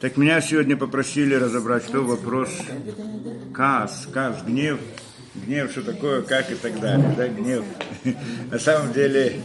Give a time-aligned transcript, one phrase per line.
[0.00, 2.50] Так меня сегодня попросили разобрать, что вопрос
[3.52, 4.78] каз, каз, гнев,
[5.34, 7.64] гнев, что такое, как и так далее, да, гнев.
[8.50, 9.40] На самом деле,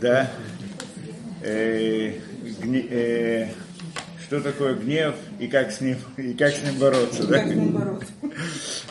[0.00, 0.30] да,
[1.42, 2.20] э,
[2.60, 3.48] гне, э,
[4.24, 7.44] что такое гнев и как с ним, и как с ним бороться, да?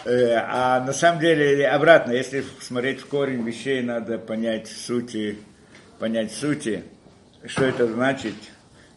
[0.03, 5.37] Э, а на самом деле, обратно, если смотреть в корень вещей, надо понять сути,
[5.97, 6.83] понять сути,
[7.45, 8.33] что это значит–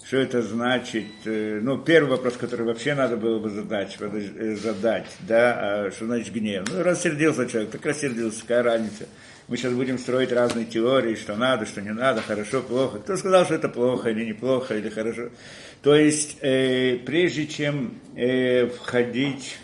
[0.06, 1.06] что это значит?
[1.24, 6.06] Э, ну, первый вопрос, который вообще надо было бы задать, э, задать да, а что
[6.06, 6.64] значит гнев?
[6.70, 9.06] Ну, рассердился человек, так рассердился, какая разница?
[9.46, 12.98] Мы сейчас будем строить разные теории, что надо, что не надо, хорошо, плохо.
[12.98, 15.28] Кто сказал, что это плохо или неплохо, или хорошо?
[15.82, 19.58] То есть, э, прежде чем э, входить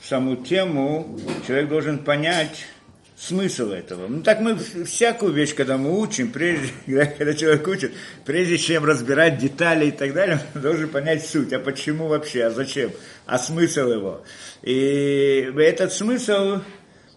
[0.00, 2.66] в саму тему, человек должен понять,
[3.20, 4.08] смысл этого.
[4.08, 6.72] Ну так мы всякую вещь, когда мы учим, прежде,
[7.18, 7.92] когда человек учит,
[8.24, 12.50] прежде чем разбирать детали и так далее, он должен понять суть, а почему вообще, а
[12.50, 12.92] зачем,
[13.26, 14.24] а смысл его.
[14.62, 16.60] И этот смысл,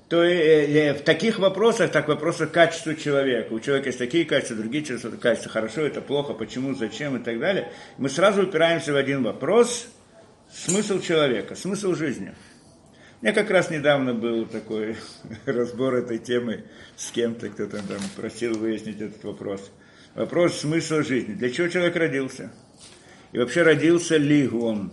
[0.10, 3.54] то в таких вопросах, так вопросах качества человека.
[3.54, 7.72] У человека есть такие качества, другие качества, хорошо, это плохо, почему, зачем и так далее.
[7.98, 9.88] Мы сразу упираемся в один вопрос,
[10.54, 12.34] смысл человека, смысл жизни.
[13.24, 14.98] У меня как раз недавно был такой
[15.46, 16.66] разбор этой темы
[16.98, 19.72] с кем-то, кто-то там просил выяснить этот вопрос.
[20.14, 21.34] Вопрос смысла жизни.
[21.34, 22.52] Для чего человек родился?
[23.32, 24.92] И вообще родился ли он?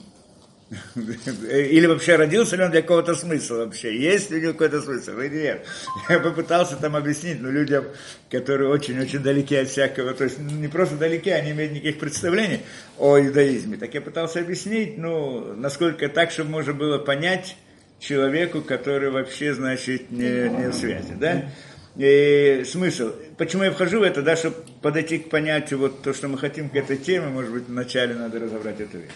[0.95, 3.99] Или вообще родился ли он для какого-то смысла вообще?
[3.99, 5.19] Есть ли у него какой-то смысл?
[5.19, 5.67] Или нет?
[6.09, 7.85] Я попытался там объяснить, но людям,
[8.31, 12.61] которые очень-очень далеки от всякого, то есть не просто далеки, они имеют никаких представлений
[12.97, 13.77] о иудаизме.
[13.77, 17.57] Так я пытался объяснить, ну, насколько так, чтобы можно было понять,
[18.01, 21.51] человеку, который вообще, значит, не, не в связи, да?
[21.97, 23.13] И смысл.
[23.37, 26.71] Почему я вхожу в это, да, чтобы подойти к понятию вот то, что мы хотим
[26.71, 29.11] к этой теме, может быть, вначале надо разобрать эту вещь.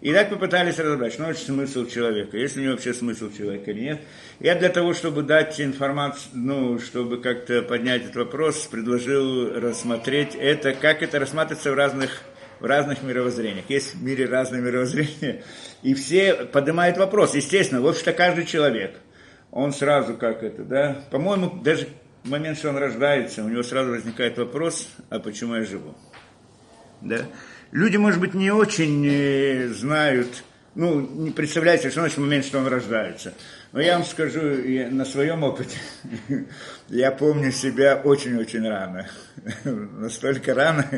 [0.00, 3.70] И так попытались разобрать, что значит смысл человека, есть ли у него вообще смысл человека
[3.70, 4.00] или нет.
[4.40, 10.74] Я для того, чтобы дать информацию, ну, чтобы как-то поднять этот вопрос, предложил рассмотреть это,
[10.74, 12.10] как это рассматривается в разных
[12.60, 13.64] в разных мировоззрениях.
[13.68, 15.42] Есть в мире разные мировоззрения.
[15.84, 17.34] И все поднимают вопрос.
[17.34, 18.98] Естественно, в общем-то, каждый человек,
[19.50, 21.88] он сразу как это, да, по-моему, даже
[22.24, 25.94] в момент, что он рождается, у него сразу возникает вопрос, а почему я живу?
[27.02, 27.26] Да?
[27.70, 30.42] Люди, может быть, не очень э, знают,
[30.74, 33.34] ну, не представляете, что значит момент, что он рождается.
[33.74, 34.40] Но я вам скажу
[34.92, 35.76] на своем опыте,
[36.90, 39.08] я помню себя очень-очень рано.
[39.64, 40.88] Настолько рано,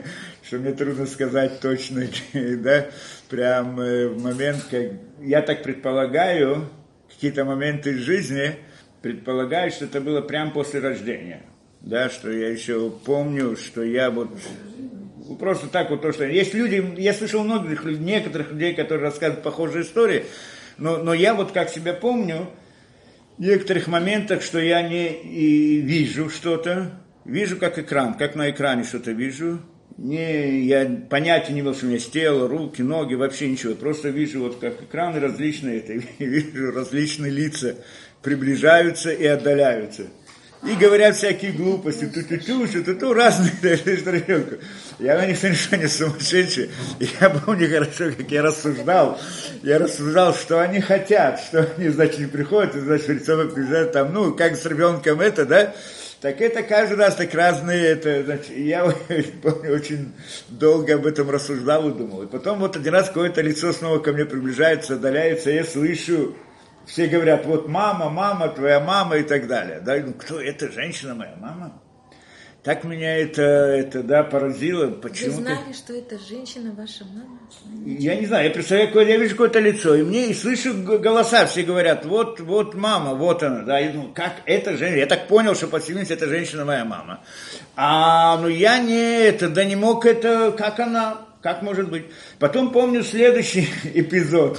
[0.43, 2.89] что мне трудно сказать точно, да,
[3.31, 4.83] прям э, в момент, как
[5.23, 6.69] я так предполагаю,
[7.09, 8.57] какие-то моменты жизни,
[9.01, 11.41] предполагаю, что это было прямо после рождения.
[11.81, 14.29] Да, что я еще помню, что я вот
[15.39, 16.27] просто так вот то, что...
[16.27, 20.27] Есть люди, я слышал многих, некоторых людей, которые рассказывают похожие истории,
[20.77, 22.51] но, но я вот как себя помню,
[23.39, 29.13] некоторых моментах, что я не и вижу что-то, вижу как экран, как на экране что-то
[29.13, 29.61] вижу,
[29.97, 33.75] не, я понятия не имел, что у меня есть тело, руки, ноги, вообще ничего.
[33.75, 37.77] Просто вижу вот как экраны различные, это, вижу различные лица
[38.23, 40.09] приближаются и отдаляются.
[40.67, 43.53] И говорят всякие глупости, ту-ту-ту, что-ту-ту, разные
[44.05, 44.57] тарелку.
[44.99, 46.71] Я на них совершенно сумасшедший.
[47.21, 49.21] Я помню хорошо, как я рассуждал.
[49.63, 54.13] Я рассуждал, что они хотят, что они, значит, не приходят, и, значит, лицо приезжают там,
[54.13, 55.73] ну, как с ребенком это, да,
[56.21, 58.85] так это каждый раз так разные, это, значит, я
[59.43, 60.13] помню, очень
[60.49, 62.23] долго об этом рассуждал и думал.
[62.23, 66.35] И потом вот один раз какое-то лицо снова ко мне приближается, отдаляется, я слышу,
[66.87, 69.81] все говорят, вот мама, мама, твоя мама и так далее.
[69.81, 71.81] Да, ну, кто это, женщина моя мама?
[72.67, 74.91] Так меня это, это да, поразило.
[74.91, 77.39] Почему Вы знали, что это женщина ваша мама?
[77.85, 81.63] Я не знаю, я представляю, я вижу какое-то лицо, и мне и слышу голоса, все
[81.63, 85.55] говорят, вот, вот мама, вот она, да, я думаю, как это женщина, я так понял,
[85.55, 87.21] что по это женщина моя мама.
[87.77, 92.07] А, ну я не это, да не мог это, как она, как может быть.
[92.41, 94.59] Потом помню следующий эпизод,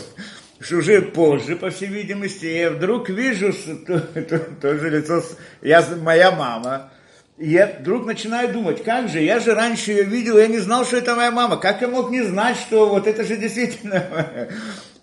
[0.72, 3.54] уже позже, по всей видимости, я вдруг вижу
[3.86, 5.24] то, то, то же лицо,
[5.62, 6.92] я, моя мама,
[7.38, 10.86] и я вдруг начинаю думать, как же, я же раньше ее видел, я не знал,
[10.86, 14.50] что это моя мама, как я мог не знать, что вот это же действительно.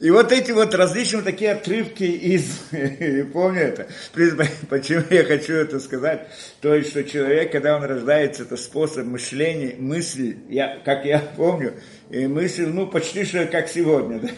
[0.01, 2.59] И вот эти вот различные такие отрывки из,
[3.33, 3.87] помню это,
[4.69, 6.27] почему я хочу это сказать,
[6.61, 11.75] то есть, что человек, когда он рождается, это способ мышления, мысли, я, как я помню,
[12.11, 14.29] и мысль, ну, почти что как сегодня, да?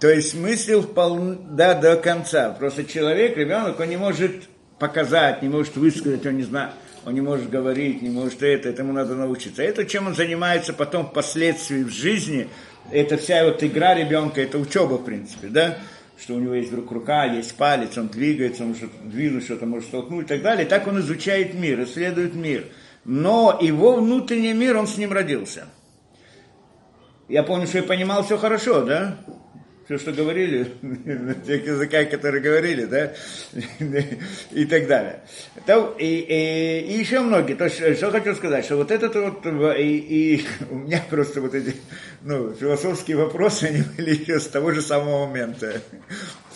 [0.00, 4.48] то есть мысль вполне, да, до конца, просто человек, ребенок, он не может
[4.78, 6.72] показать, не может высказать, он не знает,
[7.04, 9.62] он не может говорить, не может это, этому надо научиться.
[9.62, 12.48] Это чем он занимается потом впоследствии в жизни,
[12.90, 15.78] это вся вот игра ребенка, это учеба, в принципе, да,
[16.20, 19.88] что у него есть вдруг рука, есть палец, он двигается, он может двинуть что-то, может
[19.88, 20.66] столкнуть и так далее.
[20.66, 22.66] Так он изучает мир, исследует мир.
[23.04, 25.66] Но его внутренний мир, он с ним родился.
[27.30, 29.16] Я помню, что я понимал все хорошо, да?
[29.90, 33.12] все, что говорили, на тех языках, которые говорили, да,
[34.52, 35.20] и так далее.
[35.98, 37.54] И, и, и еще многие.
[37.54, 39.44] То есть, что хочу сказать, что вот этот вот,
[39.76, 41.74] и, и у меня просто вот эти,
[42.22, 45.80] ну, философские вопросы, они были еще с того же самого момента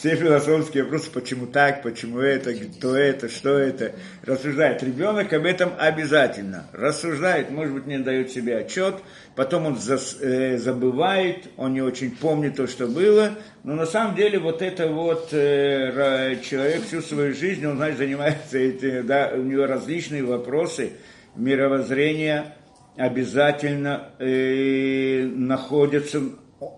[0.05, 3.93] все философские вопросы, почему так, почему это, кто это, что это,
[4.23, 4.83] рассуждает.
[4.83, 8.97] Ребенок об этом обязательно рассуждает, может быть, не дает себе отчет,
[9.35, 13.31] потом он э, забывает, он не очень помнит то, что было,
[13.63, 18.59] но на самом деле вот это вот э, человек всю свою жизнь, он, значит, занимается
[18.59, 20.93] этим, да, у него различные вопросы
[21.35, 22.57] мировоззрения
[22.99, 26.21] обязательно э, находятся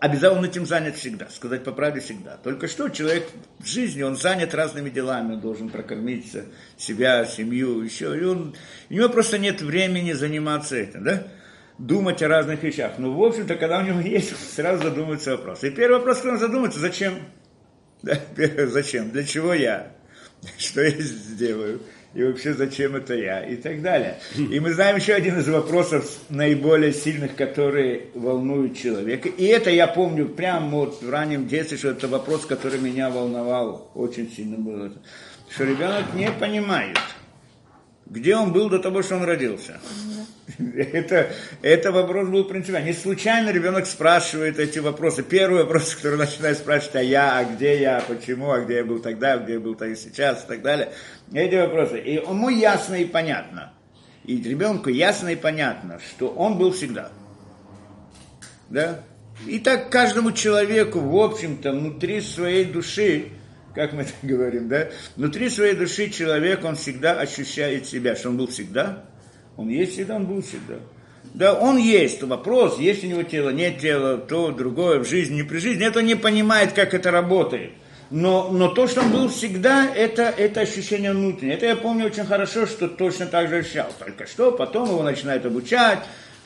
[0.01, 2.37] обязательно он этим занят всегда, сказать по правде всегда.
[2.37, 3.29] Только что человек
[3.59, 6.37] в жизни, он занят разными делами, он должен прокормить
[6.77, 8.55] себя, семью, еще, и он,
[8.91, 11.27] у него просто нет времени заниматься этим, да?
[11.79, 12.93] думать о разных вещах.
[12.99, 15.65] Но, в общем-то, когда у него есть, сразу задумывается вопрос.
[15.65, 17.15] И первый вопрос, который он задумается, зачем?
[18.03, 18.19] Да,
[18.67, 19.11] зачем?
[19.11, 19.93] Для чего я?
[20.59, 21.81] Что я сделаю?
[22.17, 24.19] И вообще зачем это я, и так далее.
[24.37, 29.29] И мы знаем еще один из вопросов наиболее сильных, которые волнуют человека.
[29.29, 33.91] И это я помню прямо вот в раннем детстве, что это вопрос, который меня волновал
[33.95, 34.93] очень сильно было.
[35.51, 36.99] Что ребенок не понимает,
[38.07, 39.81] где он был до того, что он родился.
[40.59, 42.93] Это, это вопрос был принципиальный.
[42.93, 45.23] Не случайно ребенок спрашивает эти вопросы.
[45.23, 49.01] Первый вопрос, который начинает спрашивать, а я, а где я, почему, а где я был
[49.01, 50.93] тогда, а где я был тогда сейчас и так далее.
[51.33, 51.99] Эти вопросы.
[51.99, 53.73] И ему ясно и понятно.
[54.25, 57.11] И ребенку ясно и понятно, что он был всегда.
[58.71, 59.01] Да?
[59.47, 63.31] И так каждому человеку, в общем-то, внутри своей души,
[63.77, 68.39] как мы это говорим, да, внутри своей души человек, он всегда ощущает себя, что он
[68.39, 69.05] был всегда,
[69.57, 70.77] он есть всегда, он был всегда.
[71.35, 72.23] Да, он есть.
[72.23, 75.87] Вопрос, есть у него тело, нет тела, то, другое, в жизни, не при жизни.
[75.87, 77.73] Это он не понимает, как это работает.
[78.11, 81.57] Но, но то, что он был всегда, это, это ощущение внутреннее.
[81.57, 83.89] Это я помню очень хорошо, что точно так же ощущал.
[83.99, 85.99] Только что потом его начинают обучать,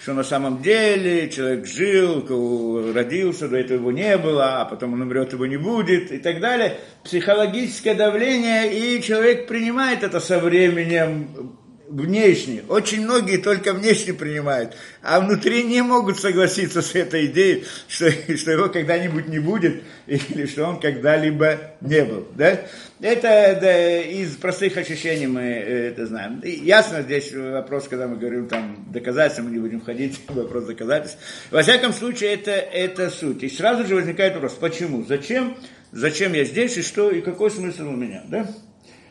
[0.02, 5.02] что на самом деле человек жил, родился, до этого его не было, а потом он
[5.02, 6.78] умрет, его не будет и так далее.
[7.04, 11.58] Психологическое давление, и человек принимает это со временем,
[11.90, 12.62] внешне.
[12.68, 18.52] Очень многие только внешне принимают, а внутри не могут согласиться с этой идеей, что, что
[18.52, 22.28] его когда-нибудь не будет, или что он когда-либо не был.
[22.36, 22.60] Да?
[23.00, 26.40] Это да, из простых ощущений мы э, это знаем.
[26.40, 30.64] И ясно здесь вопрос, когда мы говорим там доказательства, мы не будем входить в вопрос
[30.64, 31.18] доказательств.
[31.50, 33.42] Во всяком случае, это, это суть.
[33.42, 35.56] И сразу же возникает вопрос, почему, зачем,
[35.90, 38.22] зачем я здесь, и что, и какой смысл у меня.
[38.28, 38.46] Да?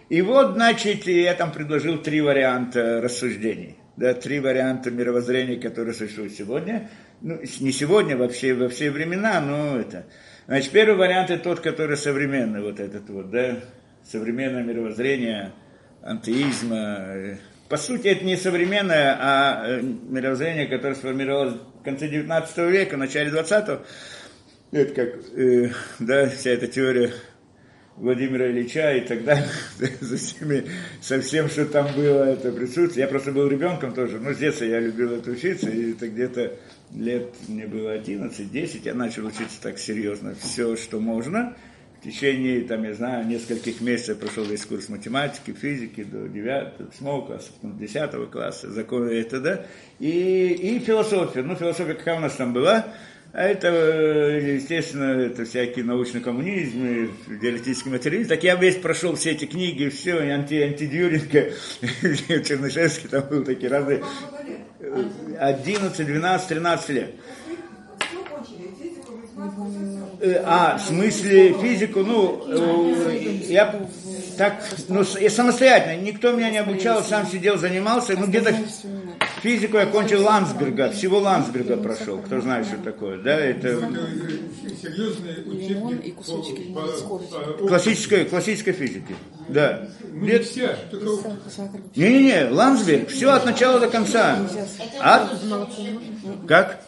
[0.09, 3.77] И вот, значит, я там предложил три варианта рассуждений.
[3.95, 6.89] Да, три варианта мировоззрения, которые существуют сегодня.
[7.21, 10.05] Ну, не сегодня, вообще во все времена, но это.
[10.47, 13.59] Значит, первый вариант это тот, который современный, вот этот вот, да,
[14.03, 15.51] современное мировоззрение
[16.01, 17.37] антеизма.
[17.67, 22.99] По сути, это не современное, а э, мировоззрение, которое сформировалось в конце 19 века, в
[22.99, 23.83] начале 20-го.
[24.71, 25.69] Это как, э,
[25.99, 27.11] да, вся эта теория
[27.99, 29.49] Владимира Ильича и так далее,
[30.01, 30.65] за всеми,
[31.01, 33.05] со всем, что там было, это присутствие.
[33.05, 36.53] Я просто был ребенком тоже, но с детства я любил это учиться, и это где-то
[36.95, 41.55] лет, мне было 11-10, я начал учиться так серьезно, все, что можно.
[41.99, 47.25] В течение, там, я знаю, нескольких месяцев прошел весь курс математики, физики до 9, 8
[47.27, 49.65] класса, 10 класса, законы это, да,
[49.99, 51.41] и, и философия.
[51.41, 52.87] Ну, философия какая у нас там была,
[53.31, 58.29] а это, естественно, это всякий научный коммунизм, диалектический материализм.
[58.29, 61.51] Так я весь прошел все эти книги, все, и анти, антидюринга,
[62.43, 64.03] Чернышевский, там был такие разные.
[65.39, 67.15] 11, 12, 13 лет.
[70.21, 73.87] Э, а, в смысле физику, ну, э, я
[74.37, 78.55] так, ну, я самостоятельно, никто меня не обучал, сам сидел, занимался, ну, где-то
[79.41, 83.77] Физику я кончил Ландсберга, всего Ландсберга прошел, кто знает, что такое, да, это...
[83.77, 83.87] По,
[87.67, 89.15] Классической, классической физики,
[89.47, 89.87] да.
[90.91, 91.29] только
[91.95, 94.37] Не-не-не, Ландсберг, все от начала до конца.
[95.01, 95.31] От...
[96.47, 96.81] Как?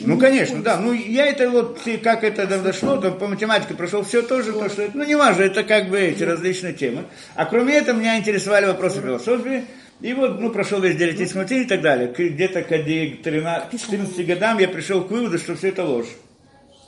[0.00, 0.78] Ну, конечно, да.
[0.78, 4.88] Ну, я это вот, как это дошло, то по математике прошел все тоже, то, что
[4.94, 7.04] ну, не важно, это как бы эти различные темы.
[7.34, 9.64] А кроме этого, меня интересовали вопросы философии,
[10.00, 12.12] и вот, ну, прошел весь диалектический материал и так далее.
[12.16, 16.08] Где-то к 13, 14 годам я пришел к выводу, что все это ложь.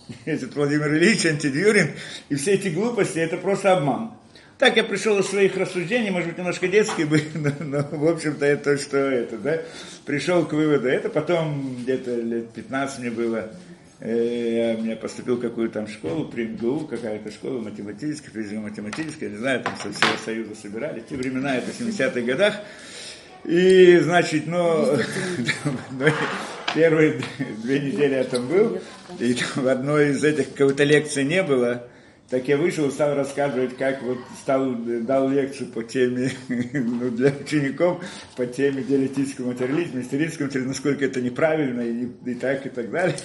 [0.24, 1.92] Этот Владимир Ильич, антидюрин,
[2.28, 4.12] и все эти глупости, это просто обман.
[4.58, 8.44] Так я пришел из своих рассуждений, может быть, немножко детские были, но, но, в общем-то,
[8.44, 9.62] это что это, да?
[10.04, 10.88] Пришел к выводу.
[10.88, 13.52] Это потом, где-то лет 15 мне было,
[14.00, 19.36] э, я, я поступил в какую-то там школу, при МГУ, какая-то школа математическая, физико-математическая, не
[19.36, 21.04] знаю, там со всего Союза собирали.
[21.08, 22.56] Те времена, это в 70-х годах.
[23.48, 24.98] И, значит, ну,
[25.90, 26.06] ну,
[26.74, 27.22] первые
[27.62, 28.78] две недели я там был,
[29.18, 31.88] и в одной из этих какой-то лекции не было,
[32.30, 38.04] так я вышел стал рассказывать, как вот стал, дал лекцию по теме, ну, для учеников,
[38.36, 43.16] по теме диалектического материализма, исторического материализма, насколько это неправильно, и, и так, и так далее.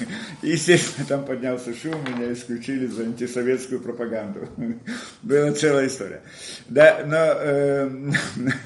[0.42, 4.48] И, естественно, там поднялся шум, меня исключили за антисоветскую пропаганду.
[5.22, 6.22] Была целая история.
[6.70, 7.90] Да, но, э,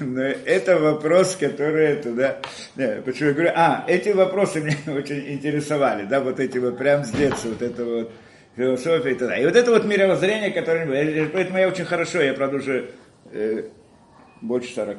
[0.00, 2.38] но это вопрос, который это, да,
[2.76, 7.04] не, почему я говорю, а, эти вопросы меня очень интересовали, да, вот эти вот прям
[7.04, 8.12] с детства, вот это вот,
[8.58, 9.44] философия и так далее.
[9.44, 11.28] И вот это вот мировоззрение, которое...
[11.32, 12.90] Поэтому я очень хорошо, я, правда, уже
[13.32, 13.68] э,
[14.40, 14.98] больше 40,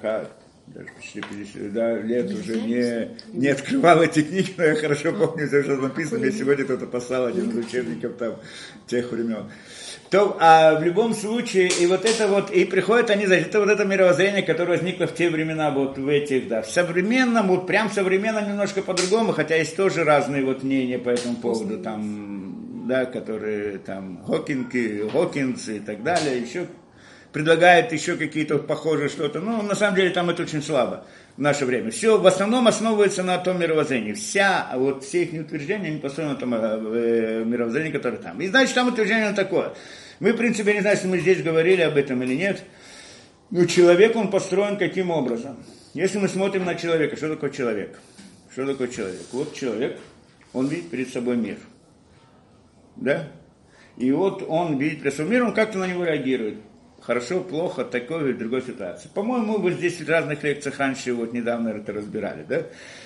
[0.68, 5.48] даже почти 50 да, лет уже не, не открывал эти книги, но я хорошо помню
[5.48, 6.20] все, что написано.
[6.20, 8.36] Мне сегодня кто-то послал один из учебников там
[8.88, 9.50] тех времен.
[10.12, 13.70] То, а в любом случае, и вот это вот, и приходят они, значит, это вот
[13.70, 17.92] это мировоззрение, которое возникло в те времена, вот в этих, да, в современном, вот прям
[17.92, 22.59] современном немножко по-другому, хотя есть тоже разные вот мнения по этому поводу, там,
[22.90, 26.68] да, которые там Хокинги, Хокинс и так далее, еще
[27.32, 29.40] предлагает еще какие-то похожие что-то.
[29.40, 31.06] Ну, на самом деле там это очень слабо
[31.38, 31.92] в наше время.
[31.92, 34.14] Все в основном основывается на том мировоззрении.
[34.14, 38.42] Вся, вот все их утверждения, они построены на том э, мировоззрении, которое там.
[38.42, 39.74] И значит, там утверждение такое.
[40.20, 42.64] Мы, в принципе, не знаю, если мы здесь говорили об этом или нет,
[43.52, 45.64] но человек, он построен каким образом?
[45.94, 48.00] Если мы смотрим на человека, что такое человек?
[48.52, 49.22] Что такое человек?
[49.32, 50.00] Вот человек,
[50.54, 51.58] он видит перед собой мир.
[53.02, 53.28] Да?
[53.98, 56.56] И вот он видит собой мир, он как-то на него реагирует.
[57.02, 59.10] Хорошо, плохо, такой или другой ситуации.
[59.14, 62.64] По-моему, мы здесь в разных лекциях раньше вот недавно это разбирали, да?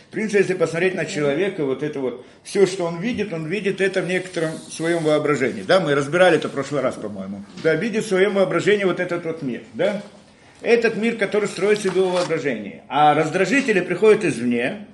[0.09, 3.81] В принципе, если посмотреть на человека, вот это вот, все, что он видит, он видит
[3.81, 5.79] это в некотором своем воображении, да?
[5.79, 7.43] Мы разбирали это в прошлый раз, по-моему.
[7.63, 10.01] Да, видит в своем воображении вот этот вот мир, да?
[10.61, 12.81] Этот мир, который строится в его воображении.
[12.87, 14.87] А раздражители приходят извне,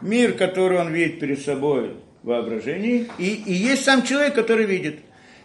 [0.00, 4.98] мир, который он видит перед собой воображении, и, и есть сам человек, который видит.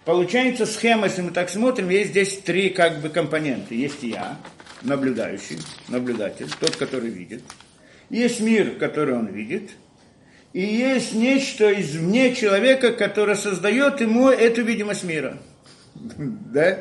[0.06, 3.76] Получается схема, если мы так смотрим, есть здесь три как бы компонента.
[3.76, 4.38] Есть я,
[4.82, 5.60] наблюдающий,
[5.90, 7.44] наблюдатель, тот, который видит.
[8.10, 9.72] Есть мир, который он видит.
[10.54, 15.38] И есть нечто извне человека, которое создает ему эту видимость мира.
[16.52, 16.80] Да?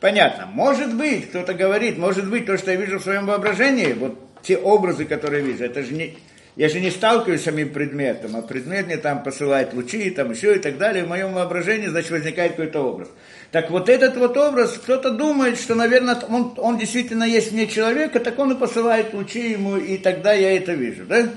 [0.00, 0.46] Понятно.
[0.46, 4.56] Может быть, кто-то говорит, может быть, то, что я вижу в своем воображении, вот те
[4.56, 6.16] образы, которые я вижу, это же не,
[6.56, 10.54] я же не сталкиваюсь с самим предметом, а предмет мне там посылает лучи, там еще
[10.54, 11.04] и так далее.
[11.04, 13.08] В моем воображении, значит, возникает какой-то образ.
[13.50, 18.20] Так вот этот вот образ, кто-то думает, что, наверное, он, он действительно есть вне человека,
[18.20, 21.28] так он и посылает лучи ему, и тогда я это вижу, да?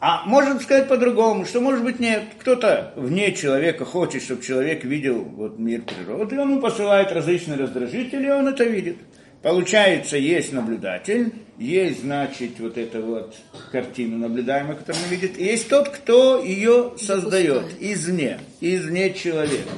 [0.00, 5.24] А можно сказать по-другому, что, может быть, нет, кто-то вне человека хочет, чтобы человек видел
[5.24, 8.98] вот, мир природы, и он ему посылает различные раздражители, и он это видит.
[9.42, 13.36] Получается, есть наблюдатель, есть, значит, вот эта вот
[13.70, 19.70] картина наблюдаемая, которую он видит, и есть тот, кто ее создает извне, извне человека.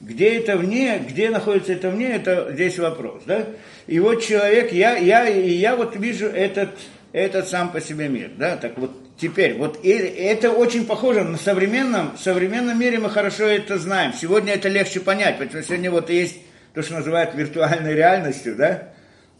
[0.00, 3.46] Где это вне, где находится это вне, это здесь вопрос, да?
[3.86, 6.70] И вот человек, я, я, и я вот вижу этот,
[7.12, 8.56] этот сам по себе мир, да?
[8.56, 13.78] Так вот теперь, вот это очень похоже на современном, в современном мире мы хорошо это
[13.78, 14.14] знаем.
[14.14, 16.36] Сегодня это легче понять, потому что сегодня вот есть
[16.74, 18.88] то, что называют виртуальной реальностью, да?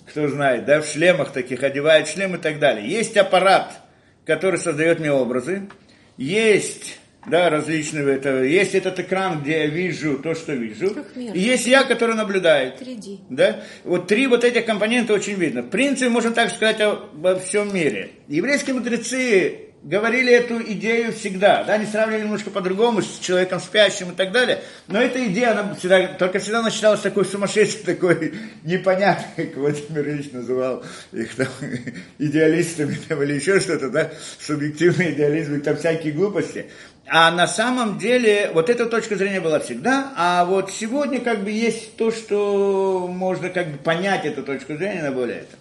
[0.07, 2.89] Кто знает, да, в шлемах таких одевают шлем и так далее.
[2.89, 3.81] Есть аппарат,
[4.27, 5.69] который создает мне образы,
[6.17, 11.67] есть да, различные, это, есть этот экран, где я вижу то, что вижу, и есть
[11.67, 12.81] я, который наблюдает.
[12.81, 13.19] 3D.
[13.29, 13.63] Да?
[13.85, 15.63] Вот три вот этих компонента очень видно.
[15.63, 18.13] В принципе, можно так сказать обо всем мире.
[18.29, 24.15] Еврейские мудрецы говорили эту идею всегда, да, они сравнивали немножко по-другому с человеком спящим и
[24.15, 29.47] так далее, но эта идея, она всегда, только всегда она считалась такой сумасшедшей, такой непонятной,
[29.47, 30.83] как Владимир Ильич называл
[31.13, 31.49] их там
[32.19, 36.67] идеалистами там, или еще что-то, да, субъективный идеализм там всякие глупости.
[37.07, 41.51] А на самом деле вот эта точка зрения была всегда, а вот сегодня как бы
[41.51, 45.57] есть то, что можно как бы понять эту точку зрения на более это.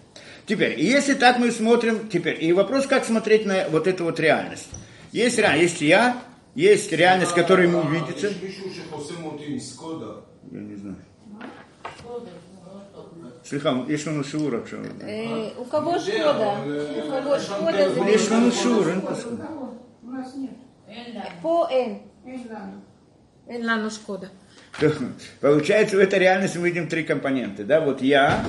[0.49, 4.67] Теперь, если так мы смотрим, теперь, и вопрос, как смотреть на вот эту вот реальность.
[5.11, 6.23] Есть реальность, есть я,
[6.55, 8.27] есть реальность, которая ему видится.
[10.51, 10.97] Я не знаю.
[13.45, 14.79] Слыхам, יש לנו שיעור עכשיו.
[15.57, 16.57] У кого шкода?
[16.65, 18.09] У кого шкода?
[18.09, 19.13] יש לנו שיעור, אין פה
[21.41, 21.99] По Н.
[23.47, 24.29] Эн лану шкода.
[25.41, 27.63] Получается, в этой реальности мы видим три компонента.
[27.63, 27.81] Да?
[27.81, 28.43] Вот я,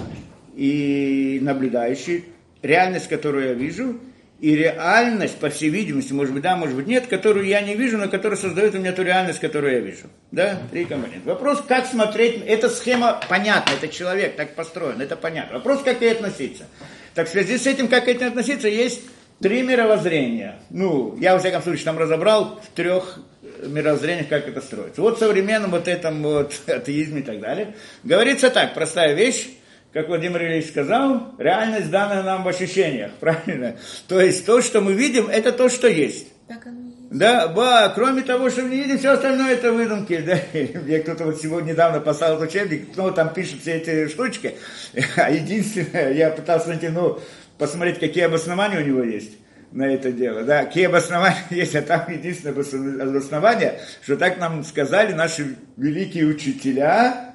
[0.55, 2.25] и наблюдающий,
[2.61, 3.99] реальность, которую я вижу,
[4.39, 7.99] и реальность, по всей видимости, может быть, да, может быть, нет, которую я не вижу,
[7.99, 10.07] но которая создает у меня ту реальность, которую я вижу.
[10.31, 11.29] Да, три компонента.
[11.29, 15.57] Вопрос, как смотреть, эта схема понятна, это человек так построен, это понятно.
[15.57, 16.65] Вопрос, как к ней относиться.
[17.13, 19.01] Так в связи с этим, как к этим относиться, есть
[19.39, 20.59] три мировоззрения.
[20.71, 23.19] Ну, я, во всяком случае, там разобрал в трех
[23.63, 25.01] мировоззрениях, как это строится.
[25.01, 27.75] Вот в современном вот этом вот атеизме и так далее.
[28.03, 29.49] Говорится так, простая вещь,
[29.93, 33.75] как Владимир Ильич сказал, реальность данная нам в ощущениях, правильно?
[34.07, 36.27] То есть то, что мы видим, это то, что есть.
[36.47, 37.17] Так оно и есть.
[37.17, 40.17] Да, ба, кроме того, что мы не видим, все остальное это выдумки.
[40.25, 40.37] Да?
[40.81, 44.55] Мне кто-то вот сегодня недавно послал учебник, ну, там пишут все эти штучки.
[45.17, 47.19] А единственное, я пытался найти, ну,
[47.57, 49.33] посмотреть, какие обоснования у него есть
[49.71, 50.43] на это дело.
[50.43, 57.30] Да, какие обоснования есть, а там единственное обоснование, что так нам сказали наши великие учителя,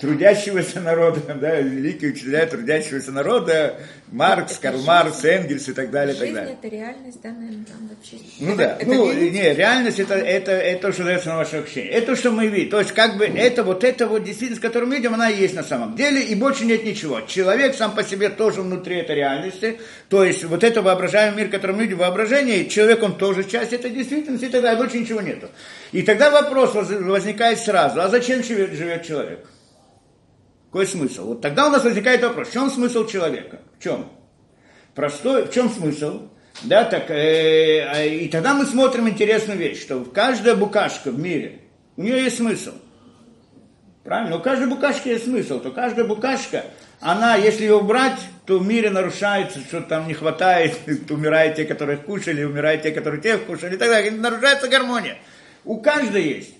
[0.00, 3.78] трудящегося народа, да, великие учителя трудящегося народа,
[4.08, 6.16] Маркс, это Карл жизнь, Маркс, Энгельс и так далее.
[6.16, 6.58] Жизнь так далее.
[6.60, 8.16] это реальность, да, наверное, там вообще.
[8.40, 11.58] Ну да, это, ну это не, реальность это, это, это то, что дается на ваше
[11.58, 11.92] ощущение.
[11.92, 12.70] Это то, что мы видим.
[12.70, 15.54] То есть как бы это вот это вот действительность, которую мы видим, она и есть
[15.54, 17.20] на самом деле, и больше нет ничего.
[17.20, 19.78] Человек сам по себе тоже внутри этой реальности.
[20.08, 23.90] То есть вот это воображаемый мир, который мы видим, воображение, человек он тоже часть этой
[23.90, 25.48] действительности, и тогда больше ничего нету.
[25.92, 29.40] И тогда вопрос возникает сразу, а зачем живет человек?
[30.70, 31.26] Какой смысл?
[31.26, 33.58] Вот тогда у нас возникает вопрос, в чем смысл человека?
[33.76, 34.08] В чем?
[34.94, 36.28] Простой, в чем смысл?
[36.62, 41.60] Да, так, э, а, и тогда мы смотрим интересную вещь, что каждая букашка в мире,
[41.96, 42.72] у нее есть смысл.
[44.04, 44.36] Правильно?
[44.36, 45.58] У каждой букашки есть смысл.
[45.58, 46.64] То каждая букашка,
[47.00, 50.78] она, если ее убрать, то в мире нарушается, что там не хватает,
[51.10, 54.12] умирают те, которые кушали, умирают те, которые тех кушали, и так далее.
[54.12, 55.16] Нарушается гармония.
[55.64, 56.54] У каждой есть.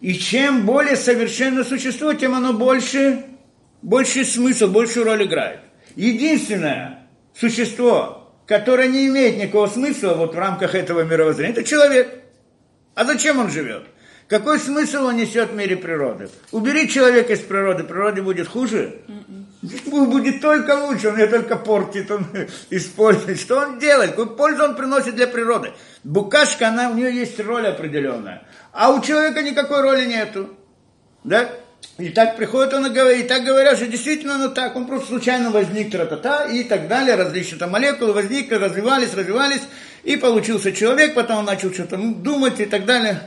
[0.00, 3.24] И чем более совершенно существо, тем оно больше
[3.84, 5.60] больший смысл, большую роль играет.
[5.94, 7.06] Единственное
[7.38, 12.08] существо, которое не имеет никакого смысла вот в рамках этого мировоззрения, это человек.
[12.94, 13.84] А зачем он живет?
[14.26, 16.30] Какой смысл он несет в мире природы?
[16.50, 19.02] Убери человека из природы, природе будет хуже?
[19.86, 22.26] Будет только лучше, он ее только портит, он
[22.70, 23.38] использует.
[23.38, 24.10] Что он делает?
[24.10, 25.72] Какую пользу он приносит для природы?
[26.04, 28.46] Букашка, она, у нее есть роль определенная.
[28.72, 30.56] А у человека никакой роли нету.
[31.22, 31.50] Да?
[31.96, 35.08] И так приходит он и говорит, и так говорят, что действительно оно так, он просто
[35.08, 39.62] случайно возник тра-та-та и так далее, различные там молекулы возникли, развивались, развивались,
[40.02, 43.20] и получился человек, потом он начал что-то думать и так далее.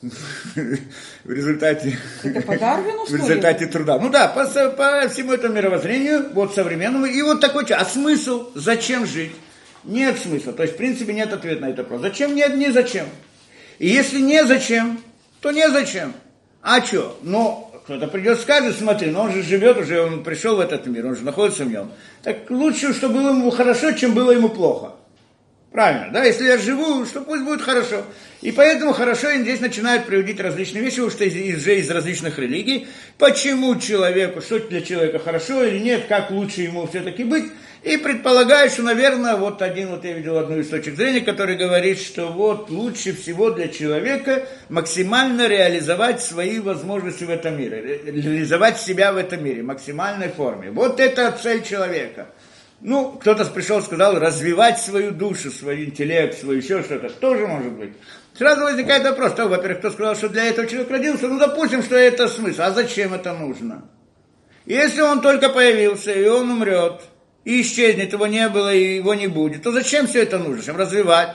[0.00, 1.98] В результате,
[2.46, 3.98] по Дарвину, в результате труда.
[3.98, 9.06] Ну да, по, по всему этому мировоззрению, вот современному, и вот такой, а смысл, зачем
[9.06, 9.32] жить?
[9.84, 12.02] Нет смысла, то есть в принципе нет ответа на этот вопрос.
[12.02, 12.34] Зачем?
[12.34, 13.06] Нет, не зачем.
[13.78, 15.00] И если не зачем,
[15.40, 16.14] то не зачем.
[16.62, 17.18] А что?
[17.22, 21.06] Но кто-то придет скажет, смотри, но он же живет уже, он пришел в этот мир,
[21.06, 21.90] он же находится в нем.
[22.22, 24.92] Так лучше, чтобы было ему хорошо, чем было ему плохо.
[25.72, 26.22] Правильно, да?
[26.22, 28.04] Если я живу, что пусть будет хорошо.
[28.42, 32.88] И поэтому хорошо им здесь начинают приводить различные вещи, уж из, из, из различных религий.
[33.16, 37.46] Почему человеку, что для человека хорошо или нет, как лучше ему все-таки быть.
[37.82, 42.00] И предполагаю, что, наверное, вот один, вот я видел одну из точек зрения, который говорит,
[42.00, 49.12] что вот лучше всего для человека максимально реализовать свои возможности в этом мире, реализовать себя
[49.12, 50.70] в этом мире, в максимальной форме.
[50.72, 52.28] Вот это цель человека.
[52.80, 57.92] Ну, кто-то пришел, сказал, развивать свою душу, свой интеллект, свой еще что-то, тоже может быть.
[58.36, 61.96] Сразу возникает вопрос, то, во-первых, кто сказал, что для этого человек родился, ну, допустим, что
[61.96, 63.88] это смысл, а зачем это нужно?
[64.64, 67.02] Если он только появился, и он умрет,
[67.48, 70.62] и исчезнет, его не было, и его не будет, то зачем все это нужно?
[70.62, 71.34] Чтобы развивать?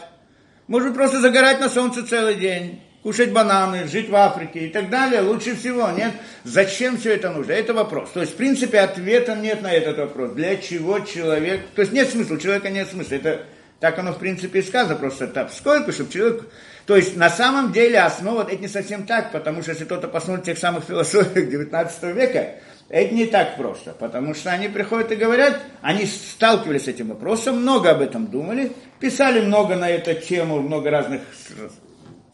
[0.67, 5.21] Может просто загорать на солнце целый день, кушать бананы, жить в Африке и так далее,
[5.21, 6.11] лучше всего, нет?
[6.43, 7.53] Зачем все это нужно?
[7.53, 8.11] Это вопрос.
[8.11, 10.33] То есть, в принципе, ответа нет на этот вопрос.
[10.33, 11.61] Для чего человек...
[11.73, 13.15] То есть, нет смысла, у человека нет смысла.
[13.15, 13.45] Это
[13.79, 16.43] Так оно, в принципе, и сказано, просто так, сколько, чтобы человек...
[16.85, 20.45] То есть, на самом деле, основа, это не совсем так, потому что если кто-то посмотрит
[20.45, 22.51] тех самых философиях 19 века,
[22.89, 27.61] это не так просто, потому что они приходят и говорят, они сталкивались с этим вопросом,
[27.61, 31.21] много об этом думали, писали много на эту тему, много разных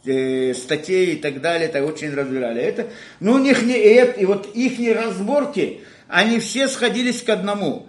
[0.05, 2.87] э, статей и так далее, это очень разбирали это.
[3.19, 7.87] Но у них не это, и вот их разборки, они все сходились к одному.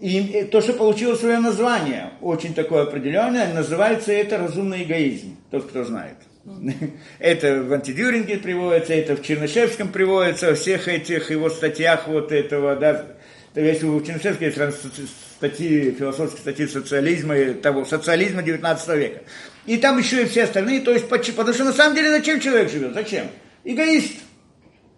[0.00, 5.84] И то, что получило свое название, очень такое определенное, называется это разумный эгоизм, тот, кто
[5.84, 6.16] знает.
[7.18, 12.74] Это в антидюринге приводится, это в Чернышевском приводится, во всех этих его статьях вот этого,
[12.76, 13.06] да,
[13.54, 14.58] если у Чернышевского есть
[15.36, 19.22] статьи, философские статьи социализма, того, социализма 19 века.
[19.66, 22.70] И там еще и все остальные, то есть, потому что на самом деле зачем человек
[22.70, 22.94] живет?
[22.94, 23.26] Зачем?
[23.64, 24.14] Эгоист.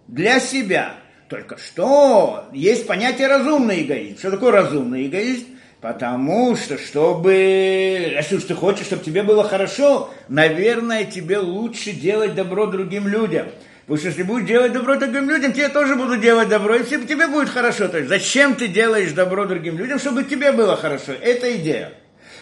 [0.07, 0.96] Для себя.
[1.28, 4.18] Только что есть понятие разумный эгоизм.
[4.18, 5.46] Что такое разумный эгоизм?
[5.84, 12.34] Потому что, чтобы, если уж ты хочешь, чтобы тебе было хорошо, наверное, тебе лучше делать
[12.34, 13.48] добро другим людям.
[13.82, 17.26] Потому что если будешь делать добро другим людям, тебе тоже будут делать добро, и тебе
[17.26, 17.88] будет хорошо.
[17.88, 21.12] То есть зачем ты делаешь добро другим людям, чтобы тебе было хорошо?
[21.20, 21.92] Это идея.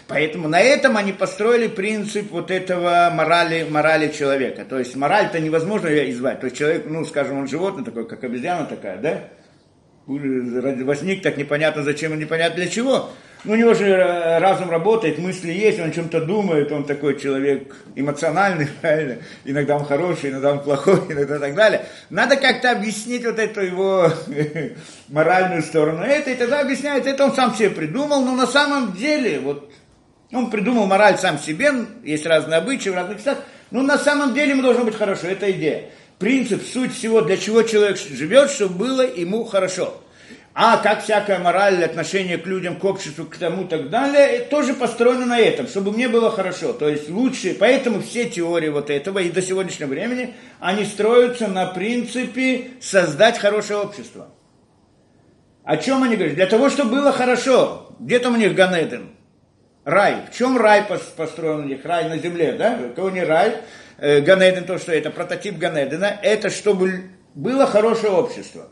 [0.07, 4.65] Поэтому на этом они построили принцип вот этого морали, морали человека.
[4.65, 6.39] То есть мораль-то невозможно ее избавить.
[6.39, 9.25] То есть человек, ну, скажем, он животное такое, как обезьяна такая, да?
[10.07, 13.11] Возник так непонятно зачем и непонятно для чего.
[13.45, 17.75] Ну, у него же э, разум работает, мысли есть, он чем-то думает, он такой человек
[17.97, 19.19] эмоциональный, правильно?
[19.45, 21.85] Иногда он хороший, иногда он плохой, иногда так далее.
[22.09, 24.13] Надо как-то объяснить вот эту его
[25.09, 26.05] моральную сторону.
[26.05, 29.73] Это и тогда объясняет, это он сам себе придумал, но на самом деле, вот,
[30.33, 31.73] он придумал мораль сам себе,
[32.05, 33.39] есть разные обычаи в разных местах,
[33.73, 35.87] но на самом деле ему должно быть хорошо, это идея.
[36.21, 40.01] Принцип, суть всего, для чего человек живет, чтобы было ему хорошо.
[40.55, 44.75] А как всякая мораль, отношение к людям, к обществу, к тому и так далее, тоже
[44.75, 46.75] построено на этом, чтобы мне было хорошо.
[46.75, 51.67] То есть лучше, поэтому все теории вот этого и до сегодняшнего времени, они строятся на
[51.67, 54.29] принципе создать хорошее общество.
[55.65, 56.35] О чем они говорят?
[56.35, 57.95] Для того, чтобы было хорошо.
[57.99, 59.11] Где там у них Ганеден?
[59.85, 60.17] Рай.
[60.31, 60.85] В чем рай
[61.17, 61.85] построен у них?
[61.85, 62.79] Рай на земле, да?
[62.95, 63.57] Кого не рай?
[63.97, 68.69] Э, Ганеден, то, что это прототип Ганедена, это чтобы было хорошее общество.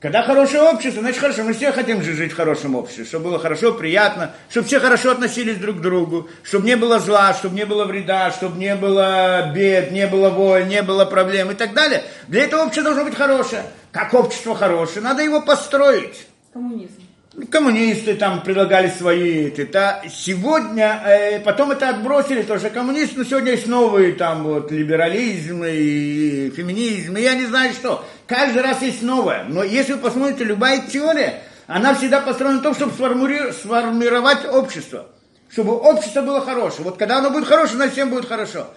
[0.00, 1.42] Когда хорошее общество, значит хорошо.
[1.42, 5.10] Мы все хотим же жить в хорошем обществе, чтобы было хорошо, приятно, чтобы все хорошо
[5.10, 9.50] относились друг к другу, чтобы не было зла, чтобы не было вреда, чтобы не было
[9.52, 12.04] бед, не было войн, не было проблем и так далее.
[12.28, 13.64] Для этого общество должно быть хорошее.
[13.90, 16.28] Как общество хорошее, надо его построить.
[16.52, 17.08] Коммунизм
[17.50, 23.66] коммунисты там предлагали свои, это сегодня, э, потом это отбросили, тоже коммунисты, но сегодня есть
[23.66, 28.04] новые там вот либерализм и феминизм, и я не знаю что.
[28.28, 32.74] Каждый раз есть новое, но если вы посмотрите, любая теория, она всегда построена на том,
[32.74, 35.06] чтобы сформировать общество,
[35.50, 36.84] чтобы общество было хорошее.
[36.84, 38.68] Вот когда оно будет хорошее, значит всем будет хорошо.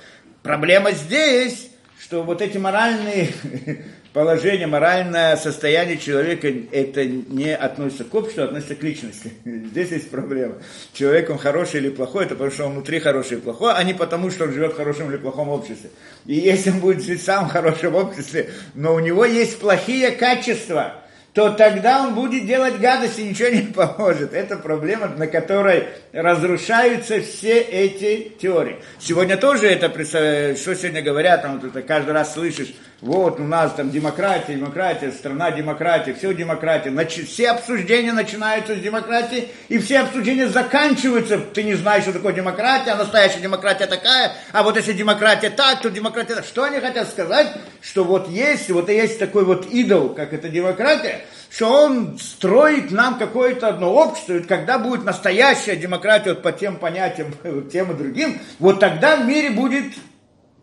[0.42, 3.34] Проблема здесь, что вот эти моральные
[4.14, 9.34] положение, моральное состояние человека, это не относится к обществу, а относится к личности.
[9.46, 10.56] Здесь есть проблема.
[10.94, 13.94] Человек, он хороший или плохой, это потому что он внутри хороший и плохой, а не
[13.94, 15.90] потому, что он живет в хорошем или плохом обществе.
[16.26, 21.02] И если он будет жить сам в хорошем обществе, но у него есть плохие качества,
[21.34, 24.34] то тогда он будет делать гадости, ничего не поможет.
[24.34, 28.78] Это проблема, на которой разрушаются все эти теории.
[29.00, 33.90] Сегодня тоже это, что сегодня говорят, там, это каждый раз слышишь, вот у нас там
[33.90, 36.92] демократия, демократия, страна демократия, все демократия.
[36.92, 41.40] Значит, все обсуждения начинаются с демократии, и все обсуждения заканчиваются.
[41.40, 45.82] Ты не знаешь, что такое демократия, а настоящая демократия такая, а вот если демократия так,
[45.82, 46.46] то демократия так.
[46.46, 47.52] Что они хотят сказать?
[47.82, 53.18] Что вот есть, вот есть такой вот идол, как это демократия, что он строит нам
[53.18, 57.34] какое-то одно общество, и когда будет настоящая демократия вот по тем понятиям,
[57.72, 59.86] тем и другим, вот тогда в мире будет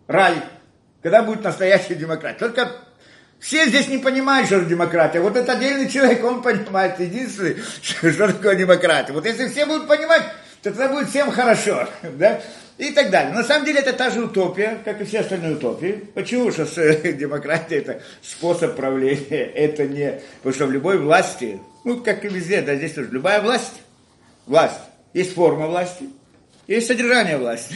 [0.07, 0.37] рай
[1.03, 2.39] когда будет настоящая демократия.
[2.39, 2.73] Только
[3.39, 5.21] все здесь не понимают, что это демократия.
[5.21, 9.13] Вот этот отдельный человек, он понимает единственный, что, что такое демократия.
[9.13, 10.23] Вот если все будут понимать,
[10.63, 11.89] то тогда будет всем хорошо.
[12.19, 12.41] Да?
[12.79, 13.35] И так далее.
[13.35, 16.09] На самом деле это та же утопия, как и все остальные утопии.
[16.15, 16.53] Почему?
[16.53, 16.65] Что
[17.13, 20.21] демократия это способ правления, это не...
[20.39, 23.83] Потому что в любой власти, ну, как и везде, да, здесь тоже, любая власть,
[24.47, 24.79] власть,
[25.13, 26.09] есть форма власти,
[26.69, 27.75] есть содержание власти.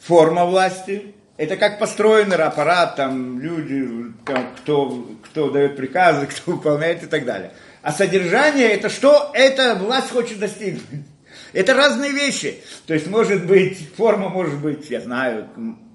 [0.00, 7.02] Форма власти это как построенный аппарат, там люди, там, кто, кто дает приказы, кто выполняет
[7.02, 7.52] и так далее.
[7.80, 10.84] А содержание это что эта власть хочет достигнуть.
[11.54, 12.62] Это разные вещи.
[12.86, 15.48] То есть может быть, форма может быть, я знаю,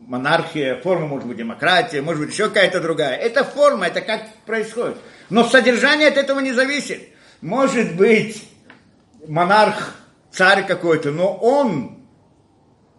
[0.07, 3.15] монархия, форма может быть демократия, может быть еще какая-то другая.
[3.15, 4.97] Это форма, это как происходит.
[5.29, 7.03] Но содержание от этого не зависит.
[7.41, 8.49] Может быть
[9.27, 9.93] монарх,
[10.31, 11.94] царь какой-то, но он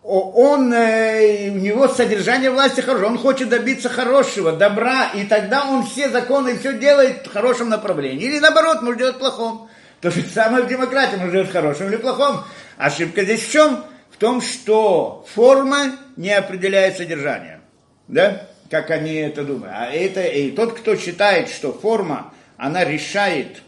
[0.06, 5.84] он, э, у него содержание власти хорошее, он хочет добиться хорошего, добра, и тогда он
[5.84, 8.24] все законы все делает в хорошем направлении.
[8.24, 9.68] Или наоборот, может делать плохом.
[10.00, 12.44] То же самое в демократии, может делать в хорошем или плохом.
[12.76, 13.84] Ошибка здесь в чем?
[14.10, 17.60] В том, что форма не определяет содержание.
[18.06, 18.46] Да?
[18.70, 19.74] Как они это думают.
[19.76, 23.62] А это, и тот, кто считает, что форма, она решает,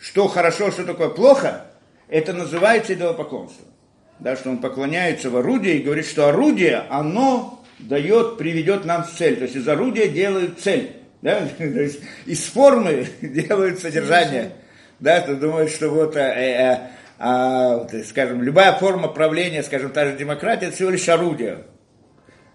[0.00, 1.66] что хорошо, что такое плохо,
[2.08, 3.66] это называется идолопоклонство
[4.22, 9.10] да, что он поклоняется в орудие и говорит, что орудие, оно дает, приведет нам в
[9.10, 9.36] цель.
[9.36, 10.92] То есть из орудия делают цель.
[11.22, 11.40] Да?
[11.58, 14.52] То есть из формы делают содержание.
[15.00, 16.78] Да, ты думаешь, что вот, э, э,
[17.18, 21.64] э, скажем, любая форма правления, скажем, та же демократия, это всего лишь орудие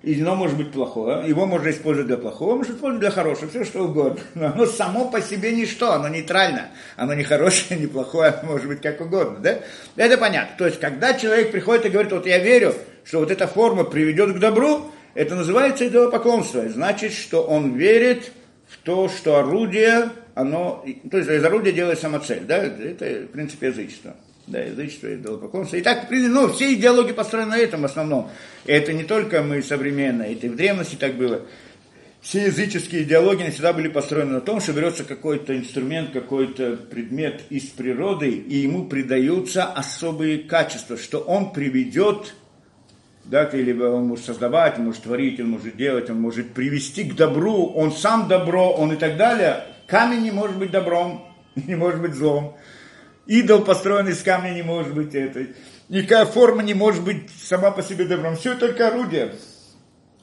[0.08, 3.66] и оно может быть плохое, его можно использовать для плохого, можно использовать для хорошего, все
[3.66, 4.22] что угодно.
[4.36, 8.68] Но оно само по себе ничто, оно нейтрально, оно не хорошее, не плохое, оно может
[8.68, 9.60] быть как угодно, да?
[9.98, 10.56] Это понятно.
[10.58, 14.34] То есть, когда человек приходит и говорит, вот я верю, что вот эта форма приведет
[14.34, 16.70] к добру, это называется идолопоклонство.
[16.70, 18.32] Значит, что он верит
[18.70, 22.60] в то, что орудие, оно, то есть из орудия делает самоцель, да?
[22.60, 24.16] Это, в принципе, язычество
[24.48, 25.78] да, язычество, идолопоклонство.
[25.78, 28.30] И так, ну, все идеологии построены на этом основном.
[28.66, 31.42] И это не только мы современные, это и в древности так было.
[32.22, 37.66] Все языческие идеологии всегда были построены на том, что берется какой-то инструмент, какой-то предмет из
[37.66, 42.34] природы, и ему придаются особые качества, что он приведет
[43.30, 47.16] да, или он может создавать, он может творить, он может делать, он может привести к
[47.16, 49.66] добру, он сам добро, он и так далее.
[49.86, 52.56] Камень не может быть добром, не может быть злом.
[53.28, 55.56] Идол, построенный из камня, не может быть этой.
[55.90, 58.36] Никакая форма не может быть сама по себе добром.
[58.36, 59.34] Все только орудие.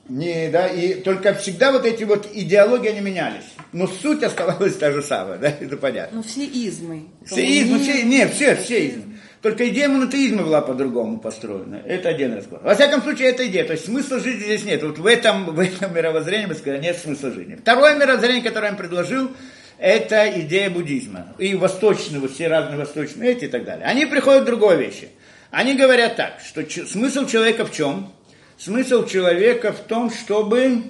[0.09, 3.45] Не, да, и только всегда вот эти вот идеологии, они менялись.
[3.73, 6.19] Но суть оставалась та же самая, да, это понятно.
[6.19, 7.05] Но все измы.
[7.25, 9.15] Все измы, все, нет, все, все измы.
[9.41, 11.77] Только идея монотеизма была по-другому построена.
[11.85, 12.65] Это один разговор.
[12.65, 13.65] Во всяком случае, это идея.
[13.65, 14.83] То есть смысла жизни здесь нет.
[14.83, 17.55] Вот в этом, в этом мировоззрении, мы сказали, нет смысла жизни.
[17.55, 19.31] Второе мировоззрение, которое я им предложил,
[19.79, 21.35] это идея буддизма.
[21.39, 23.87] И восточного, все разные восточные эти и так далее.
[23.87, 25.09] Они приходят к другой вещи.
[25.51, 28.13] Они говорят так, что смысл человека в чем?
[28.59, 30.83] Смысл человека в том, чтобы...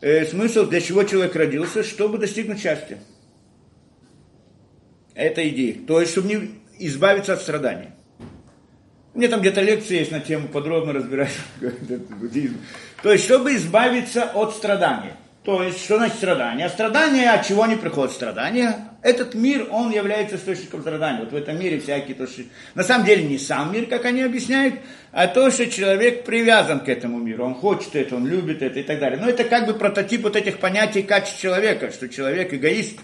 [0.00, 2.98] Э, смысл, для чего человек родился, чтобы достигнуть счастья.
[5.14, 5.76] Это идея.
[5.86, 7.88] То есть, чтобы не избавиться от страданий.
[9.14, 12.58] У меня там где-то лекции есть на тему, подробно разбирать буддизм.
[13.02, 15.12] То есть, чтобы избавиться от страданий.
[15.48, 16.68] То есть, что значит страдание?
[16.68, 18.12] Страдания, от чего они приходят?
[18.12, 18.90] Страдания.
[19.00, 21.20] Этот мир, он является источником страдания.
[21.20, 22.42] Вот в этом мире всякие, то, что...
[22.74, 24.74] На самом деле не сам мир, как они объясняют,
[25.10, 27.46] а то, что человек привязан к этому миру.
[27.46, 29.18] Он хочет это, он любит это и так далее.
[29.18, 32.98] Но это как бы прототип вот этих понятий качеств человека, что человек эгоист.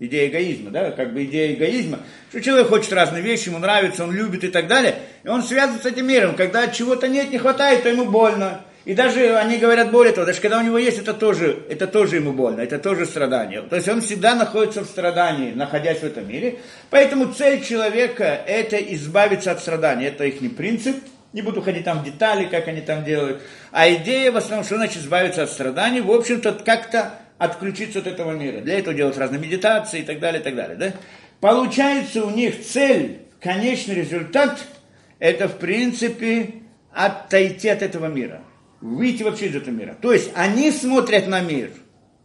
[0.00, 4.10] Идея эгоизма, да, как бы идея эгоизма, что человек хочет разные вещи, ему нравится, он
[4.10, 6.34] любит и так далее, и он связан с этим миром.
[6.34, 8.62] Когда чего-то нет, не хватает, то ему больно.
[8.84, 12.16] И даже они говорят более того, даже когда у него есть, это тоже, это тоже
[12.16, 13.62] ему больно, это тоже страдание.
[13.62, 16.58] То есть он всегда находится в страдании, находясь в этом мире.
[16.90, 20.08] Поэтому цель человека– это избавиться от страдания.
[20.08, 20.96] Это их не принцип.
[21.32, 23.40] Не буду ходить там в детали, как они там делают.
[23.72, 28.32] А идея в основном, что значит избавиться от страданий, в общем-то, как-то отключиться от этого
[28.32, 28.60] мира.
[28.60, 30.76] Для этого делать разные медитации и так далее, и так далее.
[30.76, 30.92] Да?
[31.40, 34.58] Получается у них цель, конечный результат–
[35.18, 36.50] это, в принципе,
[36.92, 38.42] отойти от этого мира–
[38.80, 39.96] выйти вообще из этого мира.
[40.00, 41.70] То есть они смотрят на мир,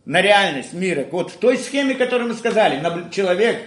[0.05, 3.61] на реальность мира, вот в той схеме, которую мы сказали, на человек,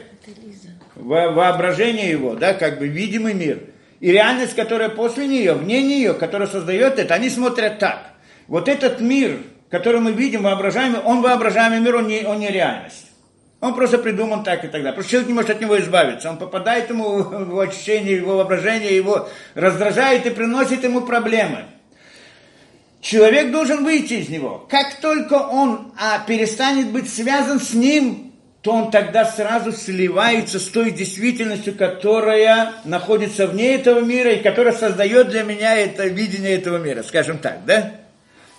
[0.95, 3.61] воображение его, да, как бы видимый мир,
[4.01, 8.11] и реальность, которая после нее, вне нее, которая создает это, они смотрят так.
[8.49, 9.39] Вот этот мир,
[9.71, 13.07] который мы видим, воображаемый, он воображаемый мир, он не, он не реальность.
[13.61, 15.05] Он просто придуман так и так далее.
[15.05, 16.29] Человек не может от него избавиться.
[16.29, 21.67] Он попадает ему в ощущение, его воображение, его раздражает и приносит ему проблемы.
[23.03, 24.65] Человек должен выйти из него.
[24.71, 30.69] Как только он а, перестанет быть связан с ним, то он тогда сразу сливается с
[30.69, 36.79] той действительностью, которая находится вне этого мира и которая создает для меня это видение этого
[36.79, 37.93] мира, скажем так, да?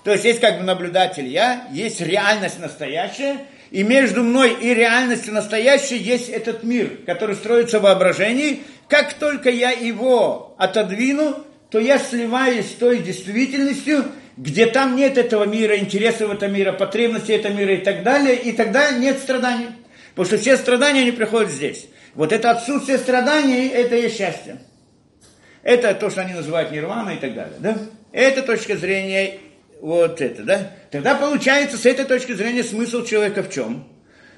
[0.04, 5.34] То есть есть как бы наблюдатель я, есть реальность настоящая, и между мной и реальностью
[5.34, 8.64] настоящей есть этот мир, который строится в воображении.
[8.90, 14.04] Как только я его отодвину, то я сливаюсь с той действительностью,
[14.38, 18.52] где там нет этого мира, интересов этого мира, потребностей этого мира и так далее, и
[18.52, 19.68] тогда нет страданий.
[20.16, 21.88] Потому что все страдания, они приходят здесь.
[22.16, 24.60] Вот это отсутствие страданий, это и счастье.
[25.64, 27.56] Это то, что они называют нирвана и так далее.
[27.60, 27.78] Да?
[28.12, 29.40] Это точка зрения
[29.82, 30.72] вот это, да?
[30.92, 33.88] Тогда получается, с этой точки зрения, смысл человека в чем?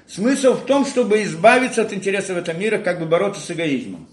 [0.08, 4.08] Смысл в том, чтобы избавиться от интересов этого мира, как бы бороться с эгоизмом.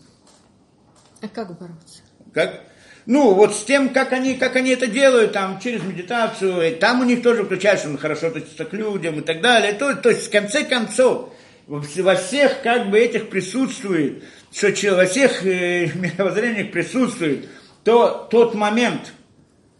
[1.22, 2.02] А как бороться?
[2.34, 2.62] Как?
[3.06, 7.02] Ну, вот с тем, как они, как они это делают, там, через медитацию, и там
[7.02, 9.74] у них тоже включается, он хорошо относится к людям и так далее.
[9.74, 11.34] То, то есть, в конце концов,
[11.68, 17.50] во всех как бы этих присутствует, что во всех э, мировоззрениях присутствует
[17.84, 19.14] то, тот момент,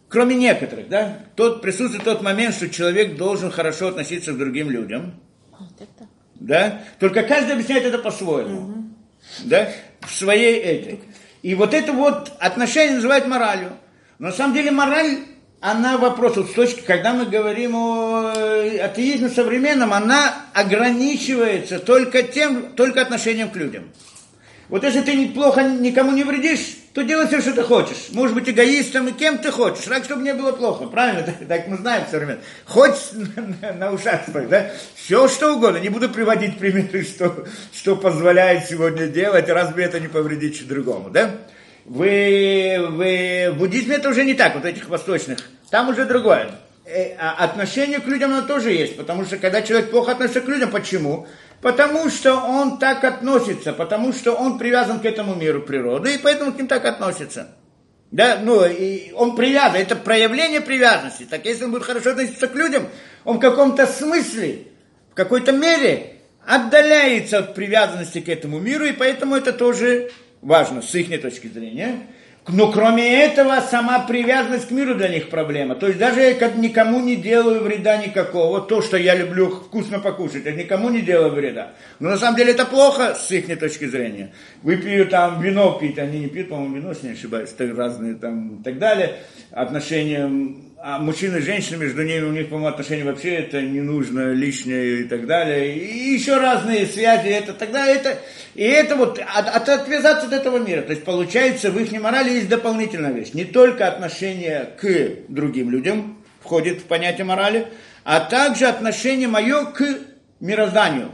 [0.10, 5.14] кроме некоторых, да, тот присутствует тот момент, что человек должен хорошо относиться к другим людям.
[6.36, 6.82] Да?
[7.00, 8.90] Только каждый объясняет это по-своему.
[9.46, 9.70] Да?
[10.02, 11.00] В своей этой.
[11.44, 13.74] И вот это вот отношение называют моралью.
[14.18, 15.20] Но на самом деле мораль,
[15.60, 22.24] она вопрос, вот с точки, когда мы говорим о э, атеизме современном, она ограничивается только
[22.24, 23.90] тем, только отношением к людям.
[24.70, 28.10] Вот если ты плохо никому не вредишь, то делай все, что ты хочешь.
[28.12, 30.86] Может быть эгоистом и кем ты хочешь, так, чтобы мне было плохо.
[30.86, 31.24] Правильно?
[31.24, 32.40] Так, так мы знаем время.
[32.66, 33.14] Хоть
[33.62, 34.72] на, на ушах спать, да?
[34.96, 35.78] Все, что угодно.
[35.78, 41.32] Не буду приводить примеры, что, что позволяет сегодня делать, разве это не повредить другому, да?
[41.86, 45.40] Вы, вы, в буддизме это уже не так, вот этих восточных.
[45.70, 46.52] Там уже другое.
[46.86, 50.48] Э, а отношение к людям оно тоже есть, потому что когда человек плохо относится к
[50.48, 51.28] людям, почему?
[51.64, 56.52] Потому что он так относится, потому что он привязан к этому миру природы, и поэтому
[56.52, 57.56] к ним так относится.
[58.12, 61.24] Да, ну, и он привязан, это проявление привязанности.
[61.24, 62.90] Так если он будет хорошо относиться к людям,
[63.24, 64.68] он в каком-то смысле,
[65.12, 70.94] в какой-то мере отдаляется от привязанности к этому миру, и поэтому это тоже важно с
[70.94, 72.08] их точки зрения.
[72.50, 75.76] Но кроме этого, сама привязанность к миру для них проблема.
[75.76, 80.46] То есть даже я никому не делаю вреда никакого, то, что я люблю вкусно покушать,
[80.46, 81.72] я никому не делаю вреда.
[82.00, 84.34] Но на самом деле это плохо с их точки зрения.
[84.62, 88.64] Выпью там вино пить, они не пьют, по-моему, вино, если не ошибаюсь, разные там и
[88.64, 89.16] так далее.
[89.52, 90.30] Отношения
[90.86, 95.00] а мужчины и женщины, между ними у них, по-моему, отношения вообще это не нужно, лишнее
[95.00, 95.78] и так далее.
[95.78, 98.18] И еще разные связи, это тогда это,
[98.54, 100.82] и это вот, от, от, отвязаться от этого мира.
[100.82, 103.32] То есть, получается, в их морали есть дополнительная вещь.
[103.32, 107.68] Не только отношение к другим людям входит в понятие морали,
[108.04, 109.86] а также отношение мое к
[110.42, 111.12] мирозданию.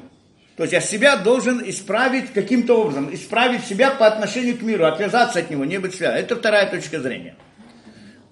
[0.55, 5.37] То есть я себя должен исправить каким-то образом, исправить себя по отношению к миру, отвязаться
[5.37, 6.23] от него, не быть связанным.
[6.23, 7.35] Это вторая точка зрения.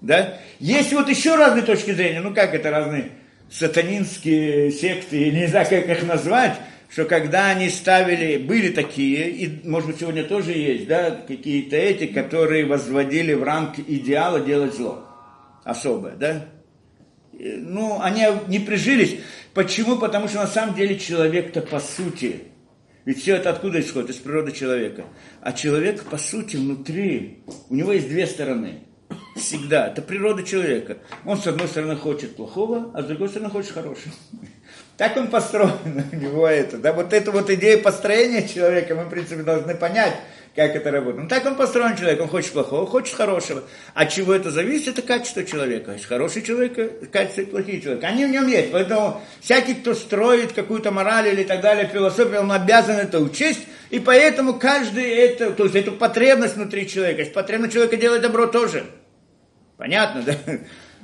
[0.01, 0.39] Да?
[0.59, 3.11] Есть вот еще разные точки зрения, ну как это разные
[3.49, 6.57] сатанинские секты, не знаю, как их назвать,
[6.89, 12.07] что когда они ставили, были такие, и, может быть, сегодня тоже есть, да, какие-то эти,
[12.07, 15.05] которые возводили в рамки идеала делать зло.
[15.63, 16.45] Особое, да?
[17.33, 19.17] Ну, они не прижились.
[19.53, 19.97] Почему?
[19.97, 22.43] Потому что на самом деле человек-то по сути,
[23.05, 24.11] ведь все это откуда исходит?
[24.11, 25.05] Из природы человека.
[25.41, 28.79] А человек, по сути, внутри, у него есть две стороны–
[29.35, 29.87] Всегда.
[29.87, 30.97] Это природа человека.
[31.25, 34.13] Он, с одной стороны, хочет плохого, а с другой стороны, хочет хорошего.
[34.97, 36.79] Так он построен у него это.
[36.79, 40.15] Да, вот эту вот идею построения человека мы, в принципе, должны понять,
[40.55, 41.23] как это работает.
[41.23, 43.63] Ну, так он построен человек, он хочет плохого, хочет хорошего.
[43.93, 44.97] От чего это зависит?
[44.97, 45.91] Это качество человека.
[45.91, 48.03] Есть хороший человек, качество и плохие человек.
[48.05, 48.71] Они в нем есть.
[48.71, 53.61] Поэтому всякий, кто строит какую-то мораль или так далее, философию, он обязан это учесть.
[53.91, 58.83] И поэтому каждый это, то есть эту потребность внутри человека, потребность человека делать добро тоже.
[59.77, 60.33] Понятно, да?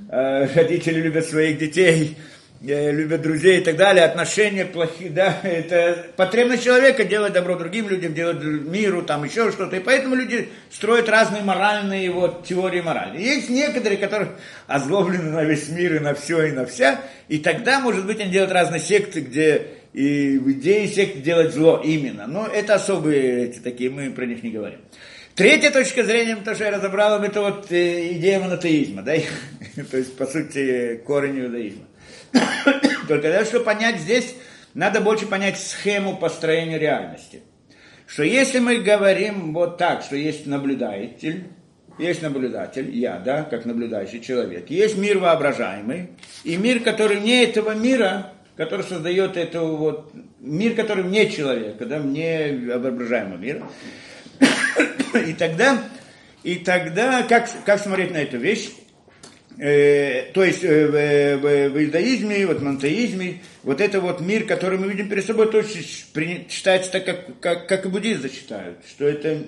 [0.09, 2.17] Э, родители любят своих детей,
[2.61, 7.87] э, любят друзей и так далее, отношения плохие, да, это потребность человека делать добро другим
[7.87, 13.21] людям, делать миру, там еще что-то, и поэтому люди строят разные моральные вот теории морали.
[13.21, 14.31] Есть некоторые, которые
[14.65, 18.31] озлоблены на весь мир и на все и на вся, и тогда, может быть, они
[18.31, 23.59] делают разные секты, где и в идее секты делать зло именно, но это особые эти
[23.59, 24.79] такие, мы про них не говорим.
[25.35, 29.13] Третья точка зрения, то, что я разобрал, это вот э, идея монотеизма, да,
[29.91, 31.85] то есть, по сути, корень иудаизма.
[33.07, 34.35] Только для того, чтобы понять здесь,
[34.75, 37.41] надо больше понять схему построения реальности.
[38.05, 41.45] Что если мы говорим вот так, что есть наблюдатель,
[41.97, 46.09] есть наблюдатель, я, да, как наблюдающий человек, есть мир воображаемый,
[46.43, 51.97] и мир, который вне этого мира, который создает это вот, мир, который вне человека, да,
[51.97, 53.67] вне воображаемого мира,
[55.27, 55.83] и тогда,
[56.43, 58.69] и тогда как, как смотреть на эту вещь?
[59.59, 64.79] Э, то есть э, в, в, иудаизме, вот в монотеизме, вот это вот мир, который
[64.79, 69.43] мы видим перед собой, тоже считается так, как, как, как и буддисты считают, что это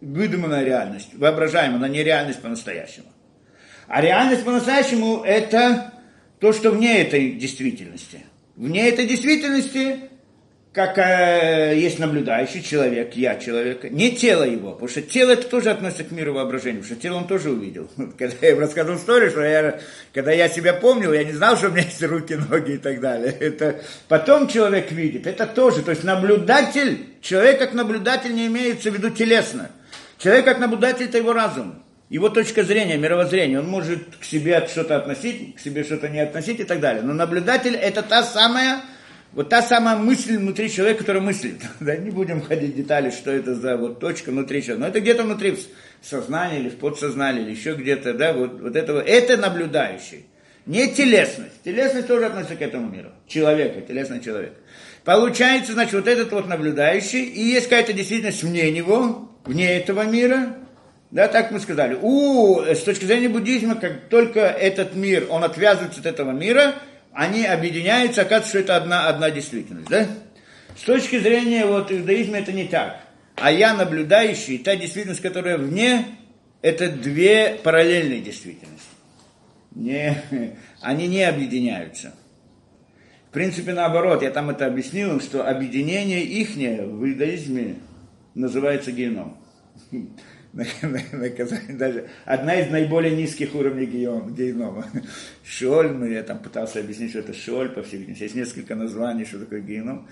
[0.00, 3.08] выдуманная реальность, воображаемая, но не реальность по-настоящему.
[3.88, 5.92] А реальность по-настоящему это
[6.38, 8.20] то, что вне этой действительности.
[8.54, 10.09] Вне этой действительности
[10.72, 15.70] как э, есть наблюдающий человек, я человек, не тело его, потому что тело это тоже
[15.70, 17.90] относится к миру воображения, потому что тело он тоже увидел.
[18.18, 19.80] Когда я им рассказывал историю, что я,
[20.14, 23.00] когда я себя помнил, я не знал, что у меня есть руки, ноги и так
[23.00, 23.32] далее.
[23.40, 28.94] Это потом человек видит, это тоже, то есть наблюдатель, человек как наблюдатель не имеется в
[28.94, 29.70] виду телесно.
[30.18, 31.82] Человек как наблюдатель это его разум.
[32.10, 36.60] его точка зрения, мировоззрение, он может к себе что-то относить, к себе что-то не относить
[36.60, 37.02] и так далее.
[37.02, 38.82] Но наблюдатель это та самая,
[39.32, 41.62] вот та самая мысль внутри человека, которая мыслит.
[41.80, 44.80] Да, не будем ходить в детали, что это за вот точка внутри человека.
[44.80, 45.56] Но это где-то внутри
[46.02, 50.26] сознания или в подсознании, или еще где-то, да, вот, вот этого, это наблюдающий.
[50.66, 51.62] Не телесность.
[51.64, 53.10] Телесность тоже относится к этому миру.
[53.26, 54.52] Человека, телесный человек.
[55.04, 60.56] Получается, значит, вот этот вот наблюдающий, и есть какая-то действительность вне него, вне этого мира,
[61.10, 61.98] да, так мы сказали.
[62.00, 66.74] У, с точки зрения буддизма, как только этот мир, он отвязывается от этого мира,
[67.12, 70.06] они объединяются, оказывается, что это одна, одна действительность, да?
[70.76, 73.00] С точки зрения вот иудаизма это не так.
[73.36, 76.04] А я наблюдающий, та действительность, которая вне,
[76.62, 78.88] это две параллельные действительности.
[79.72, 80.22] Не,
[80.80, 82.14] они не объединяются.
[83.28, 87.76] В принципе, наоборот, я там это объяснил, что объединение ихнее в иудаизме
[88.34, 89.36] называется геном.
[91.12, 94.86] наказание, даже одна из наиболее низких уровней генома.
[95.44, 99.38] Шоль, ну я там пытался объяснить, что это шоль, по всей есть несколько названий, что
[99.38, 100.08] такое геном.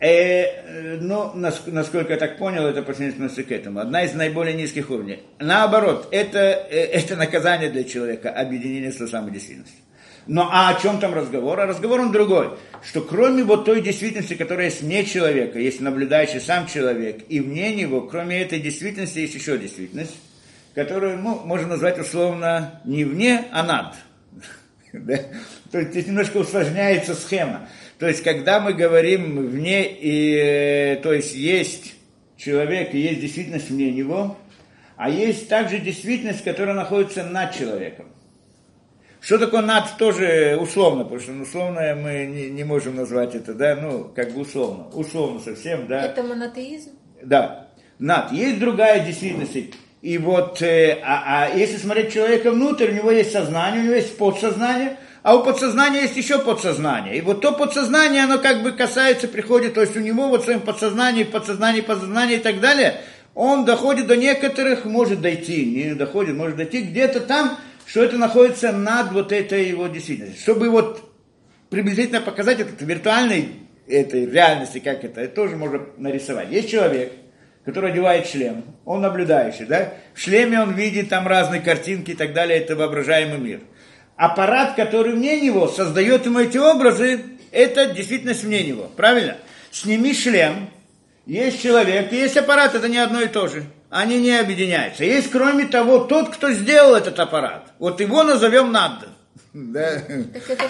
[0.00, 3.78] Э, но, насколько я так понял, это по относится к этому.
[3.78, 5.20] Одна из наиболее низких уровней.
[5.38, 9.78] Наоборот, это, э, это наказание для человека, объединение с самой действительностью.
[10.26, 11.58] Но а о чем там разговор?
[11.60, 12.50] А разговор он другой.
[12.84, 17.74] Что кроме вот той действительности, которая есть вне человека, есть наблюдающий сам человек, и вне
[17.74, 20.14] него, кроме этой действительности, есть еще действительность,
[20.74, 23.94] которую ну, можно назвать условно не вне, а над.
[25.72, 27.68] То есть здесь немножко усложняется схема.
[27.98, 31.94] То есть, когда мы говорим вне, и, э, то есть есть
[32.36, 34.36] человек и есть действительность вне него,
[34.96, 38.06] а есть также действительность, которая находится над человеком.
[39.22, 43.78] Что такое над тоже условно, потому что условно мы не, не можем назвать это, да,
[43.80, 46.06] ну, как бы условно, условно совсем, да.
[46.06, 46.90] Это монотеизм?
[47.22, 47.68] Да,
[48.00, 48.32] над.
[48.32, 49.76] Есть другая действительность.
[50.02, 53.94] И вот, э, а, а если смотреть человека внутрь, у него есть сознание, у него
[53.94, 57.16] есть подсознание, а у подсознания есть еще подсознание.
[57.16, 60.44] И вот то подсознание, оно как бы касается, приходит, то есть у него вот в
[60.44, 62.96] своем подсознании, подсознании, подсознании и так далее,
[63.36, 67.56] он доходит до некоторых, может дойти, не доходит, может дойти где-то там,
[67.92, 70.40] что это находится над вот этой его действительностью.
[70.40, 71.12] Чтобы вот
[71.68, 73.50] приблизительно показать это виртуальной
[73.86, 76.50] этой реальности, как это, это тоже можно нарисовать.
[76.50, 77.12] Есть человек,
[77.66, 79.92] который одевает шлем, он наблюдающий, да?
[80.14, 83.60] В шлеме он видит там разные картинки и так далее, это воображаемый мир.
[84.16, 87.20] Аппарат, который вне него, создает ему эти образы,
[87.50, 89.36] это действительность вне него, правильно?
[89.70, 90.70] Сними шлем,
[91.26, 95.04] есть человек, есть аппарат, это не одно и то же они не объединяются.
[95.04, 97.72] Есть, кроме того, тот, кто сделал этот аппарат.
[97.78, 99.06] Вот его назовем над.
[99.52, 100.02] Да?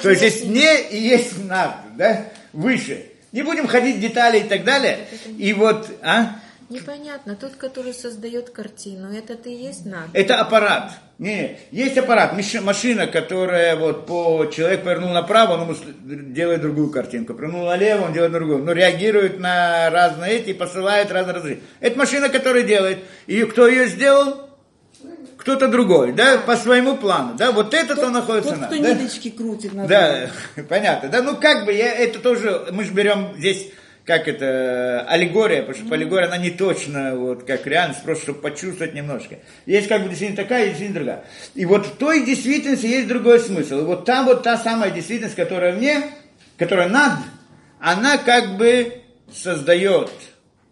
[0.03, 2.25] То есть есть не и есть над, да?
[2.53, 3.07] выше.
[3.31, 5.07] Не будем ходить в детали и так далее.
[5.39, 6.37] И вот, а?
[6.69, 7.37] Непонятно.
[7.37, 10.09] Тот, который создает картину, это ты есть надо?
[10.15, 10.93] Это аппарат.
[11.23, 15.77] Не, есть аппарат, машина, которая вот по человек повернул направо, он
[16.35, 18.65] делает другую картинку, повернул налево, он делает другую.
[18.65, 21.63] Но реагирует на разные эти, посылает разные разрешения.
[21.79, 22.99] Это машина, которая делает.
[23.29, 24.49] И кто ее сделал?
[25.37, 28.77] кто-то другой, да, по своему плану, да, вот этот тот, он находится тот, на, кто
[28.77, 28.95] да?
[28.95, 30.31] ниточки крутит на Да,
[30.69, 33.73] понятно, да, ну как бы я это тоже, мы же берем здесь
[34.05, 38.95] как это, аллегория, потому что аллегория, она не точно, вот, как реальность, просто чтобы почувствовать
[38.95, 39.39] немножко.
[39.65, 41.25] Есть как бы действительно такая, есть действительно другая.
[41.55, 43.81] И вот в той действительности есть другой смысл.
[43.81, 46.03] И вот там вот та самая действительность, которая мне,
[46.59, 47.19] которая над,
[47.79, 48.93] она как бы
[49.33, 50.11] создает,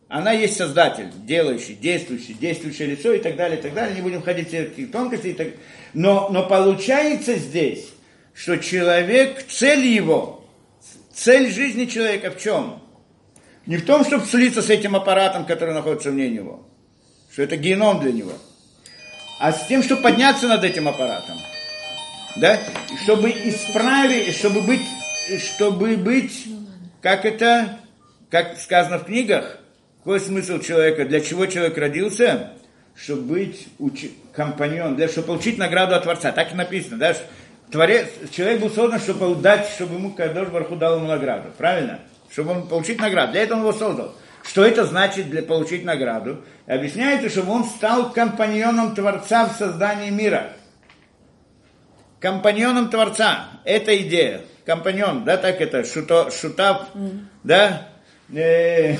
[0.08, 3.94] она есть создатель, делающий, действующий, действующее лицо и так далее, и так далее.
[3.94, 5.28] Не будем ходить в эти тонкости.
[5.28, 5.48] И так...
[5.94, 7.86] но, но получается здесь,
[8.34, 10.44] что человек, цель его,
[11.14, 12.82] цель жизни человека в чем?
[13.66, 16.66] Не в том, чтобы слиться с этим аппаратом, который находится вне него,
[17.32, 18.32] что это геном для него,
[19.38, 21.36] а с тем, чтобы подняться над этим аппаратом.
[22.36, 22.58] Да?
[23.02, 24.82] Чтобы исправить, чтобы быть,
[25.38, 26.46] чтобы быть,
[27.00, 27.78] как это,
[28.30, 29.58] как сказано в книгах,
[29.98, 32.52] какой смысл человека, для чего человек родился,
[32.94, 34.06] чтобы быть уч...
[34.32, 36.32] компаньон, для, чтобы получить награду от Творца.
[36.32, 37.16] Так и написано, да?
[37.70, 41.50] Творец, человек был создан, чтобы дать, чтобы ему Кадош Барху дал ему награду.
[41.56, 42.00] Правильно?
[42.32, 43.32] Чтобы он получить награду.
[43.32, 44.14] Для этого он его создал.
[44.42, 46.44] Что это значит для получить награду?
[46.66, 50.52] Объясняется, чтобы он стал компаньоном Творца в создании мира.
[52.20, 53.48] Компаньоном Творца.
[53.64, 54.42] Это идея.
[54.64, 57.18] Компаньон, да, так это, шуто, шутав, mm.
[57.42, 57.88] да,
[58.32, 58.94] э,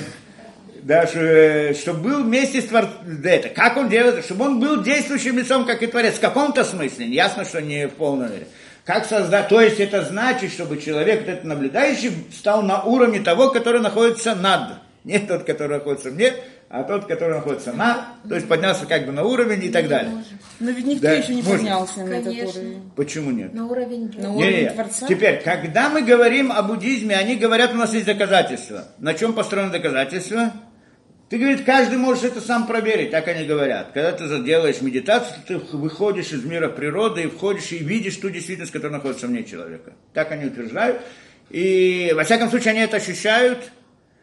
[0.81, 5.37] да, э, чтобы был вместе с Творцом, это, как он делает, чтобы он был действующим
[5.37, 8.47] лицом, как и Творец, в каком-то смысле, ясно, что не в полном мере.
[8.85, 9.47] Как создать?
[9.47, 14.73] То есть это значит, чтобы человек, этот наблюдающий, стал на уровне того, который находится над.
[15.03, 16.33] Не тот, который находится вне,
[16.69, 20.23] а тот, который находится на, то есть поднялся как бы на уровень и так далее.
[20.59, 21.57] Но ведь никто Да, еще не можно.
[21.57, 22.61] поднялся на этот Конечно.
[22.61, 22.91] уровень.
[22.95, 23.53] Почему нет?
[23.53, 24.69] На уровень На уровень не, не.
[24.69, 25.07] Творца?
[25.07, 28.85] Теперь, когда мы говорим о буддизме, они говорят, у нас есть доказательства.
[28.99, 30.53] На чем построено доказательство?
[31.31, 33.91] Ты, говорит, каждый может это сам проверить, так они говорят.
[33.93, 38.73] Когда ты делаешь медитацию, ты выходишь из мира природы и входишь и видишь ту действительность,
[38.73, 39.93] которая находится вне человека.
[40.13, 41.01] Так они утверждают.
[41.49, 43.71] И, во всяком случае, они это ощущают,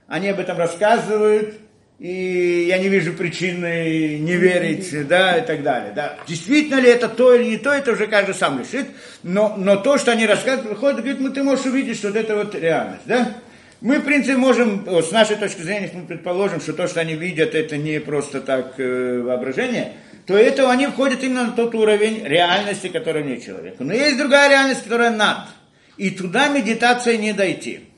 [0.07, 1.55] они об этом рассказывают,
[1.99, 5.93] и я не вижу причины не верить, да, и так далее.
[5.97, 6.19] Да.
[6.27, 8.87] Действительно ли это то или не то, это уже каждый сам решит.
[9.23, 12.37] Но, но то, что они рассказывают, выходит, говорит, ну ты можешь увидеть, что вот это
[12.37, 13.35] вот реальность, да?
[13.81, 17.01] Мы, в принципе, можем, вот, с нашей точки зрения, если мы предположим, что то, что
[17.01, 19.93] они видят, это не просто так э, воображение,
[20.27, 23.85] то это они входят именно на тот уровень реальности, который вне человека.
[23.85, 25.49] Но есть другая реальность, которая над.
[25.97, 27.89] И туда медитация не дойти.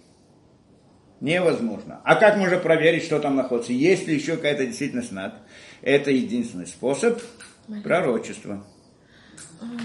[1.21, 2.01] Невозможно.
[2.05, 3.73] А как можно проверить, что там находится?
[3.73, 5.35] Есть ли еще какая-то действительность над?
[5.83, 7.21] Это единственный способ
[7.83, 8.65] пророчества.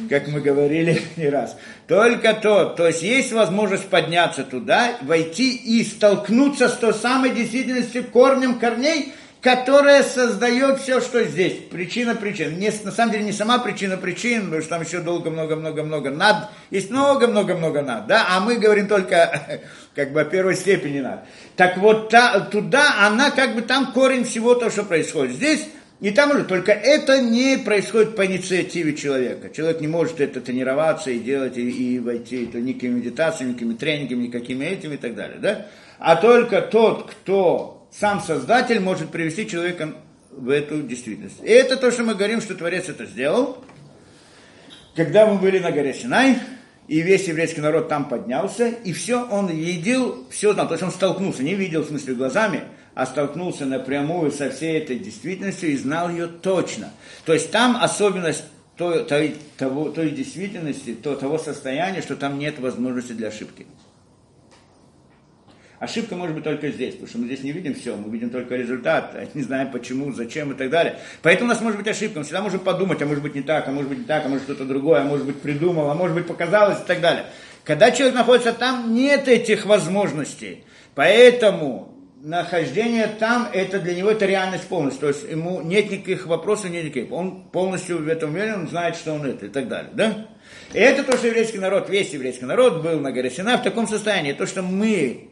[0.09, 1.57] Как мы говорили не раз.
[1.87, 8.05] Только то, то есть есть возможность подняться туда, войти и столкнуться с той самой действительностью,
[8.05, 9.13] корнем корней,
[9.45, 11.53] которая создает все, что здесь.
[11.69, 12.57] Причина причин.
[12.57, 15.83] Не, на самом деле не сама причина причин, потому что там еще долго, много, много,
[15.83, 16.49] много над.
[16.71, 19.61] Есть много, много, много над, да, а мы говорим только
[19.95, 21.19] как бы о первой степени над.
[21.55, 25.35] Так вот, та, туда она как бы там корень всего того, что происходит.
[25.35, 25.67] Здесь
[26.05, 29.49] и там уже, только это не происходит по инициативе человека.
[29.49, 34.27] Человек не может это тренироваться и делать, и, и войти это никакими медитациями, никакими тренингами,
[34.27, 35.39] никакими этими и так далее.
[35.39, 35.65] Да?
[35.97, 39.95] А только тот, кто сам создатель, может привести человека
[40.29, 41.39] в эту действительность.
[41.41, 43.65] И это то, что мы говорим, что Творец это сделал.
[44.95, 46.37] Когда мы были на горе Синай,
[46.87, 50.91] и весь еврейский народ там поднялся, и все, он видел, все там, то есть он
[50.91, 52.61] столкнулся, не видел в смысле глазами,
[52.95, 56.91] а столкнулся напрямую со всей этой действительностью и знал ее точно.
[57.25, 58.45] То есть там особенность
[58.77, 63.67] той, той, того, той действительности, то, того состояния, что там нет возможности для ошибки.
[65.77, 68.55] Ошибка может быть только здесь, потому что мы здесь не видим все, мы видим только
[68.55, 70.97] результат, а не знаем почему, зачем и так далее.
[71.21, 73.67] Поэтому у нас может быть ошибка, мы всегда можем подумать, а может быть не так,
[73.67, 76.15] а может быть не так, а может что-то другое, а может быть придумал, а может
[76.15, 77.25] быть показалось и так далее.
[77.65, 80.63] Когда человек находится там, нет этих возможностей.
[80.95, 81.94] Поэтому
[82.25, 85.01] нахождение там, это для него это реальность полностью.
[85.01, 87.11] То есть ему нет никаких вопросов, нет никаких.
[87.11, 89.91] Он полностью в этом уверен, он знает, что он это и так далее.
[89.93, 90.27] Да?
[90.73, 93.87] И это то, что еврейский народ, весь еврейский народ был на горе Сина в таком
[93.87, 94.33] состоянии.
[94.33, 95.29] То, что мы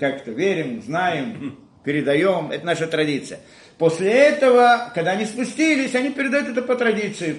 [0.00, 3.40] как-то верим, знаем, передаем, это наша традиция.
[3.76, 7.36] После этого, когда они спустились, они передают это по традиции.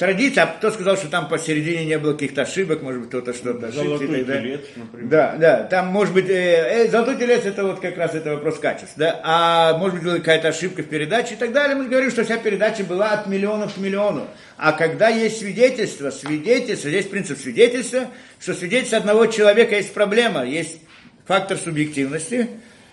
[0.00, 3.66] Традиция, а кто сказал, что там посередине не было каких-то ошибок, может быть, кто-то что-то
[3.66, 3.84] ошибся.
[3.84, 5.08] Золотой телец, например.
[5.10, 8.58] Да, да, там может быть, э, э, золотой телец это вот как раз это вопрос
[8.58, 12.10] качества, да, а может быть была какая-то ошибка в передаче и так далее, мы говорим,
[12.10, 14.26] что вся передача была от миллионов к миллиону.
[14.56, 18.08] А когда есть свидетельство, свидетельство, здесь принцип свидетельства,
[18.40, 20.78] что свидетельство одного человека есть проблема, есть
[21.26, 22.48] фактор субъективности,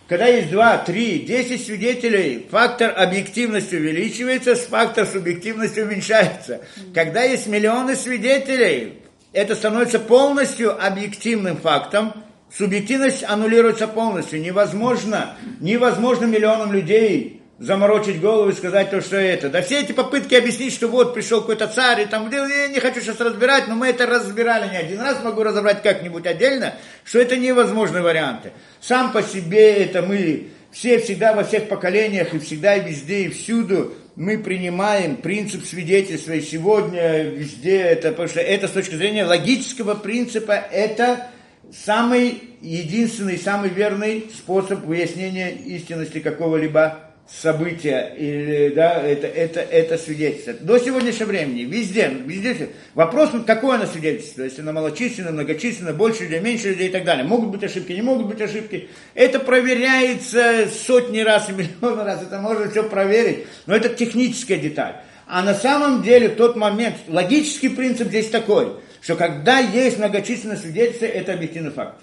[0.07, 6.61] когда есть два, три, десять свидетелей, фактор объективности увеличивается, фактор субъективности уменьшается.
[6.93, 8.99] Когда есть миллионы свидетелей,
[9.33, 12.13] это становится полностью объективным фактом,
[12.55, 14.41] субъективность аннулируется полностью.
[14.41, 19.49] Невозможно, невозможно миллионам людей заморочить голову и сказать то, что это.
[19.49, 23.01] Да все эти попытки объяснить, что вот пришел какой-то царь, и там, я не хочу
[23.01, 27.35] сейчас разбирать, но мы это разбирали не один раз, могу разобрать как-нибудь отдельно, что это
[27.35, 28.51] невозможные варианты.
[28.79, 33.29] Сам по себе это мы все всегда во всех поколениях и всегда и везде и
[33.29, 39.25] всюду мы принимаем принцип свидетельства и сегодня везде это, потому что это с точки зрения
[39.25, 41.27] логического принципа это
[41.71, 50.53] самый единственный, самый верный способ выяснения истинности какого-либо события, или, да, это, это, это свидетельство.
[50.53, 56.23] До сегодняшнего времени, везде, везде, вопрос, ну, какое оно свидетельство, если оно малочисленно, многочисленно, больше
[56.23, 57.25] людей, меньше людей и так далее.
[57.25, 58.89] Могут быть ошибки, не могут быть ошибки.
[59.13, 64.95] Это проверяется сотни раз и миллионы раз, это можно все проверить, но это техническая деталь.
[65.27, 71.05] А на самом деле тот момент, логический принцип здесь такой, что когда есть многочисленное свидетельство,
[71.05, 72.01] это объективный факт.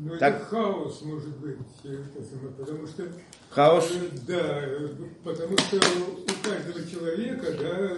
[0.00, 0.36] Но Так.
[0.36, 1.96] это хаос может быть, э,
[2.56, 3.02] потому что
[3.50, 3.90] Хаос.
[3.90, 4.88] Э, Да, э,
[5.24, 7.90] потому что у каждого человека, да,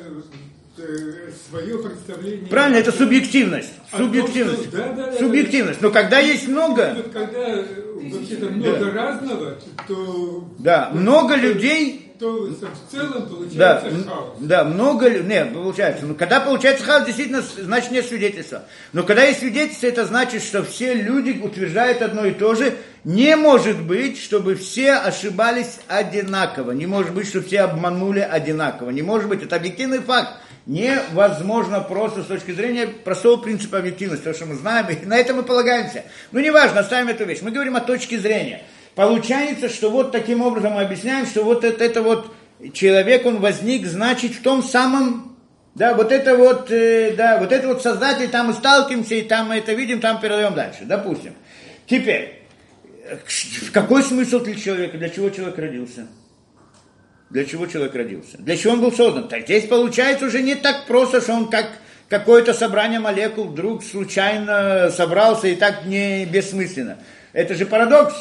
[1.49, 2.49] свое представление.
[2.49, 3.73] Правильно, это субъективность.
[3.91, 4.63] О том, Субъективность.
[4.69, 5.81] что- да, да, да, Субъективность.
[5.81, 7.65] Но когда есть много, когда э,
[8.13, 9.59] вообще-то много разного,
[9.89, 14.37] то Да, много людей то в целом получается Да, хаос.
[14.41, 16.05] да, много нет, получается.
[16.05, 18.65] Ну, когда получается хаос, действительно, значит нет свидетельства.
[18.93, 22.75] Но когда есть свидетельство, это значит, что все люди утверждают одно и то же.
[23.05, 26.73] Не может быть, чтобы все ошибались одинаково.
[26.73, 28.91] Не может быть, что все обманули одинаково.
[28.91, 30.35] Не может быть, это объективный факт.
[30.67, 35.35] Невозможно просто с точки зрения простого принципа объективности, то, что мы знаем, и на это
[35.35, 36.05] мы полагаемся.
[36.33, 37.41] Ну, неважно, оставим эту вещь.
[37.41, 38.63] Мы говорим о точке зрения.
[38.95, 42.35] Получается, что вот таким образом мы объясняем, что вот это, это вот
[42.75, 45.37] человек, он возник, значит, в том самом,
[45.75, 49.49] да, вот это вот, э, да, вот это вот создатель, там мы сталкиваемся, и там
[49.49, 51.35] мы это видим, там передаем дальше, допустим.
[51.87, 52.43] Теперь,
[53.05, 53.17] э,
[53.73, 56.07] какой смысл для человека, для чего человек родился?
[57.31, 58.39] Для чего человек родился?
[58.39, 59.29] Для чего он был создан?
[59.29, 61.71] Так здесь получается уже не так просто, что он как
[62.09, 66.99] какое-то собрание молекул вдруг случайно собрался и так не бессмысленно.
[67.33, 68.15] Это же парадокс.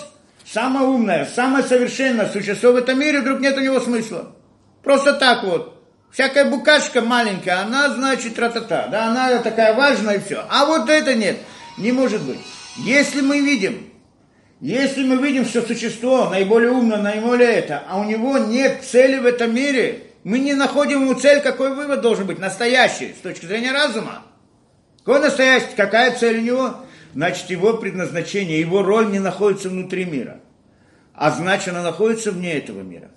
[0.46, 4.36] Самое умное, самое совершенное существо в этом мире, вдруг нет у него смысла.
[4.84, 5.76] Просто так вот.
[6.12, 10.44] Всякая букашка маленькая, она значит тра-та-та, да, она такая важная и все.
[10.50, 11.38] А вот это нет,
[11.78, 12.40] не может быть.
[12.78, 13.92] Если мы видим,
[14.62, 19.26] если мы видим, что существо наиболее умное, наиболее это, а у него нет цели в
[19.26, 23.72] этом мире, мы не находим ему цель, какой вывод должен быть, настоящий, с точки зрения
[23.72, 24.24] разума.
[25.00, 26.76] Какой настоящий, какая цель у него?
[27.14, 30.42] Значит, его предназначение, его роль не находится внутри мира,
[31.14, 33.10] а значит, она находится вне этого мира.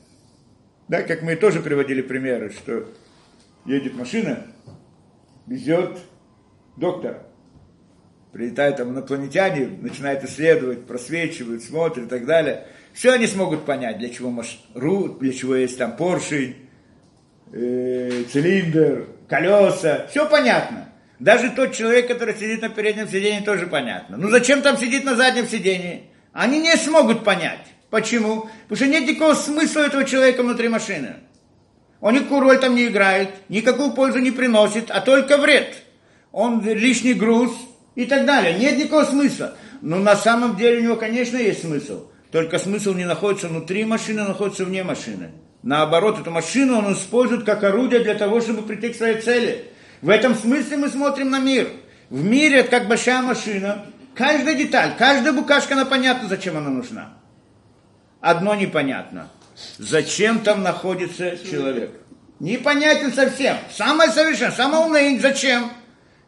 [0.88, 2.88] Да, как мы тоже приводили примеры, что
[3.66, 4.46] едет машина,
[5.46, 5.98] везет
[6.76, 7.26] доктора.
[8.32, 12.66] Прилетают там инопланетяне, начинают исследовать, просвечивают, смотрят и так далее.
[12.94, 16.56] Все они смогут понять, для чего маршрут, для чего есть там поршень,
[17.52, 20.06] э, цилиндр, колеса.
[20.10, 20.88] Все понятно.
[21.18, 24.16] Даже тот человек, который сидит на переднем сиденье, тоже понятно.
[24.16, 26.04] Ну зачем там сидеть на заднем сиденье?
[26.32, 27.66] Они не смогут понять.
[27.90, 28.48] Почему?
[28.62, 31.16] Потому что нет никакого смысла этого человека внутри машины.
[32.00, 35.76] Он никакую роль там не играет, никакую пользу не приносит, а только вред.
[36.32, 37.52] Он лишний груз
[37.94, 38.58] и так далее.
[38.58, 39.56] Нет никакого смысла.
[39.80, 42.06] Но на самом деле у него, конечно, есть смысл.
[42.30, 45.32] Только смысл не находится внутри машины, а находится вне машины.
[45.62, 49.66] Наоборот, эту машину он использует как орудие для того, чтобы прийти к своей цели.
[50.00, 51.68] В этом смысле мы смотрим на мир.
[52.10, 53.86] В мире это как большая машина.
[54.14, 57.14] Каждая деталь, каждая букашка, она понятна, зачем она нужна.
[58.20, 59.28] Одно непонятно.
[59.78, 61.92] Зачем там находится человек?
[62.40, 63.56] Непонятен совсем.
[63.70, 65.70] Самое совершенное, самое умное, зачем?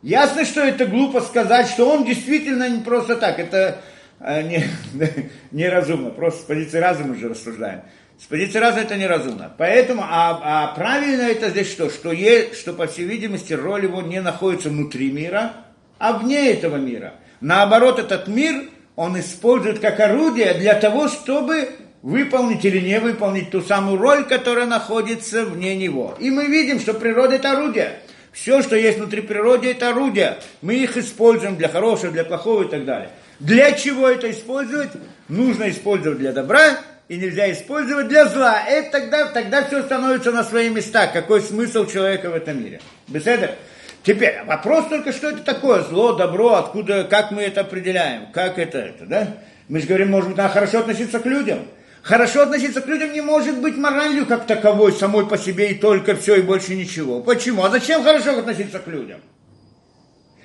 [0.04, 3.38] Ясно, что это глупо сказать, что он действительно не просто так.
[3.38, 3.80] Это
[4.20, 4.64] э, не,
[5.50, 6.10] неразумно.
[6.10, 7.80] Просто с позиции разума же рассуждаем.
[8.20, 9.50] С позиции разума это неразумно.
[9.56, 11.88] Поэтому, а, а правильно это здесь что?
[11.88, 15.52] Что, есть, что, по всей видимости, роль его не находится внутри мира,
[15.98, 17.14] а вне этого мира.
[17.40, 18.64] Наоборот, этот мир
[18.96, 21.70] он использует как орудие для того, чтобы
[22.02, 26.14] выполнить или не выполнить ту самую роль, которая находится вне него.
[26.20, 28.00] И мы видим, что природа это орудие.
[28.34, 30.38] Все, что есть внутри природы, это орудия.
[30.60, 33.10] Мы их используем для хорошего, для плохого и так далее.
[33.38, 34.90] Для чего это использовать?
[35.28, 38.60] Нужно использовать для добра и нельзя использовать для зла.
[38.68, 41.06] И тогда, тогда все становится на свои места.
[41.06, 42.80] Какой смысл человека в этом мире?
[43.06, 43.54] Беседа?
[44.02, 45.82] Теперь, вопрос только, что это такое?
[45.82, 48.32] Зло, добро, откуда, как мы это определяем?
[48.32, 49.28] Как это, это, да?
[49.68, 51.60] Мы же говорим, может быть, надо хорошо относиться к людям.
[52.04, 56.14] Хорошо относиться к людям не может быть моралью как таковой, самой по себе и только
[56.14, 57.20] все и больше ничего.
[57.20, 57.64] Почему?
[57.64, 59.20] А зачем хорошо относиться к людям?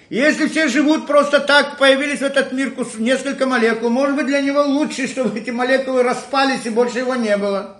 [0.10, 4.64] Если все живут просто так, появились в этот мир несколько молекул, может быть для него
[4.64, 7.78] лучше, чтобы эти молекулы распались и больше его не было.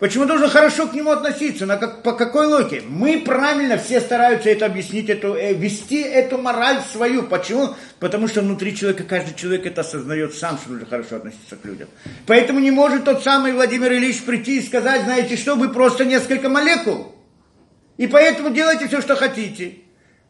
[0.00, 1.66] Почему должно хорошо к нему относиться?
[1.66, 2.82] На как, по какой логике?
[2.88, 7.24] Мы правильно все стараются это объяснить, эту, э, вести эту мораль свою.
[7.24, 7.76] Почему?
[7.98, 11.88] Потому что внутри человека, каждый человек это осознает сам, что нужно хорошо относиться к людям.
[12.26, 16.48] Поэтому не может тот самый Владимир Ильич прийти и сказать, знаете что, вы просто несколько
[16.48, 17.14] молекул.
[17.98, 19.80] И поэтому делайте все, что хотите.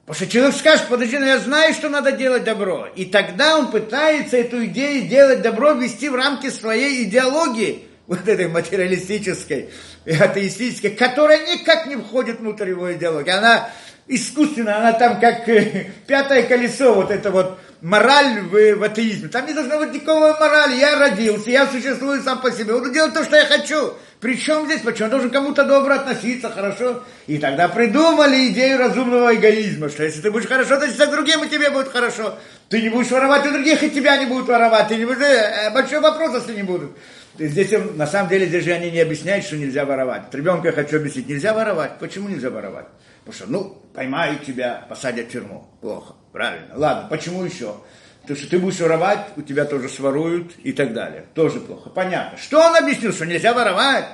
[0.04, 2.88] Потому что человек скажет, подожди, но я знаю, что надо делать добро.
[2.96, 8.48] И тогда он пытается эту идею делать добро ввести в рамки своей идеологии, вот этой
[8.48, 9.70] материалистической,
[10.04, 13.30] атеистической, которая никак не входит внутрь его идеологии.
[13.30, 13.70] Она
[14.10, 19.28] искусственно, она там как э, пятое колесо, вот это вот мораль в, в атеизме.
[19.28, 20.76] Там не должно быть никакого морали.
[20.76, 22.74] Я родился, я существую сам по себе.
[22.74, 23.94] Буду делать то, что я хочу.
[24.20, 27.02] Причем здесь, почему я должен кому-то добро относиться, хорошо?
[27.26, 31.48] И тогда придумали идею разумного эгоизма, что если ты будешь хорошо относиться к другим, и
[31.48, 32.36] тебе будет хорошо.
[32.68, 34.88] Ты не будешь воровать у других, и тебя не будут воровать.
[34.88, 35.22] Ты не будешь...
[35.22, 36.90] Э, большой вопрос, если не будут.
[37.38, 40.24] Здесь, на самом деле, здесь же они не объясняют, что нельзя воровать.
[40.32, 41.92] Ребенка я хочу объяснить, нельзя воровать.
[41.98, 42.86] Почему нельзя воровать?
[43.30, 45.64] Потому что, ну, поймают тебя, посадят в тюрьму.
[45.80, 46.74] Плохо, правильно.
[46.74, 47.76] Ладно, почему еще?
[48.22, 51.26] Потому что ты будешь воровать, у тебя тоже своруют и так далее.
[51.34, 51.90] Тоже плохо.
[51.90, 52.36] Понятно.
[52.38, 54.06] Что он объяснил, что нельзя воровать?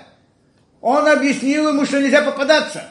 [0.83, 2.85] Он объяснил ему, что нельзя попадаться.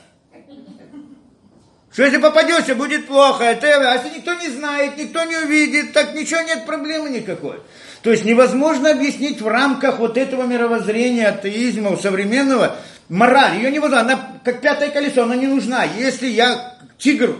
[1.93, 3.43] Что если попадешься, будет плохо.
[3.43, 7.59] Это, а если никто не знает, никто не увидит, так ничего нет проблемы никакой.
[8.01, 12.78] То есть невозможно объяснить в рамках вот этого мировоззрения атеизма у современного
[13.09, 13.57] мораль.
[13.57, 14.13] Ее невозможно.
[14.13, 15.84] Она как пятое колесо, она не нужна.
[15.84, 17.36] Если я тигр,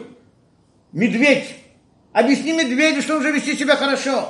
[0.92, 1.56] медведь,
[2.12, 4.28] объясни медведю, что он уже вести себя хорошо.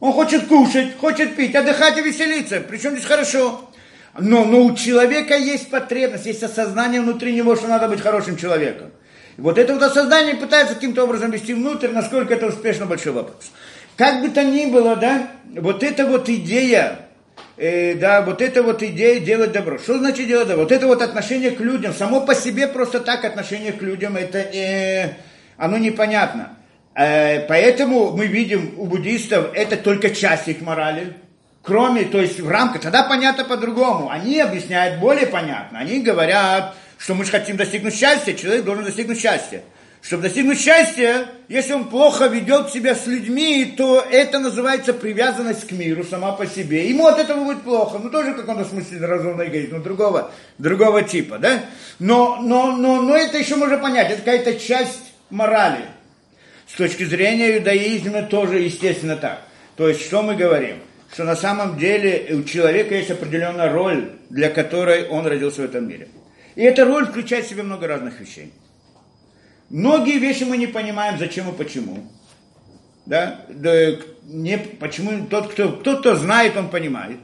[0.00, 2.60] Он хочет кушать, хочет пить, отдыхать и веселиться.
[2.60, 3.70] Причем здесь хорошо.
[4.18, 8.90] Но, но у человека есть потребность, есть осознание внутри него, что надо быть хорошим человеком.
[9.36, 13.50] И вот это вот осознание пытается каким-то образом вести внутрь, насколько это успешно, большой вопрос.
[13.96, 17.08] Как бы то ни было, да, вот эта вот идея,
[17.56, 19.78] э, да, вот эта вот идея делать добро.
[19.78, 20.62] Что значит делать добро?
[20.62, 24.38] Вот это вот отношение к людям, само по себе просто так отношение к людям, это
[24.38, 25.14] э,
[25.56, 26.56] оно непонятно.
[26.94, 31.14] Э, поэтому мы видим у буддистов, это только часть их морали,
[31.62, 34.10] кроме, то есть в рамках, тогда понятно по-другому.
[34.10, 35.78] Они объясняют более понятно.
[35.80, 39.62] Они говорят, что мы же хотим достигнуть счастья, человек должен достигнуть счастья.
[40.04, 45.72] Чтобы достигнуть счастья, если он плохо ведет себя с людьми, то это называется привязанность к
[45.72, 46.90] миру сама по себе.
[46.90, 47.98] Ему от этого будет плохо.
[47.98, 51.64] Ну, тоже в каком-то смысле разумный эгоизм, но другого, другого типа, да?
[52.00, 55.86] Но, но, но, но это еще можно понять, это какая-то часть морали.
[56.68, 59.40] С точки зрения иудаизма тоже, естественно, так.
[59.76, 60.80] То есть, что мы говорим?
[61.14, 65.88] Что на самом деле у человека есть определенная роль, для которой он родился в этом
[65.88, 66.08] мире.
[66.56, 68.52] И эта роль включает в себя много разных вещей.
[69.70, 72.10] Многие вещи мы не понимаем, зачем и почему.
[73.06, 73.40] Да?
[73.48, 77.18] да не, почему тот, кто, тот, кто знает, он понимает.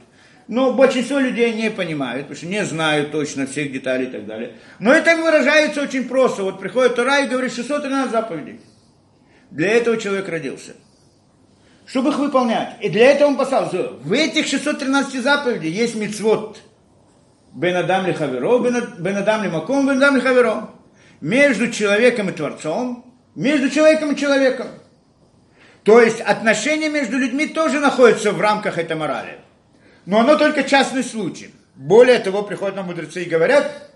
[0.47, 4.53] Но большинство людей не понимают, потому что не знают точно всех деталей и так далее.
[4.79, 6.43] Но это выражается очень просто.
[6.43, 8.59] Вот приходит Тора и говорит 613 заповедей.
[9.49, 10.73] Для этого человек родился.
[11.85, 12.75] Чтобы их выполнять.
[12.81, 13.69] И для этого он послал.
[14.03, 16.61] В этих 613 заповедей есть мицвод–
[17.53, 20.69] Бен Адам ли Хаверо, Бен Адам ли Маком, Бен Адам ли Хаверо.
[21.21, 23.05] Между человеком и Творцом,
[23.35, 24.67] между человеком и человеком.
[25.83, 29.39] То есть отношения между людьми тоже находятся в рамках этой морали.
[30.05, 31.51] Но оно только частный случай.
[31.75, 33.91] Более того, приходят нам мудрецы и говорят,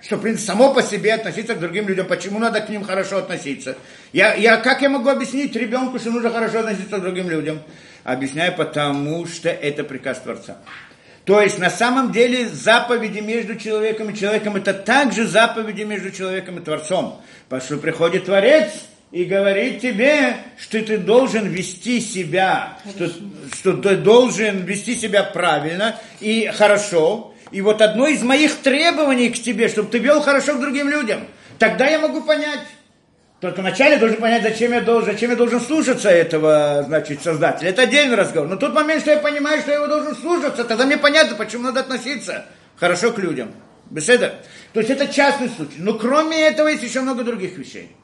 [0.00, 3.18] что, в принципе, само по себе относиться к другим людям, почему надо к ним хорошо
[3.18, 3.76] относиться.
[4.12, 7.62] Я, я, как я могу объяснить ребенку, что нужно хорошо относиться к другим людям?
[8.02, 10.58] Объясняю, потому что это приказ Творца.
[11.24, 16.58] То есть на самом деле заповеди между человеком и человеком это также заповеди между человеком
[16.58, 17.20] и Творцом.
[17.48, 18.70] Потому что приходит Творец
[19.10, 23.10] и говорит тебе, что ты должен вести себя, что,
[23.54, 27.32] что ты должен вести себя правильно и хорошо.
[27.52, 31.20] И вот одно из моих требований к тебе, чтобы ты вел хорошо к другим людям.
[31.58, 32.60] Тогда я могу понять,
[33.44, 37.68] только вначале должен понять, зачем я должен, зачем я должен слушаться этого, значит, создателя.
[37.68, 38.48] Это отдельный разговор.
[38.48, 41.64] Но тот момент, что я понимаю, что я его должен слушаться, тогда мне понятно, почему
[41.64, 42.46] надо относиться
[42.80, 43.52] хорошо к людям.
[43.90, 44.36] Беседа.
[44.72, 45.76] То есть это частный случай.
[45.76, 47.94] Но кроме этого есть еще много других вещей.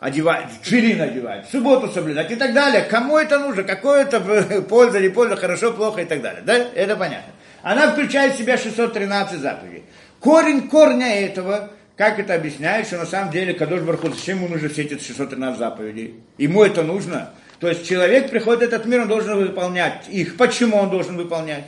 [0.00, 2.84] Одевать, филин одевать, субботу соблюдать и так далее.
[2.84, 3.64] Кому это нужно?
[3.64, 4.20] Какое это
[4.70, 6.40] польза, не польза, хорошо, плохо и так далее.
[6.46, 6.56] Да?
[6.74, 7.34] Это понятно.
[7.62, 9.84] Она включает в себя 613 заповедей.
[10.18, 11.68] Корень корня этого–
[12.02, 15.56] как это объясняет, что на самом деле Кадош Барху, зачем ему нужно все эти 613
[15.56, 16.14] заповедей?
[16.36, 17.30] Ему это нужно.
[17.60, 20.36] То есть человек приходит в этот мир, он должен выполнять их.
[20.36, 21.66] Почему он должен выполнять?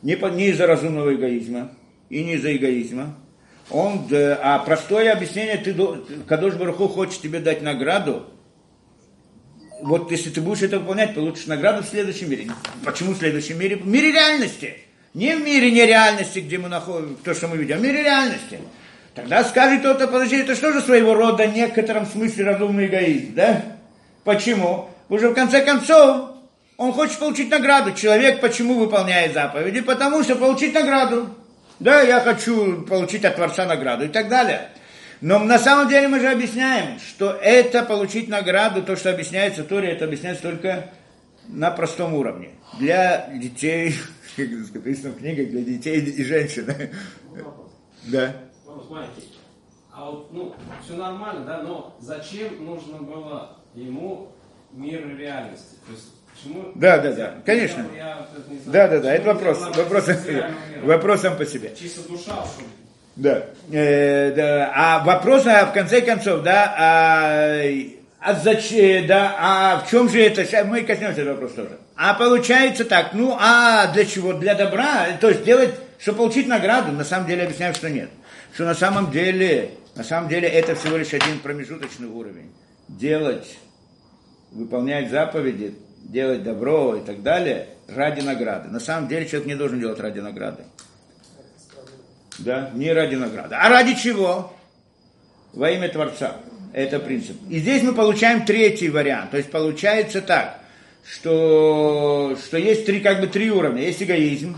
[0.00, 1.72] Не, по, не из-за разумного эгоизма
[2.08, 3.18] и не из-за эгоизма.
[3.68, 5.76] Он, а простое объяснение, ты,
[6.26, 8.30] Кадош Барху хочет тебе дать награду,
[9.82, 12.50] вот если ты будешь это выполнять, получишь награду в следующем мире.
[12.82, 13.76] Почему в следующем мире?
[13.76, 14.78] В мире реальности.
[15.12, 18.58] Не в мире нереальности, где мы находим то, что мы видим, а в мире реальности.
[19.16, 23.62] Тогда скажет кто-то, подожди, это что же своего рода в некотором смысле разумный эгоизм, да?
[24.24, 24.90] Почему?
[25.08, 26.32] Уже в конце концов
[26.76, 27.94] он хочет получить награду.
[27.94, 29.80] Человек почему выполняет заповеди?
[29.80, 31.30] Потому что получить награду.
[31.80, 34.68] Да, я хочу получить от Творца награду и так далее.
[35.22, 39.66] Но на самом деле мы же объясняем, что это получить награду, то, что объясняется в
[39.66, 40.90] Торе, это объясняется только
[41.48, 42.50] на простом уровне.
[42.78, 43.94] Для детей,
[44.36, 46.70] как написано в книгах, для детей и женщин.
[48.08, 48.34] Да
[48.90, 49.24] маленький.
[49.92, 54.28] А вот, ну, все нормально, да, но зачем нужно было ему
[54.72, 55.76] мир реальности?
[55.86, 56.72] То есть, почему...
[56.74, 57.86] Да, да, да, конечно.
[57.94, 58.28] Я, я
[58.66, 60.10] да, да, да, это вопрос, вопрос,
[60.82, 61.74] вопрос сам по себе.
[61.74, 62.62] Чисто душа, что
[63.16, 63.46] да.
[63.72, 64.70] Э, да.
[64.74, 67.62] А вопрос, а в конце концов, да, а,
[68.20, 71.78] а зачем, да, а в чем же это, сейчас мы коснемся этого вопроса тоже.
[71.96, 74.34] А получается так, ну, а для чего?
[74.34, 78.10] Для добра, то есть делать, чтобы получить награду, на самом деле объясняю, что нет
[78.56, 82.50] что на самом деле, на самом деле это всего лишь один промежуточный уровень.
[82.88, 83.58] Делать,
[84.50, 88.70] выполнять заповеди, делать добро и так далее ради награды.
[88.70, 90.62] На самом деле человек не должен делать ради награды.
[92.38, 93.56] Да, не ради награды.
[93.56, 94.56] А ради чего?
[95.52, 96.36] Во имя Творца.
[96.72, 97.36] Это принцип.
[97.50, 99.32] И здесь мы получаем третий вариант.
[99.32, 100.60] То есть получается так,
[101.06, 103.82] что, что есть три, как бы три уровня.
[103.82, 104.56] Есть эгоизм.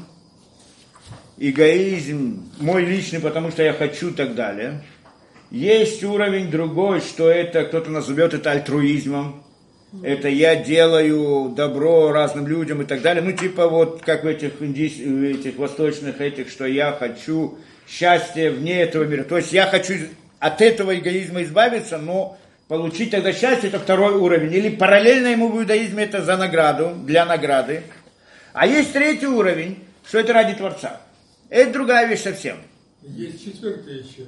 [1.40, 4.82] Эгоизм мой личный, потому что я хочу и так далее.
[5.50, 9.44] Есть уровень другой, что это, кто-то назовет это альтруизмом.
[10.02, 13.22] Это я делаю добро разным людям и так далее.
[13.22, 17.56] Ну, типа вот, как в этих, индийс, этих восточных этих, что я хочу
[17.88, 19.24] счастья вне этого мира.
[19.24, 19.94] То есть я хочу
[20.40, 22.36] от этого эгоизма избавиться, но
[22.68, 24.52] получить тогда счастье, это второй уровень.
[24.52, 27.82] Или параллельно ему в иудаизме это за награду, для награды.
[28.52, 31.00] А есть третий уровень, что это ради Творца.
[31.50, 32.58] Это другая вещь совсем.
[33.02, 34.26] Есть четвертый еще.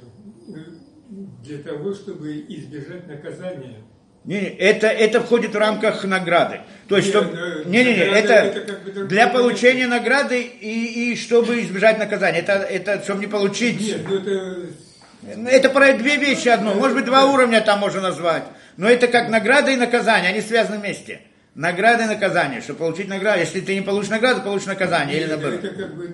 [1.43, 3.77] Для того, чтобы избежать наказания.
[4.23, 6.61] Не, не, это, это входит в рамках награды.
[6.87, 11.11] То есть, Нет, чтобы, не, не, не, это, это как бы для получения награды и,
[11.11, 12.39] и чтобы избежать наказания.
[12.39, 13.81] Это, это чтобы не получить.
[13.81, 16.75] Нет, ну это Это про две вещи одно.
[16.75, 18.43] Может быть, два уровня там можно назвать.
[18.77, 21.21] Но это как награда и наказание, они связаны вместе.
[21.55, 22.61] Награда и наказание.
[22.61, 25.17] Чтобы получить награду, если ты не получишь награду, получишь наказание.
[25.19, 25.63] Или наоборот.
[25.63, 26.07] это как бы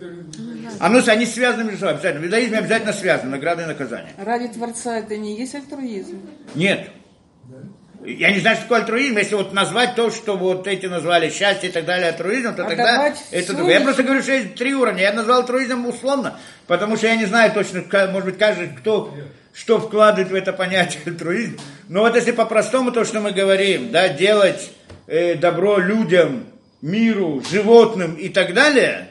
[0.67, 2.21] это- А ну, они связаны между собой, обязательно.
[2.21, 4.13] В иудаизме обязательно связаны, награда и наказание.
[4.17, 6.21] Ради Творца это не есть альтруизм.
[6.55, 6.89] Нет.
[8.05, 9.17] Я не знаю, что такое альтруизм.
[9.17, 12.69] Если вот назвать то, что вот эти назвали счастье и так далее альтруизм, то А
[12.69, 13.73] тогда это другое.
[13.79, 15.01] Я просто говорю, что есть три уровня.
[15.01, 19.13] Я назвал альтруизм условно, потому что я не знаю точно, может быть, каждый, кто
[19.53, 21.59] что вкладывает в это понятие альтруизм.
[21.89, 24.71] Но вот если по-простому то, что мы говорим, да, делать
[25.07, 26.45] э, добро людям,
[26.81, 29.07] миру, животным и так далее,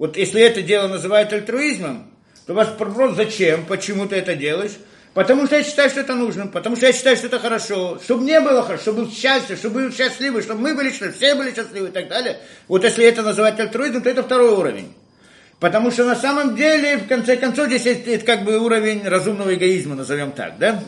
[0.00, 2.10] вот если это дело называют альтруизмом,
[2.46, 4.72] то вас вопрос, зачем, почему ты это делаешь?
[5.12, 8.22] Потому что я считаю, что это нужно, потому что я считаю, что это хорошо, чтобы
[8.22, 11.54] мне было хорошо, чтобы было счастье, чтобы были счастливы, чтобы мы были счастливы, все были
[11.54, 12.38] счастливы и так далее.
[12.66, 14.94] Вот если это называть альтруизмом, то это второй уровень.
[15.58, 19.96] Потому что на самом деле, в конце концов, здесь это как бы уровень разумного эгоизма,
[19.96, 20.82] назовем так, да?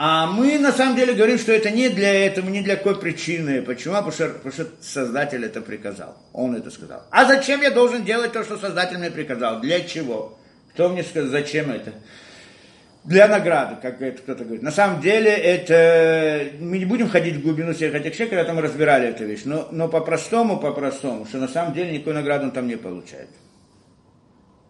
[0.00, 3.62] А мы на самом деле говорим, что это не для этого, не для какой причины.
[3.62, 3.94] Почему?
[3.94, 6.16] Потому что, потому что Создатель это приказал.
[6.32, 7.02] Он это сказал.
[7.10, 9.60] А зачем я должен делать то, что Создатель мне приказал?
[9.60, 10.38] Для чего?
[10.72, 11.94] Кто мне сказал, зачем это?
[13.02, 14.62] Для награды, как это кто-то говорит.
[14.62, 18.60] На самом деле, это мы не будем ходить в глубину всех этих шек, когда там
[18.60, 19.42] разбирали эту вещь.
[19.46, 23.30] Но, но по-простому, по-простому, что на самом деле никакой награды он там не получает.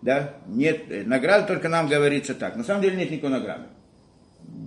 [0.01, 0.37] Да?
[0.47, 2.57] Нет, э, награда только нам говорится так.
[2.57, 3.65] На самом деле нет никакой награды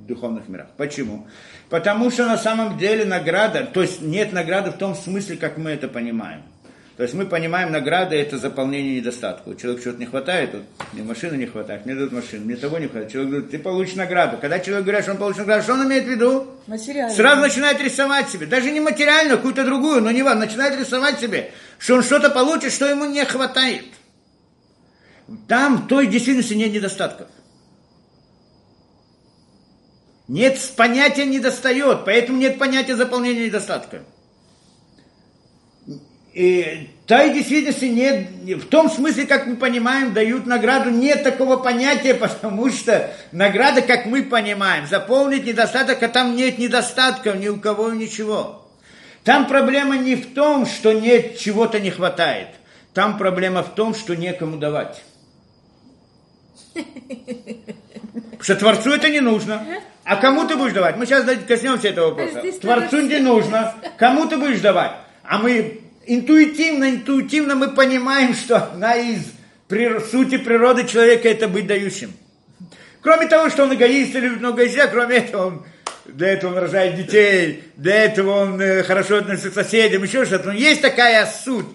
[0.08, 0.68] духовных мирах.
[0.78, 1.28] Почему?
[1.70, 5.72] Потому что на самом деле награда, то есть нет награды в том смысле, как мы
[5.72, 6.44] это понимаем.
[6.98, 9.50] То есть мы понимаем, награда это заполнение недостатка.
[9.50, 10.64] У человека что-то не хватает, вот,
[10.94, 13.12] мне машины не хватает, мне дадут машину, мне того не хватает.
[13.12, 14.38] Человек говорит, ты получишь награду.
[14.40, 16.48] Когда человек говорит, что он получит награду, что он имеет в виду?
[16.68, 17.16] Материально.
[17.16, 21.52] Сразу начинает рисовать себе, даже не материально, какую-то другую, но не важно, начинает рисовать себе,
[21.80, 23.86] что он что-то получит, что ему не хватает.
[25.48, 27.30] Там в той действительности нет недостатков.
[30.32, 34.04] Нет понятия недостает, поэтому нет понятия заполнения недостатка.
[36.32, 42.14] И той действительности нет, в том смысле, как мы понимаем, дают награду, нет такого понятия,
[42.22, 47.92] потому что награда, как мы понимаем, заполнить недостаток, а там нет недостатков ни у кого
[47.92, 48.72] ничего.
[49.26, 52.48] Там проблема не в том, что нет чего-то не хватает.
[52.94, 55.04] Там проблема в том, что некому давать.
[58.14, 59.66] Потому что Творцу это не нужно.
[60.04, 60.98] А кому ты будешь давать?
[60.98, 62.42] Мы сейчас коснемся этого вопроса.
[62.60, 63.76] Творцу не нужно.
[63.98, 64.92] Кому ты будешь давать?
[65.24, 69.22] А мы интуитивно, интуитивно мы понимаем, что одна из
[70.10, 72.12] сути природы человека это быть дающим.
[73.02, 75.66] Кроме того, что он эгоист и любит много себя, кроме этого он
[76.06, 80.48] для этого он рожает детей, для этого он э, хорошо относится к соседям, еще что-то.
[80.48, 81.68] Но есть такая суть.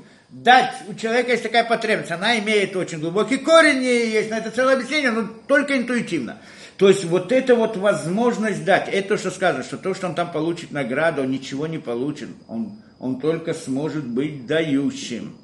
[0.43, 4.51] Дать, у человека есть такая потребность, она имеет очень глубокий корень, и есть на это
[4.51, 6.43] целое объяснение, но только интуитивно.
[6.77, 10.15] То есть вот эта вот возможность дать, это то, что сказано, что то, что он
[10.15, 15.35] там получит награду, он ничего не получит, он, он только сможет быть дающим.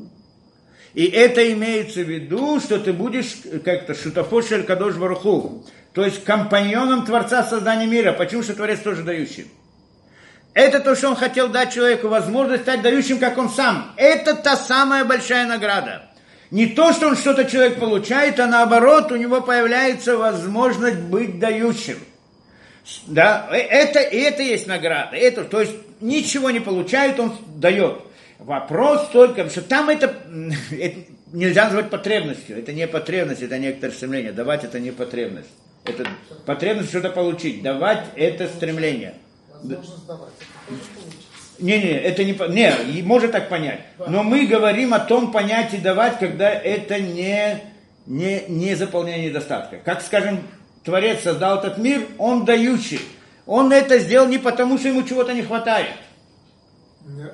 [0.93, 5.65] И это имеется в виду, что ты будешь как-то шутафошель кадош варуху,
[5.95, 8.13] то есть компаньоном Творца в создании мира.
[8.13, 9.47] Почему что Творец тоже дающий?
[10.55, 13.93] Это то, что он хотел дать человеку, возможность стать дающим, как он сам.
[13.97, 16.03] Это та самая большая награда.
[16.51, 21.97] Не то, что он что-то человек получает, а наоборот, у него появляется возможность быть дающим.
[23.07, 25.17] Да, э, это, это есть награда.
[25.17, 28.03] Это, то есть ничего не получает, он дает.
[28.39, 30.15] Вопрос только, что там это,
[30.71, 30.99] это
[31.33, 32.59] нельзя назвать потребностью.
[32.59, 34.33] Это не потребность, это некоторое стремление.
[34.33, 35.49] Давать это не потребность.
[35.85, 36.07] Это
[36.45, 37.63] потребность что-то получить.
[37.63, 39.15] Давать это стремление.
[41.59, 43.81] Не, не, это не, не, можно так понять.
[44.07, 47.63] Но мы говорим о том понятии давать, когда это не
[48.07, 49.79] не, не заполнение недостатка.
[49.85, 50.41] Как, скажем,
[50.85, 53.01] Творец создал этот мир, он дающий.
[53.47, 55.91] Он это сделал не потому, что ему чего-то не хватает.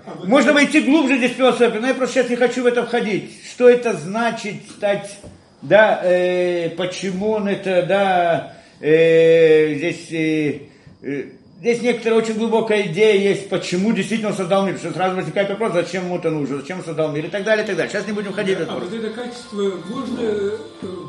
[0.06, 3.32] А Можно войти глубже здесь философию, но я просто сейчас не хочу в это входить.
[3.50, 5.18] Что это значит стать,
[5.60, 10.60] да, э, почему он это, да, э, здесь, э,
[11.02, 11.24] э,
[11.60, 14.76] здесь некоторая очень глубокая идея есть, почему действительно создал мир.
[14.78, 17.66] Что сразу возникает вопрос, зачем ему это нужно, зачем создал мир и так далее, и
[17.66, 17.90] так далее.
[17.92, 18.72] Сейчас не будем входить в это.
[18.72, 20.56] А вот это качество можно э,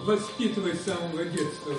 [0.06, 1.74] воспитывать с самого детства?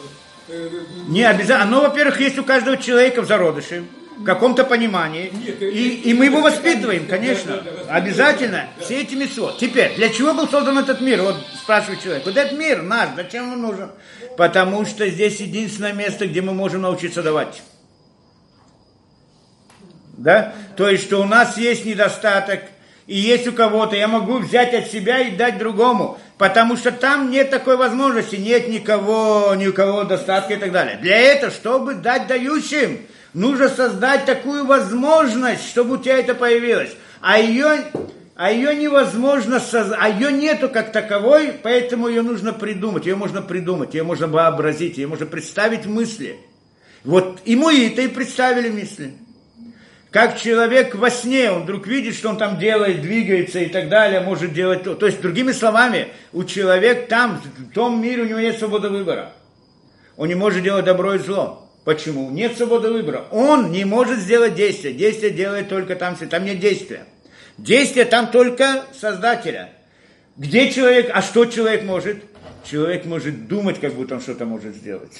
[0.48, 0.68] Э,
[1.08, 1.62] Не обязательно.
[1.62, 3.84] Оно, во-первых, есть у каждого человека в зародыше,
[4.18, 5.30] в каком-то понимании.
[5.32, 5.66] Нет, и,
[5.98, 8.68] это- и мы его воспитываем, конечно, да, да, да, Обязательно.
[8.78, 8.84] да.
[8.84, 9.58] Все эти митцвот.
[9.58, 11.22] Теперь, для чего был создан этот мир?
[11.22, 12.26] Вот спрашивает человек.
[12.26, 13.90] Вот этот мир наш, зачем он нужен?
[14.36, 17.62] Потому что здесь единственное место, где мы можем научиться давать.
[20.20, 20.52] Да?
[20.76, 22.60] То есть, что у нас есть недостаток,
[23.06, 27.30] и есть у кого-то, я могу взять от себя и дать другому, потому что там
[27.30, 30.98] нет такой возможности, нет никого, ни у кого достатка и так далее.
[31.00, 32.98] Для этого, чтобы дать дающим,
[33.32, 36.94] нужно создать такую возможность, чтобы у тебя это появилось.
[37.22, 37.84] А ее,
[38.36, 43.40] а ее невозможно создать, а ее нету как таковой, поэтому ее нужно придумать, ее можно
[43.40, 46.36] придумать, ее можно вообразить, ее можно представить мысли.
[47.04, 49.14] Вот ему и это и представили мысли
[50.10, 54.20] как человек во сне, он вдруг видит, что он там делает, двигается и так далее,
[54.20, 54.94] может делать то.
[54.94, 59.32] То есть, другими словами, у человека там, в том мире у него нет свободы выбора.
[60.16, 61.70] Он не может делать добро и зло.
[61.84, 62.28] Почему?
[62.30, 63.24] Нет свободы выбора.
[63.30, 64.94] Он не может сделать действие.
[64.94, 67.04] Действие делает только там, там нет действия.
[67.56, 69.70] Действие там только Создателя.
[70.36, 72.24] Где человек, а что человек может?
[72.68, 75.12] Человек может думать, как будто он что-то может сделать.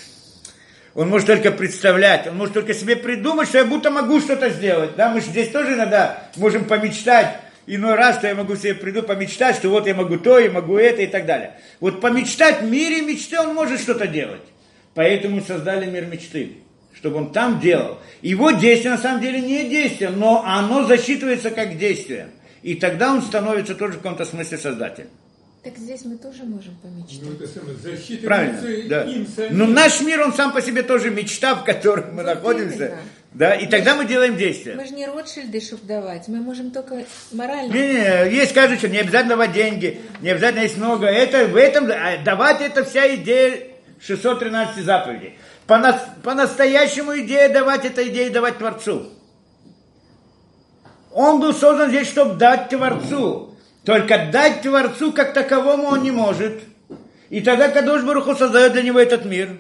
[0.95, 4.97] Он может только представлять, он может только себе придумать, что я будто могу что-то сделать.
[4.97, 9.03] Да, мы же здесь тоже иногда можем помечтать, иной раз, что я могу себе приду
[9.03, 11.55] помечтать, что вот я могу то, я могу это и так далее.
[11.78, 14.43] Вот помечтать в мире мечты он может что-то делать.
[14.95, 16.57] Поэтому создали мир мечты,
[16.95, 17.99] чтобы он там делал.
[18.22, 22.30] Его действие на самом деле не действие, но оно засчитывается как действие.
[22.62, 25.09] И тогда он становится тоже в каком-то смысле создателем.
[25.63, 27.21] Так здесь мы тоже можем помечтать.
[27.23, 29.03] Ну, это самое, засчитывается Правильно, да.
[29.05, 29.59] им самим.
[29.59, 32.77] Но наш мир, он сам по себе тоже мечта, в которой мы Вот находимся.
[32.87, 32.99] именно.
[33.35, 34.75] Да, и тогда мы делаем действия.
[34.75, 36.29] Мы же не Ротшильды, чтобы давать.
[36.29, 37.71] Мы можем только морально.
[37.73, 37.79] Не,
[38.31, 41.07] не, есть каждый человек, не обязательно давать деньги, не обязательно есть много.
[41.07, 43.69] Это, в этом, а давать это вся идея
[44.01, 45.39] 613 заповедей.
[45.67, 49.11] По, нас- по-настоящему идея давать, это идея давать Творцу.
[51.13, 53.50] Он был создан здесь, чтобы дать Творцу.
[53.85, 56.61] Только дать Творцу как таковому он не может.
[57.31, 59.59] И тогда Кадош Баруху создает для него этот мир.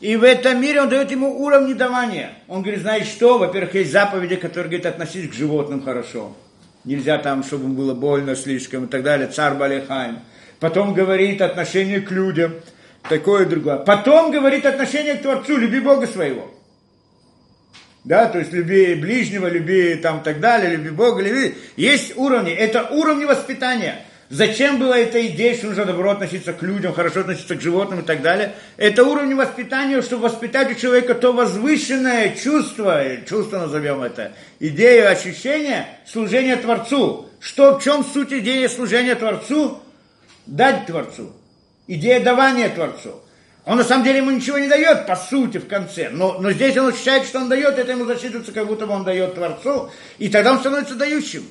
[0.00, 2.32] И в этом мире он дает ему уровни давания.
[2.48, 3.38] Он говорит, знаешь что?
[3.38, 6.36] Во-первых, есть заповеди, которые, говорит, относись к животным хорошо.
[6.84, 9.28] Нельзя там, чтобы им было больно слишком и так далее.
[9.28, 10.20] Царь Балихайм.
[10.60, 12.54] Потом говорит отношение к людям.
[13.08, 13.78] Такое и другое.
[13.78, 15.56] Потом говорит отношение к Творцу.
[15.56, 16.50] Люби Бога своего.
[18.06, 21.56] Да, то есть люби ближнего, люби там так далее, люби Бога, люби.
[21.76, 22.52] Есть уровни.
[22.52, 23.98] Это уровни воспитания.
[24.30, 28.02] Зачем была эта идея, что нужно добро относиться к людям, хорошо относиться к животным и
[28.04, 28.54] так далее?
[28.76, 35.88] Это уровни воспитания, чтобы воспитать у человека то возвышенное чувство, чувство назовем это, идею, ощущение
[36.06, 37.28] служения Творцу.
[37.40, 39.80] Что, в чем суть идеи служения Творцу?
[40.46, 41.32] Дать Творцу.
[41.88, 43.20] Идея давания Творцу.
[43.66, 46.08] Он на самом деле ему ничего не дает, по сути, в конце.
[46.08, 49.02] Но, но здесь он ощущает, что он дает, это ему засчитывается, как будто бы он
[49.02, 49.90] дает Творцу.
[50.18, 51.44] И тогда он становится дающим.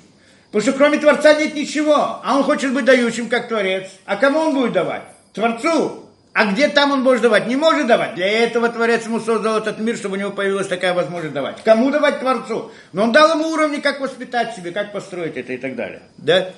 [0.49, 2.21] Потому что кроме Творца нет ничего.
[2.23, 3.89] А он хочет быть дающим, как Творец.
[4.05, 5.03] А кому он будет давать?
[5.33, 6.05] Творцу.
[6.31, 7.47] А где там он может давать?
[7.47, 8.15] Не может давать.
[8.15, 11.61] Для этого Творец ему создал этот мир, чтобы у него появилась такая возможность давать.
[11.65, 12.71] Кому давать Творцу?
[12.93, 16.01] Но он дал ему уровни, как воспитать себе, как построить это и так далее.
[16.17, 16.51] Да?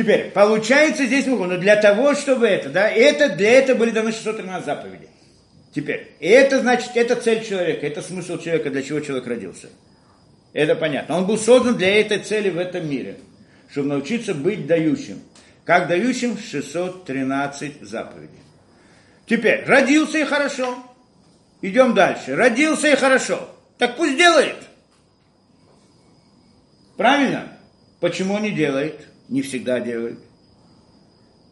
[0.00, 4.12] Теперь, получается здесь, ну, но для того, чтобы это, да, это, для этого были даны
[4.12, 5.10] 613 заповедей.
[5.74, 9.68] Теперь, это значит, это цель человека, это смысл человека, для чего человек родился.
[10.54, 11.18] Это понятно.
[11.18, 13.18] Он был создан для этой цели в этом мире,
[13.70, 15.20] чтобы научиться быть дающим.
[15.66, 18.40] Как дающим 613 заповедей.
[19.26, 20.78] Теперь, родился и хорошо.
[21.60, 22.34] Идем дальше.
[22.36, 23.50] Родился и хорошо.
[23.76, 24.56] Так пусть делает.
[26.96, 27.48] Правильно?
[28.00, 29.09] Почему не делает?
[29.30, 30.18] Не всегда делает.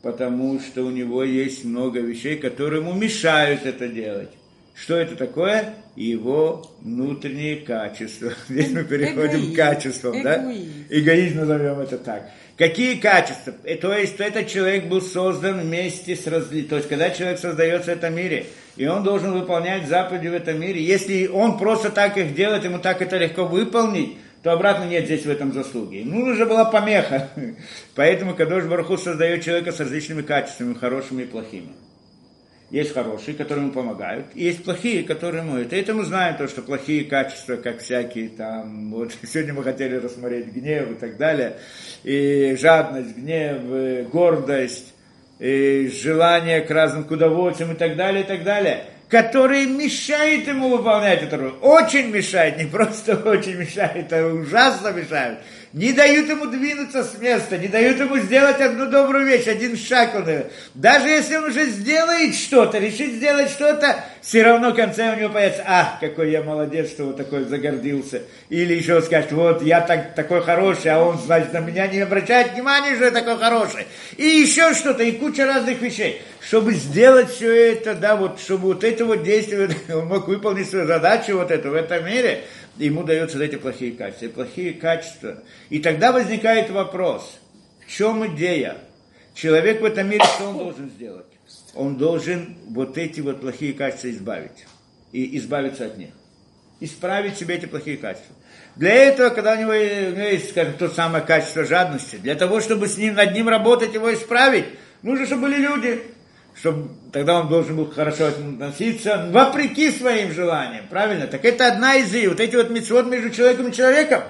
[0.02, 4.30] Потому что у него есть много вещей, которые ему мешают это делать.
[4.74, 5.74] Что это такое?
[5.96, 8.32] Его внутренние качества.
[8.48, 9.52] Здесь мы переходим Эгоизм.
[9.52, 10.36] к качествам, да?
[10.42, 10.72] Эгоизм.
[10.90, 12.30] Эгоизм назовем это так.
[12.56, 13.54] Какие качества?
[13.64, 16.62] Э, То есть этот человек был создан вместе с разли...
[16.62, 20.60] То есть когда человек создается в этом мире, и он должен выполнять заповеди в этом
[20.60, 25.06] мире, если он просто так их делает, ему так это легко выполнить, то обратно нет
[25.06, 26.02] здесь в этом заслуги.
[26.04, 27.28] Ну, нужна была помеха.
[27.94, 31.72] Поэтому Кадош Барху создает человека с различными качествами, хорошими и плохими.
[32.70, 35.74] Есть хорошие, которые ему помогают, и есть плохие, которые ему это.
[35.74, 40.48] Это мы знаем, то, что плохие качества, как всякие там, вот сегодня мы хотели рассмотреть
[40.48, 41.56] гнев и так далее,
[42.04, 44.92] и жадность, гнев, гордость,
[45.38, 50.68] и желание к разным к удовольствиям и так далее, и так далее– которые мешают ему
[50.68, 51.54] выполнять эту роль.
[51.62, 55.38] Очень мешают, не просто очень мешают, а ужасно мешают
[55.72, 60.14] не дают ему двинуться с места, не дают ему сделать одну добрую вещь, один шаг
[60.14, 60.24] он.
[60.74, 65.30] Даже если он уже сделает что-то, решит сделать что-то, все равно в конце у него
[65.30, 68.22] появится, а, какой я молодец, что вот такой загордился.
[68.48, 72.52] Или еще скажет, вот я так, такой хороший, а он, значит, на меня не обращает
[72.52, 73.86] внимания, что я такой хороший.
[74.16, 76.22] И еще что-то, и куча разных вещей.
[76.40, 80.86] Чтобы сделать все это, да, вот, чтобы вот это вот действие, он мог выполнить свою
[80.86, 82.44] задачу вот эту в этом мире,
[82.78, 85.42] ему даются эти плохие качества, плохие качества.
[85.70, 87.38] И тогда возникает вопрос,
[87.86, 88.78] в чем идея?
[89.34, 91.26] Человек в этом мире, что он должен сделать?
[91.74, 94.66] Он должен вот эти вот плохие качества избавить.
[95.12, 96.10] И избавиться от них.
[96.80, 98.34] Исправить себе эти плохие качества.
[98.76, 102.96] Для этого, когда у него есть, скажем, то самое качество жадности, для того, чтобы с
[102.96, 104.66] ним, над ним работать, его исправить,
[105.02, 106.02] нужно, чтобы были люди,
[106.60, 111.26] чтобы тогда он должен был хорошо относиться, вопреки своим желаниям, правильно?
[111.26, 114.22] Так это одна из и вот эти вот мецвод между человеком и человеком,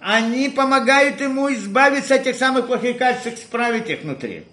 [0.00, 4.46] они помогают ему избавиться от тех самых плохих качеств, исправить их внутри,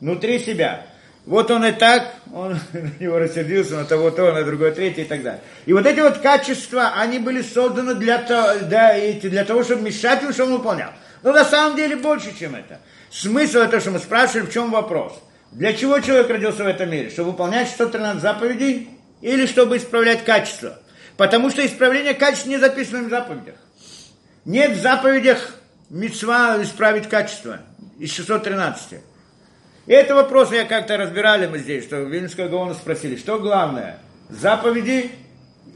[0.00, 0.86] внутри себя.
[1.24, 5.06] Вот он и так, он на него рассердился, на того, то, на другое, третье и
[5.06, 5.40] так далее.
[5.64, 10.22] И вот эти вот качества, они были созданы для того, да, для того чтобы мешать
[10.22, 10.90] ему, чтобы он выполнял.
[11.22, 12.78] Но на самом деле больше, чем это.
[13.10, 15.20] Смысл это, что мы спрашивали, в чем вопрос.
[15.52, 17.10] Для чего человек родился в этом мире?
[17.10, 18.90] Чтобы выполнять 613 заповедей
[19.22, 20.78] или чтобы исправлять качество?
[21.16, 23.54] Потому что исправление качества не записано в заповедях.
[24.44, 25.56] Нет в заповедях
[25.90, 27.60] мецва исправить качество
[27.98, 29.00] из 613.
[29.86, 35.12] И это вопрос, я как-то разбирали мы здесь, что Вильнюсского Гаона спросили, что главное, заповеди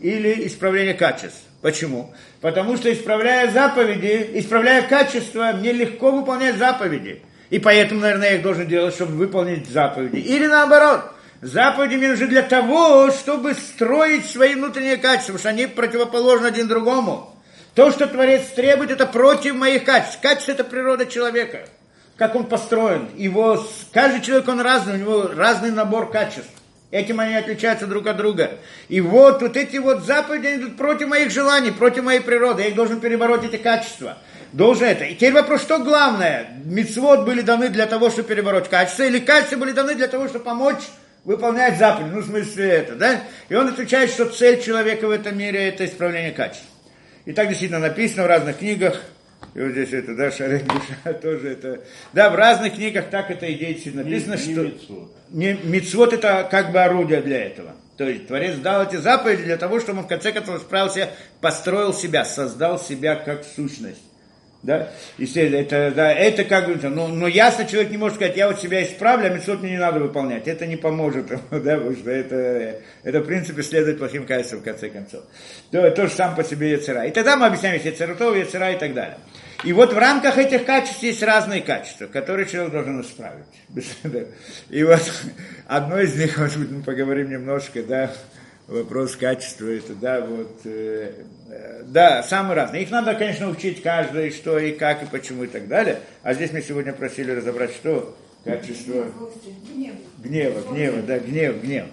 [0.01, 1.43] или исправление качеств?
[1.63, 2.13] Почему?
[2.41, 7.23] Потому что исправляя заповеди, исправляя качество, мне легко выполнять заповеди.
[7.51, 10.17] И поэтому, наверное, я их должен делать, чтобы выполнить заповеди.
[10.17, 11.03] Или наоборот,
[11.43, 16.69] заповеди мне нужны для того, чтобы строить свои внутренние качества, потому что они противоположны один
[16.69, 17.35] другому.
[17.75, 20.21] То, что Творец требует, это против моих качеств.
[20.21, 21.67] Качество– это природа человека.
[22.17, 23.09] Как он построен.
[23.17, 26.51] Его, каждый человек, он разный, у него разный набор качеств.
[26.91, 28.59] Этим они отличаются друг от друга.
[28.89, 32.63] И вот, вот эти вот заповеди они идут против моих желаний, против моей природы.
[32.63, 34.19] Я их должен перебороть, эти качества
[34.53, 35.05] должен это.
[35.05, 36.49] И теперь вопрос, что главное?
[36.65, 40.45] Мецвод были даны для того, чтобы перебороть качество, или качества были даны для того, чтобы
[40.45, 40.83] помочь
[41.25, 43.21] выполнять заповедь, ну, в смысле это, да?
[43.49, 46.67] И он отвечает, что цель человека в этом мире– это исправление качества.
[47.25, 49.01] И так действительно написано в разных книгах,
[49.55, 51.81] и вот здесь это, да, Шарек Душа тоже это.
[52.13, 55.11] Да, в разных книгах так это идея действительно написано, не, что...
[55.31, 57.73] Не, мицвод это как бы орудие для этого.
[57.97, 61.11] То есть Творец дал эти заповеди для того, чтобы он в конце концов справился,
[61.41, 64.01] построил себя, создал себя как сущность.
[64.63, 64.91] Да?
[65.17, 68.61] Естественно, это, да, это как бы, но, но ясно человек не может сказать, я вот
[68.61, 70.47] себя исправлю, а митцвот мне не надо выполнять.
[70.47, 74.91] Это не поможет, да, потому что это, это в принципе следует плохим качествам в конце
[74.91, 75.25] концов.
[75.71, 77.07] То, то же сам по себе яцера.
[77.07, 79.17] И тогда мы объясняем, есть яцератов, яцера и так далее.
[79.65, 83.45] И вот в рамках этих качеств есть разные качества, которые человек должен исправить.
[84.71, 85.03] И вот
[85.67, 88.11] одно из них, может быть, мы поговорим немножко, да,
[88.71, 92.83] вопрос качества, это, да, вот, э, э, да, самые разные.
[92.83, 95.99] Их надо, конечно, учить каждый, что и как, и почему, и так далее.
[96.23, 99.07] А здесь мы сегодня просили разобрать, что качество
[100.23, 101.87] гнева, гнева, да, гнев, гнев.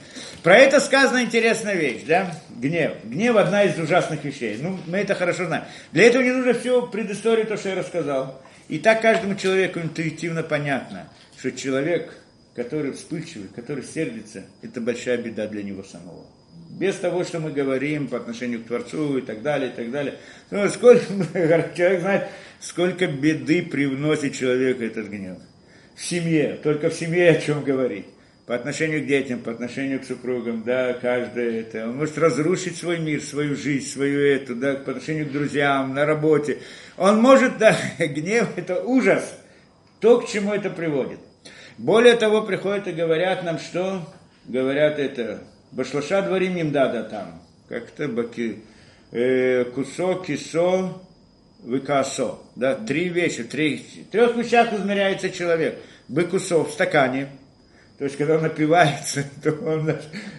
[0.43, 2.93] Про это сказана интересная вещь, да, гнев.
[3.03, 4.57] Гнев одна из ужасных вещей.
[4.61, 5.65] Ну, мы это хорошо знаем.
[5.91, 8.41] Для этого не нужно все предысторию, то, что я рассказал.
[8.69, 11.09] И так каждому человеку интуитивно понятно,
[11.39, 12.17] что человек,
[12.53, 16.25] который вспыльчивый, который сердится, это большая беда для него самого
[16.78, 20.15] без того, что мы говорим по отношению к Творцу и так далее, и так далее.
[20.51, 21.01] Ну, сколько,
[21.75, 22.28] человек знает,
[22.59, 25.38] сколько беды привносит человеку этот гнев.
[25.95, 28.05] В семье, только в семье о чем говорить.
[28.45, 31.89] По отношению к детям, по отношению к супругам, да, каждое это.
[31.89, 36.05] Он может разрушить свой мир, свою жизнь, свою эту, да, по отношению к друзьям, на
[36.05, 36.59] работе.
[36.95, 39.38] Он может, да, гнев это ужас,
[39.99, 41.19] то, к чему это приводит.
[41.77, 44.07] Более того, приходят и говорят нам, что
[44.45, 45.41] говорят это,
[45.72, 47.41] Башлаша дворим им дада там.
[47.68, 48.60] Как-то баки.
[49.11, 51.02] Э, кусо, кисо,
[51.60, 52.35] выкасо.
[52.56, 53.44] Да, три вещи.
[53.44, 55.77] Три, в трех вещах измеряется человек.
[56.07, 57.30] Быкусо в стакане.
[57.98, 59.91] То есть, когда он напивается, то он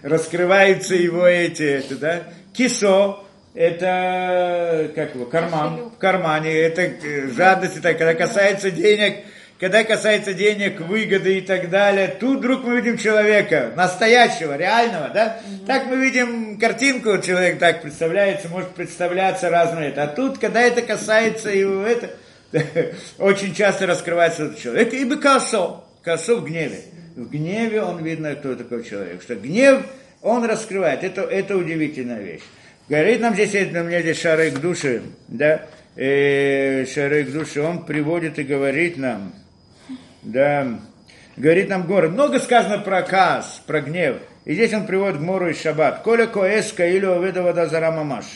[0.02, 2.22] раскрывается его эти, это, да.
[2.52, 3.24] Кисо,
[3.54, 9.24] это, как его, карман, в кармане, это э, жадность, это когда касается денег,
[9.58, 15.38] когда касается денег, выгоды и так далее, тут вдруг мы видим человека, настоящего, реального, да?
[15.38, 15.66] Mm-hmm.
[15.66, 20.04] Так мы видим картинку, человек так представляется, может представляться разное это.
[20.04, 22.10] А тут, когда это касается его, это,
[23.18, 24.94] очень часто раскрывается этот человек.
[24.94, 26.80] И бы косо, косо в гневе.
[27.16, 29.22] В гневе он видно, кто такой человек.
[29.22, 29.82] Что гнев
[30.22, 31.02] он раскрывает.
[31.02, 32.42] Это, это удивительная вещь.
[32.88, 38.44] Говорит нам здесь, у меня здесь шарик души, да, э, шарик души, он приводит и
[38.44, 39.34] говорит нам,
[40.28, 40.78] да,
[41.38, 42.12] говорит нам город.
[42.12, 44.18] Много сказано про каз, про гнев.
[44.44, 46.02] И здесь он приводит Гмору из Шаббат.
[46.02, 48.26] Коля коэска или оведа вода зара мамаш.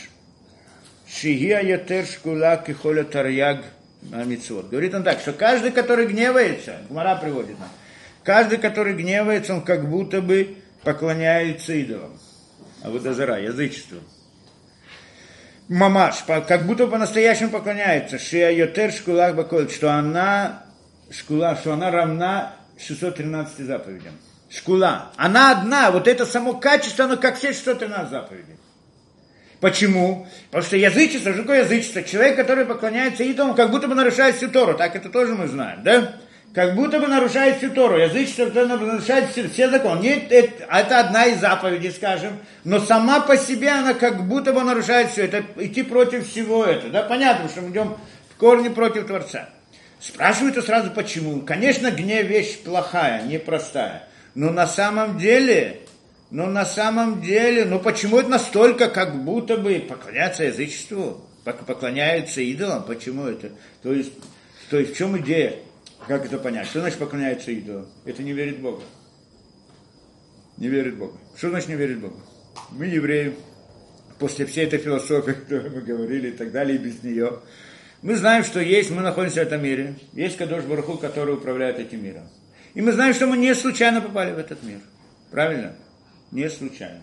[1.07, 3.63] Шигия ятер шкула кихоля тарьяг
[4.11, 4.69] амитсвот.
[4.69, 7.69] Говорит он так, что каждый, который гневается, Гмара приводит нам,
[8.23, 12.19] каждый, который гневается, он как будто бы поклоняется идолам.
[12.81, 13.99] А вот Азара, язычеству.
[15.69, 18.17] Мамаш, как будто по-настоящему поклоняется.
[18.17, 20.63] Шия Йотер Шкулах Баколь, что она,
[21.11, 24.13] шкула, что она равна 613 заповедям.
[24.49, 25.11] Шкула.
[25.17, 28.57] Она одна, вот это само качество, оно как все 613 заповедей.
[29.59, 30.27] Почему?
[30.47, 32.03] Потому что язычество, что такое язычество?
[32.03, 34.75] Человек, который поклоняется идолам, как будто бы нарушает всю Тору.
[34.75, 36.15] Так это тоже мы знаем, да?
[36.53, 37.97] как будто бы нарушает всю Тору.
[37.97, 40.01] Язычество нарушает все, все законы.
[40.01, 44.61] Нет, это, это одна из заповедей, скажем, но сама по себе она как будто бы
[44.61, 45.25] нарушает все.
[45.25, 46.91] Это идти против всего этого.
[46.91, 47.03] Да?
[47.03, 47.97] Понятно, что мы идем
[48.29, 49.49] в корне против Творца.
[50.03, 51.41] Спрашивают сразу почему.
[51.43, 54.09] Конечно, гнев вещь плохая, непростая.
[54.35, 55.79] Но на самом деле,
[56.29, 62.83] но на самом деле, ну почему это настолько как будто бы поклоняться язычеству, поклоняются идолам,
[62.83, 63.51] почему это?
[63.81, 64.11] То есть,
[64.69, 65.55] то есть в чем идея?
[66.05, 66.67] Как это понять?
[66.67, 67.87] Что значит поклоняется идолу?
[68.03, 68.83] Это не верит в Бога.
[70.57, 71.17] Не верит в Бога.
[71.37, 72.19] Что значит не верит в Бога?
[72.71, 73.35] Мы евреи,
[74.19, 77.39] после всей этой философии, о которой мы говорили и так далее, и без нее,
[78.03, 82.03] мы знаем, что есть, мы находимся в этом мире, есть Кадош Бараху, который управляет этим
[82.03, 82.29] миром.
[82.73, 84.79] И мы знаем, что мы не случайно попали в этот мир.
[85.31, 85.73] Правильно?
[86.31, 86.99] Не случайно.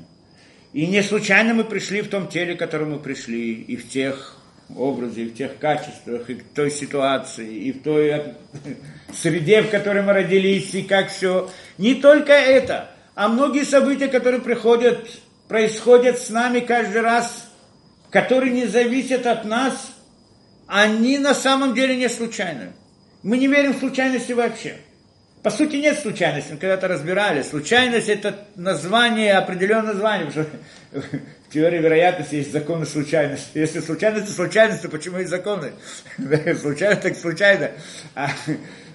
[0.75, 4.37] И не случайно мы пришли в том теле, в котором мы пришли, и в тех
[4.77, 8.35] образе, и в тех качествах, и в той ситуации, и в той
[9.15, 11.49] среде, в которой мы родились, и как все.
[11.79, 15.09] Не только это, а многие события, которые приходят,
[15.49, 17.51] происходят с нами каждый раз,
[18.11, 19.95] которые не зависят от нас,
[20.71, 22.73] они на самом деле не случайны.
[23.23, 24.77] Мы не верим в случайности вообще.
[25.43, 26.53] По сути, нет случайности.
[26.53, 27.43] Мы когда-то разбирали.
[27.43, 30.27] Случайность– это название, определенное название.
[30.27, 31.09] Потому что
[31.49, 33.59] в теории вероятности есть законы случайности.
[33.59, 35.73] Если случайность, то случайность, то почему есть законы?
[36.61, 37.71] случайно, так случайно.
[38.15, 38.29] А,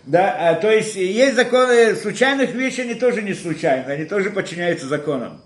[0.06, 4.88] да, а, то есть есть законы случайных вещей, они тоже не случайны, они тоже подчиняются
[4.88, 5.42] законам.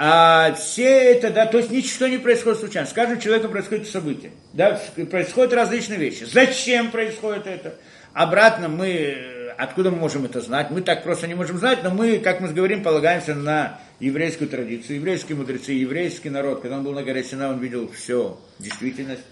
[0.00, 2.88] А все это, да, то есть ничто не происходит случайно.
[2.88, 4.30] С каждым человеком происходит событие.
[4.52, 4.80] Да,
[5.10, 6.22] происходят различные вещи.
[6.22, 7.74] Зачем происходит это?
[8.12, 10.70] Обратно мы Откуда мы можем это знать?
[10.70, 14.98] Мы так просто не можем знать, но мы, как мы говорим, полагаемся на еврейскую традицию.
[14.98, 19.24] Еврейские мудрецы, еврейский народ, когда он был на горе Сина, он видел все, действительность.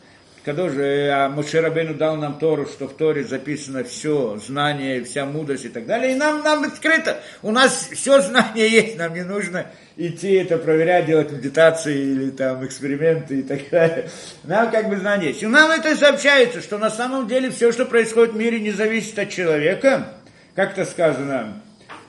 [0.48, 5.68] А Моше Рабену дал нам Тору, что в Торе записано все, знание, вся мудрость и
[5.68, 7.20] так далее, и нам, нам открыто.
[7.42, 9.66] У нас все знание есть, нам не нужно
[9.96, 14.08] идти это проверять, делать медитации или там эксперименты и так далее.
[14.44, 15.42] Нам как бы знание есть.
[15.42, 19.18] И нам это сообщается, что на самом деле все, что происходит в мире, не зависит
[19.18, 20.14] от человека.
[20.54, 21.62] Как это сказано?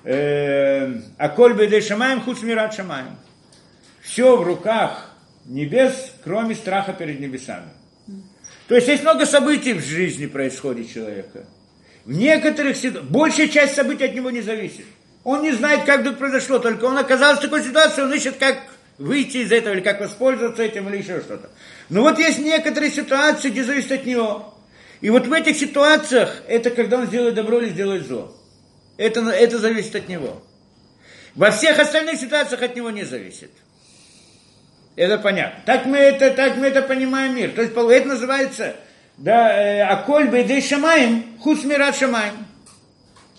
[0.04, 3.18] Э, а коль бедей шамаем, худ смират шамаем.
[4.02, 5.12] Все в руках
[5.46, 7.70] небес, кроме страха перед небесами.
[8.68, 11.46] То есть есть много событий в жизни происходит человека.
[12.06, 14.86] В некоторых ситуациях, большая часть событий от него не зависит.
[15.24, 18.58] Он не знает, как это произошло, только он оказался в такой ситуации, он ищет, как
[18.98, 21.50] выйти из этого, или как воспользоваться этим, или еще что-то.
[21.90, 24.54] Но вот есть некоторые ситуации, где зависит от него.
[25.02, 28.36] И вот в этих ситуациях, это когда он сделает добро или сделает зло.
[28.98, 30.42] Это, это зависит от него.
[31.36, 33.52] Во всех остальных ситуациях от него не зависит.
[34.98, 35.62] Это понятно.
[35.64, 37.52] Так мы это, так мы это понимаем мир.
[37.52, 38.76] То есть это называется
[39.16, 42.34] да, э, Аколь бейдей шамаем, хус мират шамаем.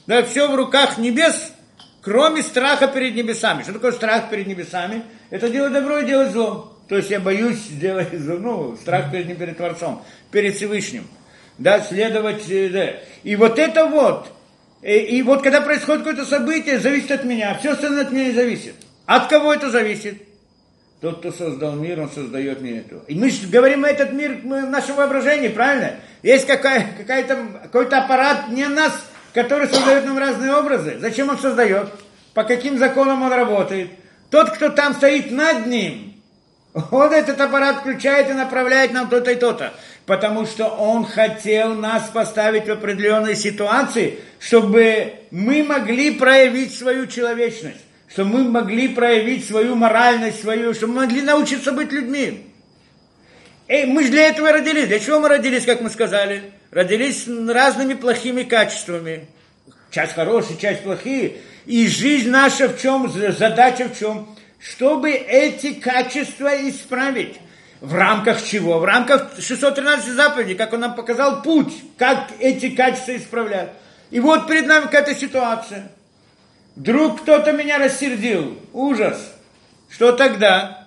[0.07, 1.53] Да, все в руках небес,
[2.01, 3.65] кроме страха перед небесами.
[3.65, 5.03] Что такое страх перед небесами?
[5.31, 6.79] Это делать добро и делать зло.
[6.89, 11.09] То есть я боюсь сделать зло, ну, страх перед ним, перед Творцом, перед Всевышним.
[11.59, 12.87] Да, следовать, э, да.
[13.25, 14.33] И вот это вот,
[14.83, 18.33] и, и вот когда происходит какое-то событие, зависит от меня, все остальное от меня не
[18.33, 18.77] зависит.
[19.07, 20.28] От кого это зависит?
[21.01, 23.03] Тот, кто создал мир, он создает мир этого.
[23.07, 25.95] И мы говорим этот мир в нашем воображении, правильно?
[26.23, 28.93] Есть какая, какая-то, какой-то аппарат не нас,
[29.33, 30.97] который создает нам разные образы.
[30.99, 31.89] Зачем он создает?
[32.35, 33.91] По каким законам он работает?
[34.31, 36.09] Тот, кто там стоит над ним,
[36.91, 39.73] Он этот аппарат включает и направляет нам то-то и то-то.
[40.07, 47.85] Потому что он хотел нас поставить в определенные ситуации, чтобы мы могли проявить свою человечность,
[48.11, 52.47] чтобы мы могли проявить свою моральность, свою, чтобы мы могли научиться быть людьми.
[53.69, 54.89] Эй, мы же для этого родились.
[54.89, 56.53] Для чего мы родились, как мы сказали?
[56.71, 59.27] Родились разными плохими качествами.
[59.91, 61.37] Часть хорошие, часть плохие.
[61.67, 64.35] И жизнь наша в чем, задача в чем?
[64.59, 67.37] Чтобы эти качества исправить.
[67.83, 68.79] В рамках чего?
[68.79, 73.71] В рамках 613 заповедей, как он нам показал путь, как эти качества исправлять.
[74.11, 75.93] И вот перед нами какая-то ситуация.
[76.79, 78.57] Вдруг кто-то меня рассердил.
[78.73, 79.19] Ужас.
[79.91, 80.87] Что тогда?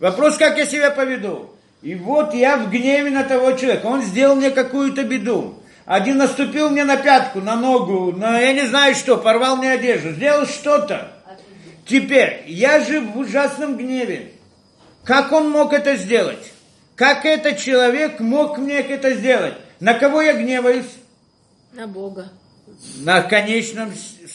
[0.00, 1.50] Вопрос, как я себя поведу.
[1.82, 3.86] И вот я в гневе на того человека.
[3.86, 5.62] Он сделал мне какую-то беду.
[5.86, 10.12] Один наступил мне на пятку, на ногу, на я не знаю что, порвал мне одежду,
[10.12, 11.12] сделал что-то.
[11.86, 14.32] Теперь, я же в ужасном гневе.
[15.04, 16.52] Как он мог это сделать?
[16.96, 19.54] Как этот человек мог мне это сделать?
[19.78, 20.90] На кого я гневаюсь?
[21.72, 22.30] На Бога.
[23.00, 23.92] На конечном,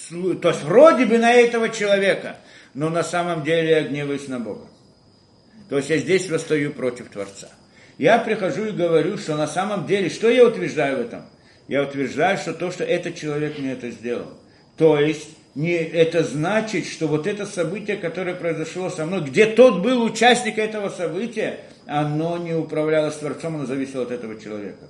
[0.09, 2.37] то есть вроде бы на этого человека,
[2.73, 4.67] но на самом деле я гневаюсь на Бога.
[5.69, 7.49] То есть я здесь восстаю против Творца.
[7.97, 11.25] Я прихожу и говорю, что на самом деле, что я утверждаю в этом?
[11.67, 14.33] Я утверждаю, что то, что этот человек мне это сделал.
[14.77, 19.81] То есть не, это значит, что вот это событие, которое произошло со мной, где тот
[19.83, 24.87] был участник этого события, оно не управлялось Творцом, оно зависело от этого человека.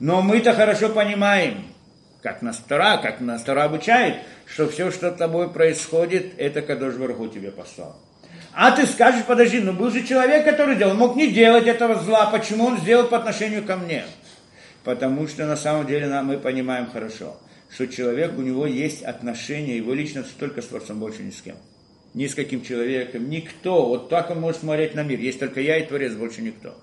[0.00, 1.64] Но мы-то хорошо понимаем,
[2.24, 6.94] как нас Тора, как нас Тора обучает, что все, что с тобой происходит, это Кадош
[6.94, 7.96] Барху тебе послал.
[8.54, 12.30] А ты скажешь, подожди, ну был же человек, который делал, мог не делать этого зла,
[12.30, 14.06] почему он сделал по отношению ко мне?
[14.84, 17.36] Потому что на самом деле мы понимаем хорошо,
[17.70, 21.56] что человек, у него есть отношения, его личность только с Творцом, больше ни с кем.
[22.14, 23.84] Ни с каким человеком, никто.
[23.86, 25.18] Вот так он может смотреть на мир.
[25.18, 26.74] Есть только я и Творец, больше никто.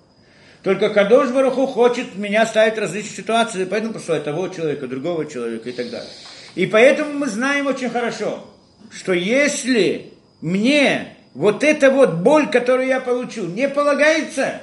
[0.64, 5.70] Только Кадош Баруху хочет меня ставить в различные ситуации, поэтому посылает того человека, другого человека
[5.70, 6.10] и так далее.
[6.54, 8.46] И поэтому мы знаем очень хорошо,
[8.92, 10.12] что если
[10.42, 14.62] мне вот эта вот боль, которую я получил, не полагается,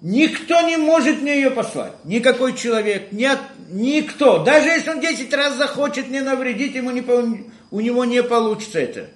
[0.00, 1.92] никто не может мне ее послать.
[2.04, 3.38] Никакой человек, нет,
[3.68, 4.42] никто.
[4.42, 7.04] Даже если он 10 раз захочет мне навредить, ему не,
[7.70, 9.06] у него не получится это.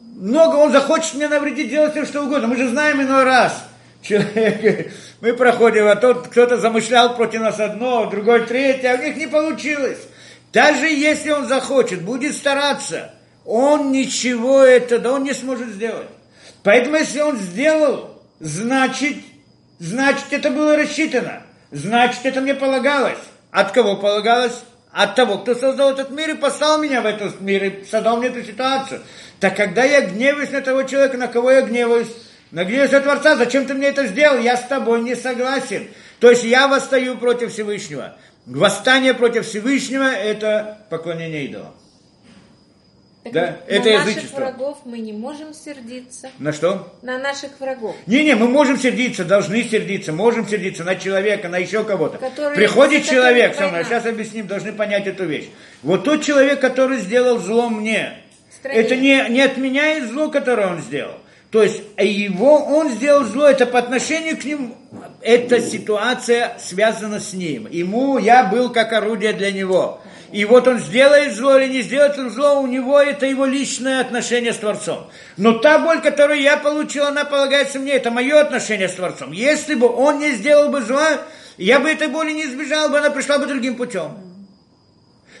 [0.00, 2.48] Много он захочет мне навредить, делать все что угодно.
[2.48, 3.71] Мы же знаем иной раз.
[4.02, 9.16] Человек, мы проходим, а тот кто-то замышлял против нас одно, другой третье, а у них
[9.16, 9.98] не получилось.
[10.52, 13.14] Даже если он захочет, будет стараться–
[13.44, 16.08] он ничего это, да он не сможет сделать.
[16.62, 19.16] Поэтому если он сделал, значит,
[19.78, 21.42] значит это было рассчитано.
[21.70, 23.18] Значит, это мне полагалось.
[23.50, 24.62] От кого полагалось?
[24.92, 28.28] От того, кто создал этот мир и послал меня в этот мир и создал мне
[28.28, 29.00] эту ситуацию.
[29.40, 32.08] Так когда я гневаюсь на того человека, на кого я гневаюсь?
[32.52, 34.38] На гневаюсь на Творца, зачем ты мне это сделал?
[34.38, 35.88] Я с тобой не согласен.
[36.20, 38.14] То есть я восстаю против Всевышнего.
[38.44, 41.74] Восстание против Всевышнего– это поклонение идолам.
[43.24, 44.36] Так Да, на это наших язычество.
[44.40, 46.28] врагов мы не можем сердиться.
[46.38, 46.92] На что?
[47.02, 47.94] На наших врагов.
[48.06, 52.18] Не-не, мы можем сердиться, должны сердиться, можем сердиться на человека, на еще кого-то.
[52.18, 55.48] Который- Приходит человек со мной, сейчас объясним, должны понять эту вещь.
[55.82, 58.18] Вот тот человек, который сделал зло мне,
[58.50, 58.78] Стране.
[58.80, 61.14] это не, не отменяет зло, которое он сделал.
[61.52, 64.74] То есть его, он сделал зло, это по отношению к нему,
[65.20, 67.68] эта ситуация связана с ним.
[67.70, 70.00] Ему я был как орудие для него.
[70.32, 74.54] И вот он сделает зло или не сделает зло, у него это его личное отношение
[74.54, 75.10] с Творцом.
[75.36, 79.32] Но та боль, которую я получил, она полагается мне, это мое отношение с Творцом.
[79.32, 81.18] Если бы он не сделал бы зла,
[81.58, 84.12] я бы этой боли не избежал бы, она пришла бы другим путем.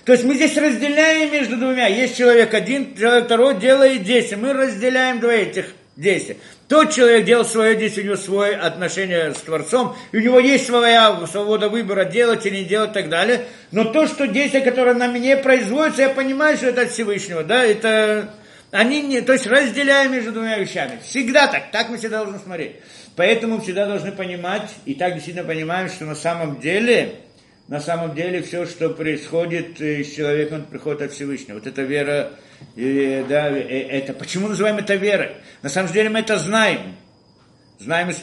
[0.04, 1.86] То есть мы здесь разделяем между двумя.
[1.86, 4.38] Есть человек один, человек второй делает действие.
[4.38, 6.36] Мы разделяем два этих действия.
[6.68, 10.66] Тот человек делал свое действие, у него свое отношение с Творцом, и у него есть
[10.66, 13.46] своя свобода выбора, делать или не делать и так далее.
[13.70, 17.64] Но то, что действие, которое на мне производится, я понимаю, что это от Всевышнего, да,
[17.64, 18.34] это...
[18.70, 20.98] Они не, то есть разделяем между двумя вещами.
[21.04, 22.76] Всегда так, так мы всегда должны смотреть.
[23.16, 27.16] Поэтому всегда должны понимать, и так действительно понимаем, что на самом деле,
[27.68, 31.56] на самом деле все, что происходит э, с человеком, он приходит от Всевышнего.
[31.56, 32.32] Вот эта вера,
[32.76, 35.32] э, да, э, это, почему называем это верой?
[35.62, 36.96] На самом деле мы это знаем.
[37.78, 38.18] Знаем из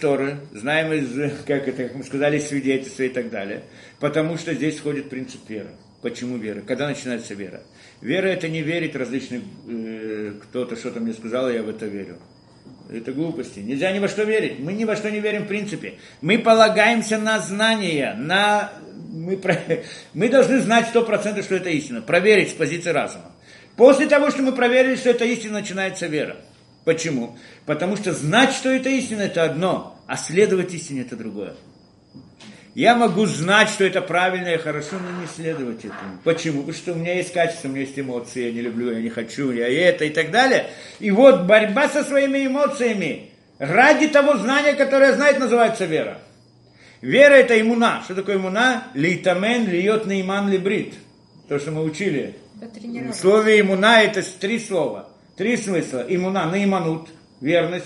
[0.57, 3.63] знаем из, как это, как мы сказали, свидетельства и так далее.
[3.99, 5.71] Потому что здесь входит принцип веры.
[6.01, 6.61] Почему вера?
[6.61, 7.61] Когда начинается вера?
[8.01, 12.17] Вера это не верить различным, э, кто-то что-то мне сказал, и я в это верю.
[12.89, 13.59] Это глупости.
[13.59, 14.59] Нельзя ни во что верить.
[14.59, 15.95] Мы ни во что не верим в принципе.
[16.21, 18.71] Мы полагаемся на знания, на...
[19.11, 19.39] Мы,
[20.13, 22.01] мы должны знать сто процентов, что это истина.
[22.01, 23.31] Проверить с позиции разума.
[23.79, 26.35] После того, что мы проверили, что это истина, начинается вера.
[26.83, 27.37] Почему?
[27.65, 31.53] Потому что знать, что это истина, это одно, а следовать истине это другое.
[32.75, 36.19] Я могу знать, что это правильно и хорошо, но не следовать этому.
[36.25, 36.63] Почему?
[36.63, 39.09] Потому что у меня есть качество, у меня есть эмоции, я не люблю, я не
[39.09, 40.65] хочу, я это и так далее.
[40.99, 43.29] И вот борьба со своими эмоциями
[43.59, 46.19] ради того знания, которое знает, называется вера.
[46.99, 48.01] Вера это иммуна.
[48.03, 48.83] Что такое иммуна?
[48.93, 50.95] Лейтамен, льет нейман, либрит.
[51.47, 52.35] То, что мы учили.
[52.59, 55.09] В слове иммуна это три слова.
[55.37, 56.05] Три смысла.
[56.07, 57.09] Иммуна, наиманут,
[57.41, 57.85] верность.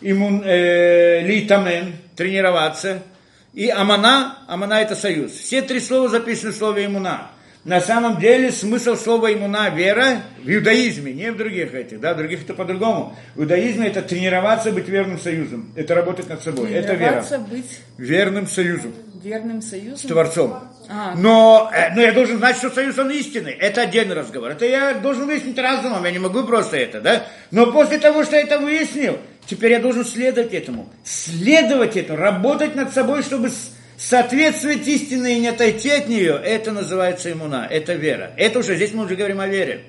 [0.00, 3.02] Иммун, э, лейтамен, тренироваться–
[3.58, 5.32] и амана, амана это союз.
[5.32, 7.32] Все три слова записаны в слове имуна.
[7.68, 12.16] На самом деле смысл слова имуна– вера в иудаизме, не в других этих, да, в
[12.16, 13.14] других это по-другому.
[13.34, 17.22] В иудаизме это тренироваться быть верным союзом, это работать над собой, это вера.
[17.50, 18.94] быть Верным союзом.
[19.22, 19.98] верным союзом.
[19.98, 20.60] С Творцом.
[20.88, 21.14] А.
[21.14, 23.52] Но, э, но я должен знать, что союз он истинный.
[23.52, 24.52] Это отдельный разговор.
[24.52, 27.26] Это я должен выяснить разумом, я не могу просто это, да?
[27.50, 30.88] Но после того, что я это выяснил, теперь я должен следовать этому.
[31.04, 33.50] Следовать этому, работать над собой, чтобы
[33.98, 36.40] соответствовать истине и не отойти от нее.
[36.42, 38.32] Это называется иммуна, это вера.
[38.36, 39.82] Это уже, здесь мы уже говорим о вере.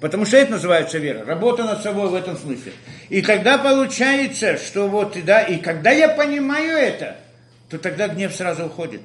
[0.00, 2.72] Потому что это называется вера, работа над собой в этом смысле.
[3.08, 7.16] И тогда получается, что вот, да, и когда я понимаю это,
[7.68, 9.00] то тогда гнев сразу уходит.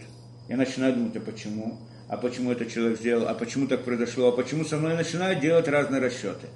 [0.49, 1.80] Я начинаю думать, а почему?
[2.10, 3.28] А почему этот человек сделал?
[3.28, 4.28] А почему так произошло?
[4.28, 6.48] А почему со мной начинают делать разные расчеты?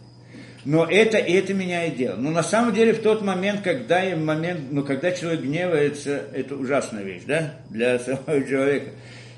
[0.68, 2.18] Но это, и это меняет дело.
[2.18, 6.56] Но на самом деле в тот момент, когда, и момент, ну, когда человек гневается, это
[6.56, 8.92] ужасная вещь, да, для самого человека.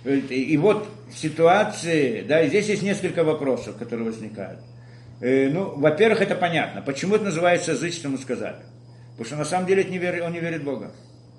[0.05, 4.59] И вот ситуации, да, и здесь есть несколько вопросов, которые возникают.
[5.21, 6.81] Э, ну, во-первых, это понятно.
[6.81, 8.55] Почему это называется язычеством, мы сказали.
[9.11, 10.23] Потому что на самом деле это не вер...
[10.23, 10.93] он не верит в Бога.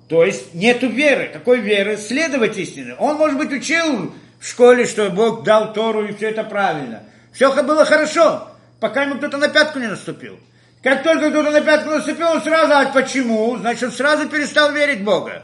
[0.07, 1.31] То есть нету веры.
[1.33, 1.97] Какой веры?
[1.97, 2.95] Следовать истине.
[2.97, 7.03] Он, может быть, учил в школе, что Бог дал Тору, и все это правильно.
[7.33, 8.50] Все было хорошо,
[8.81, 10.37] пока ему кто-то на пятку не наступил.
[10.83, 13.55] Как только кто-то на пятку наступил, он сразу, а почему?
[13.57, 15.43] Значит, он сразу перестал верить в Бога.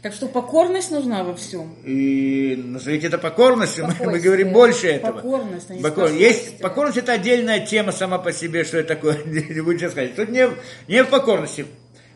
[0.00, 1.74] Так что покорность нужна во всем.
[1.82, 5.12] И назовите это покорностью, мы, мы говорим больше этого.
[5.12, 6.10] Покорность, а не Покор...
[6.10, 10.14] Есть, покорность это отдельная тема сама по себе, что это такое, не буду сейчас сказать.
[10.14, 10.46] Тут не,
[10.88, 11.66] не в покорности.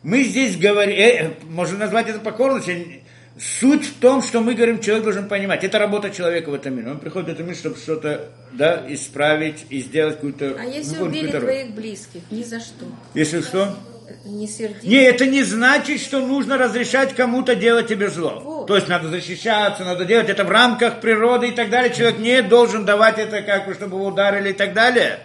[0.02, 3.02] Мы здесь говорим, э, можно назвать это покорностью.
[3.38, 5.62] Суть в том, что мы говорим, человек должен понимать.
[5.62, 6.90] Это работа человека в этом мире.
[6.90, 10.56] Он приходит в этот мир, чтобы что-то да, исправить и сделать какую-то...
[10.58, 12.22] А если ну, убили твоих близких?
[12.30, 12.86] Ни за что.
[13.14, 13.76] Если что?
[14.24, 14.82] Не сердись.
[14.82, 18.40] Не, это не значит, что нужно разрешать кому-то делать тебе зло.
[18.42, 18.66] Вот.
[18.66, 21.94] То есть надо защищаться, надо делать это в рамках природы и так далее.
[21.94, 25.20] Человек не должен давать это, как бы, чтобы его ударили и так далее.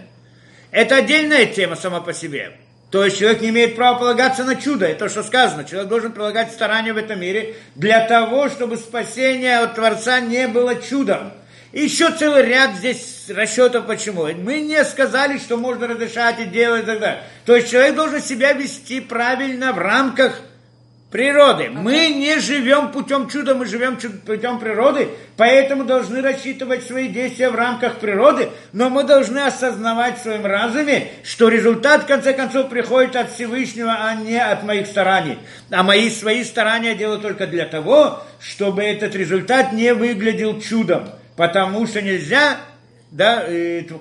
[0.70, 2.52] Это отдельная тема сама по себе.
[2.94, 4.86] То есть человек не имеет права полагаться на чудо.
[4.86, 5.64] Это то, что сказано.
[5.64, 10.76] Человек должен прилагать старания в этом мире для того, чтобы спасение от Творца не было
[10.76, 11.34] чудом.
[11.72, 14.28] Еще целый ряд здесь расчетов почему.
[14.36, 17.24] Мы не сказали, что можно разрешать и делать и так далее.
[17.48, 20.40] То есть человек должен себя вести правильно в рамках
[21.14, 21.70] природы.
[21.70, 27.56] Мы не живем путем чуда, мы живем путем природы, поэтому должны рассчитывать свои действия в
[27.56, 33.16] рамках природы, но мы должны осознавать в своем разуме, что результат в конце концов приходит
[33.16, 35.38] от Всевышнего, а не от моих стараний.
[35.70, 41.86] А мои свои старания делаю только для того, чтобы этот результат не выглядел чудом, потому
[41.86, 42.58] что нельзя
[43.14, 43.46] да,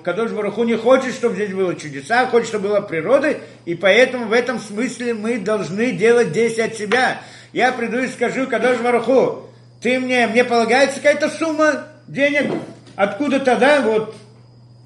[0.03, 4.33] Кадош Баруху не хочет, чтобы здесь было чудеса, хочет, чтобы была природа, и поэтому в
[4.33, 7.21] этом смысле мы должны делать действия от себя.
[7.51, 12.53] Я приду и скажу Кадош Баруху, ты мне, мне полагается какая-то сумма денег,
[12.95, 14.15] откуда-то, да, вот,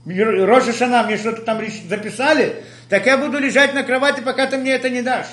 [0.05, 2.57] Роша Шана мне что-то там записали,
[2.89, 5.27] так я буду лежать на кровати, пока ты мне это не дашь.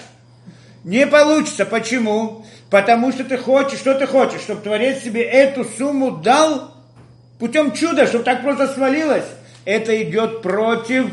[0.85, 1.65] Не получится.
[1.65, 2.45] Почему?
[2.69, 6.74] Потому что ты хочешь, что ты хочешь, чтобы Творец тебе эту сумму дал
[7.39, 9.25] путем чуда, чтобы так просто свалилось.
[9.65, 11.11] Это идет против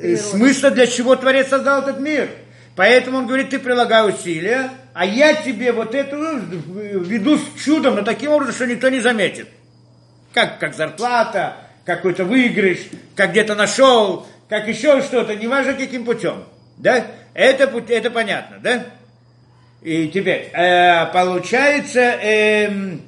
[0.00, 2.28] э, смысла, для чего Творец создал этот мир.
[2.76, 7.96] Поэтому он говорит, ты прилагай усилия, а я тебе вот эту э, веду с чудом,
[7.96, 9.48] но таким образом, что никто не заметит.
[10.32, 12.78] Как, как зарплата, какой-то выигрыш,
[13.14, 16.44] как где-то нашел, как еще что-то, неважно каким путем.
[16.78, 17.06] Да?
[17.34, 18.84] Это, это понятно, да?
[19.82, 23.02] И теперь, э, получается, эм,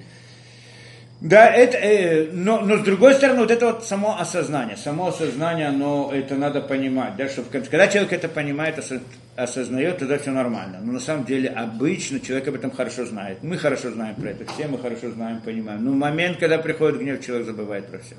[1.25, 5.69] да, это, э, но, но с другой стороны, вот это вот само осознание, само осознание,
[5.69, 9.01] оно, это надо понимать, да, что в конце, когда человек это понимает, осо-
[9.35, 10.81] осознает, тогда все нормально.
[10.83, 13.43] Но на самом деле обычно человек об этом хорошо знает.
[13.43, 15.83] Мы хорошо знаем про это, все мы хорошо знаем, понимаем.
[15.83, 18.17] Но в момент, когда приходит гнев, человек забывает про все.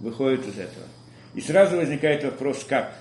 [0.00, 0.86] Выходит из этого.
[1.36, 2.92] И сразу возникает вопрос, как?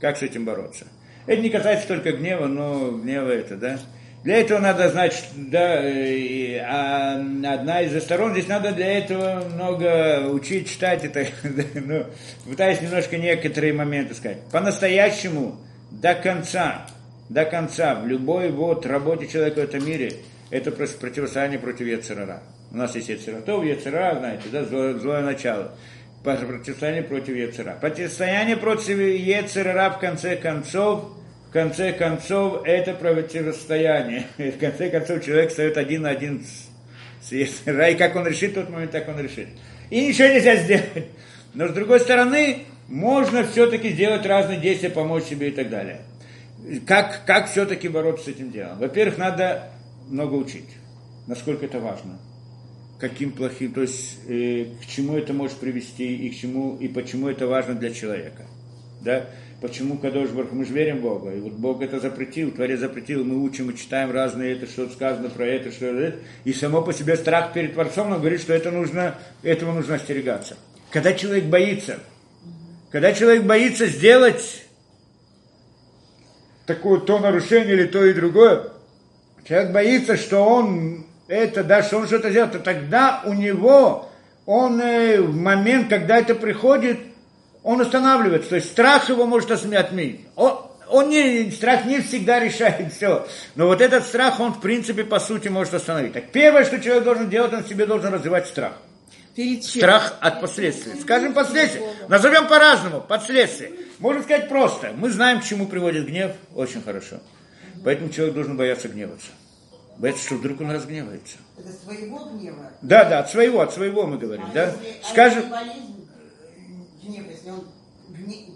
[0.00, 0.86] Как с этим бороться?
[1.26, 3.78] Это не касается только гнева, но гнева это, да?
[4.22, 10.28] Для этого надо знать, да, э, а одна из сторон, здесь надо для этого много
[10.28, 11.26] учить, читать это,
[11.74, 12.04] ну,
[12.46, 14.40] пытаюсь немножко некоторые моменты сказать.
[14.52, 15.56] По-настоящему,
[15.90, 16.86] до конца,
[17.30, 20.12] до конца, в любой вот работе человека в этом мире,
[20.50, 22.42] это просто противостояние против Ецерара.
[22.72, 25.72] У нас есть Ецератов, Ецера, знаете, да, злое, злое начало.
[26.22, 27.78] Противостояние против Ецера.
[27.80, 31.16] Противостояние против Ецерара в конце концов–
[31.50, 34.24] в конце концов, это противостояние.
[34.38, 36.44] В конце концов, человек стоит один на один
[37.22, 37.44] с И
[37.96, 39.48] как он решит в тот момент, так он решит.
[39.90, 41.06] И ничего нельзя сделать.
[41.52, 46.02] Но с другой стороны, можно все-таки сделать разные действия, помочь себе и так далее.
[46.86, 48.78] Как, как все-таки бороться с этим делом?
[48.78, 49.72] Во-первых, надо
[50.08, 50.68] много учить.
[51.26, 52.20] Насколько это важно.
[53.00, 57.28] Каким плохим, то есть э, к чему это может привести и к чему и почему
[57.28, 58.46] это важно для человека.
[59.02, 59.26] Да?
[59.60, 63.24] Почему Кадош Барх, мы же верим в Бога, и вот Бог это запретил, Творец запретил,
[63.24, 66.92] мы учим и читаем разные, это что сказано про это, что это, и само по
[66.92, 70.56] себе страх перед Творцом нам говорит, что это нужно, этого нужно остерегаться.
[70.90, 71.98] Когда человек боится,
[72.90, 74.64] когда человек боится сделать
[76.66, 78.64] такое то нарушение или то и другое,
[79.46, 84.08] человек боится, что он это, да, что он что-то сделает, то тогда у него,
[84.46, 86.98] он э, в момент, когда это приходит,
[87.62, 90.20] он останавливается, то есть страх его может отменить.
[90.36, 90.58] Он,
[90.88, 95.20] он не, страх не всегда решает все, но вот этот страх, он в принципе по
[95.20, 96.12] сути может остановить.
[96.12, 98.74] Так первое, что человек должен делать, он себе должен развивать страх.
[99.62, 101.00] Страх от последствий.
[101.00, 101.82] Скажем последствия.
[102.08, 103.00] Назовем по-разному.
[103.00, 103.72] Последствия.
[103.98, 104.92] Можно сказать просто.
[104.94, 106.32] Мы знаем, к чему приводит гнев.
[106.54, 107.20] Очень хорошо.
[107.84, 109.28] Поэтому человек должен бояться гневаться.
[109.96, 111.36] Бояться, что вдруг он разгневается.
[111.58, 112.70] Это своего гнева?
[112.82, 114.46] Да, да, от своего, от своего мы говорим.
[114.50, 114.66] А да?
[114.66, 115.62] Если, Скажем, а
[117.10, 117.66] гнев, если он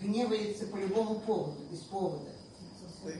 [0.02, 2.30] гневается по любому поводу, без повода.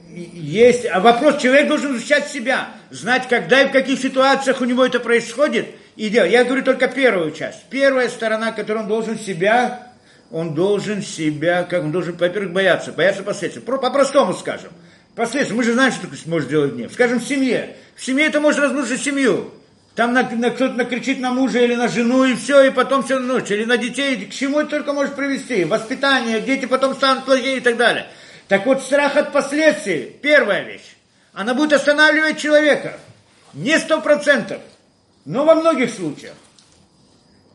[0.09, 4.83] Есть, а вопрос, человек должен изучать себя, знать, когда и в каких ситуациях у него
[4.83, 6.31] это происходит, и делать.
[6.31, 7.65] Я говорю только первую часть.
[7.69, 9.91] Первая сторона, которую он должен себя,
[10.31, 13.61] он должен себя, как он должен, во-первых, бояться, бояться последствий.
[13.61, 14.71] По-простому скажем.
[15.15, 16.91] Последствия, мы же знаем, что такое может делать гнев.
[16.91, 17.77] Скажем, в семье.
[17.95, 19.51] В семье это может разрушить семью.
[19.95, 23.19] Там на, на, кто-то накричит на мужа или на жену, и все, и потом всю
[23.19, 25.63] ночь, или на детей, к чему это только может привести?
[25.63, 28.07] Воспитание, дети потом станут плохие и так далее.
[28.49, 30.95] Так вот, страх от последствий, первая вещь,
[31.31, 32.99] она будет останавливать человека.
[33.53, 34.59] Не сто процентов,
[35.23, 36.35] но во многих случаях.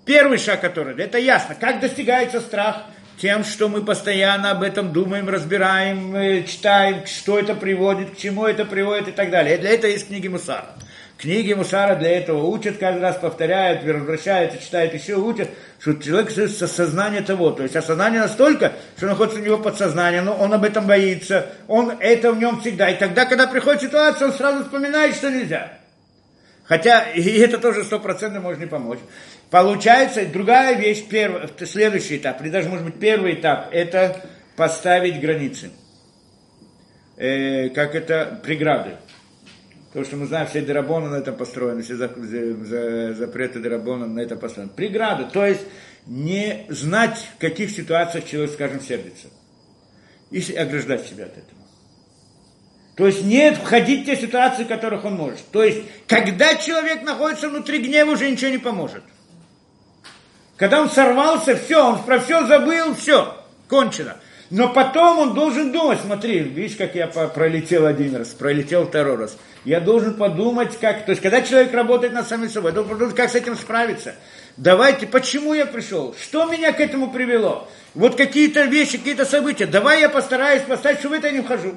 [0.07, 2.85] Первый шаг, который, это ясно, как достигается страх,
[3.21, 8.47] тем, что мы постоянно об этом думаем, разбираем, э, читаем, что это приводит, к чему
[8.47, 9.59] это приводит и так далее.
[9.59, 10.75] Для этого есть книги Мусара.
[11.21, 16.67] Книги Мусара для этого учат, каждый раз повторяют, возвращаются, читают еще, учат, что человек со
[16.67, 20.87] сознания того, то есть осознание настолько, что находится у него подсознание, но он об этом
[20.87, 22.89] боится, он это в нем всегда.
[22.89, 25.75] И тогда, когда приходит ситуация, он сразу вспоминает, что нельзя.
[26.65, 29.01] Хотя и это тоже стопроцентно может не помочь.
[29.51, 34.23] Получается, другая вещь, первый, следующий этап, или даже, может быть, первый этап, это
[34.57, 35.71] поставить границы.
[37.19, 38.93] Э, как это, преграды.
[39.93, 44.71] То, что мы знаем, все дерабоны на этом построены, все запреты дерабона на этом построены.
[44.71, 45.63] Преграда, то есть
[46.07, 49.29] не знать, в каких ситуациях человек, скажем, сердится.
[50.31, 51.61] И ограждать себя от этого.
[52.95, 55.45] То есть не входить в те ситуации, в которых он может.
[55.51, 59.03] То есть, когда человек находится внутри гнева, уже ничего не поможет.
[60.57, 64.19] Когда он сорвался, все, он про все забыл, все, кончено.
[64.51, 69.37] Но потом он должен думать, смотри, видишь, как я пролетел один раз, пролетел второй раз.
[69.65, 71.05] Я должен подумать, как...
[71.05, 74.17] То есть, когда человек работает над самим собой, должен подумать, как с этим справиться.
[74.57, 76.17] Давайте, почему я пришел?
[76.21, 77.69] Что меня к этому привело?
[77.95, 79.67] Вот какие-то вещи, какие-то события.
[79.67, 81.75] Давай я постараюсь поставить, что в это не вхожу.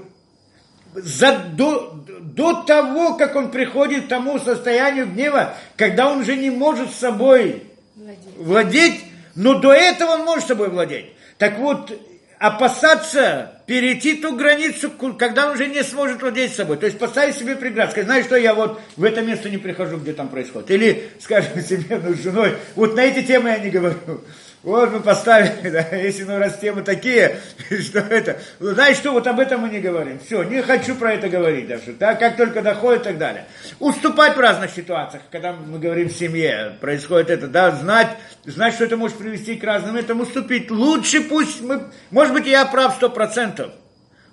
[0.95, 6.49] За, до, до того, как он приходит к тому состоянию гнева, когда он уже не
[6.49, 7.63] может с собой
[7.95, 9.03] владеть, владеть
[9.35, 11.07] но до этого он может собой владеть.
[11.37, 11.91] Так вот,
[12.44, 16.76] опасаться перейти ту границу, когда он уже не сможет владеть собой.
[16.76, 19.95] То есть поставить себе преграду, сказать, знаешь что, я вот в это место не прихожу,
[19.95, 20.70] где там происходит.
[20.72, 23.95] Или, скажем себе, ну, с женой, вот на эти темы я не говорю.
[24.64, 27.38] Вот мы поставили, да, если ну раз темы такие,
[27.81, 30.19] что это, ну, знаешь что, вот об этом мы не говорим.
[30.19, 33.45] Все, не хочу про это говорить даже, да, как только доходит и так далее.
[33.80, 38.07] Уступать в разных ситуациях, когда мы говорим в семье, происходит это, да, знать,
[38.45, 40.72] знать, что это может привести к разным, этому уступить.
[40.72, 43.73] Лучше пусть мы, может быть, я прав сто процентов,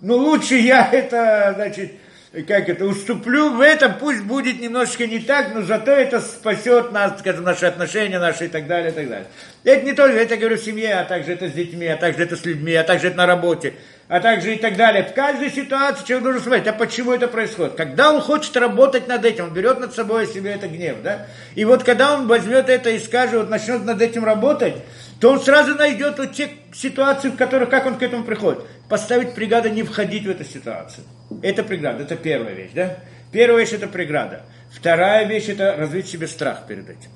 [0.00, 1.94] но лучше я это, значит,
[2.32, 7.18] как это, уступлю в этом, пусть будет немножечко не так, но зато это спасет нас,
[7.18, 9.26] скажем, наши отношения наши и так далее, и так далее.
[9.64, 12.36] Это не только, это говорю в семье, а также это с детьми, а также это
[12.36, 13.74] с людьми, а также это на работе,
[14.06, 15.02] а также и так далее.
[15.02, 17.74] В каждой ситуации человек должен смотреть, а почему это происходит?
[17.74, 21.26] Когда он хочет работать над этим, он берет над собой себе это гнев, да?
[21.56, 24.74] И вот когда он возьмет это и скажет, вот начнет над этим работать,
[25.20, 28.60] то он сразу найдет вот те ситуации, в которых, как он к этому приходит.
[28.90, 31.04] Поставить преграду не входить в эту ситуацию.
[31.42, 32.96] Это преграда, это первая вещь, да?
[33.30, 34.42] Первая вещь это преграда.
[34.72, 37.10] Вторая вещь это развить себе страх перед этим.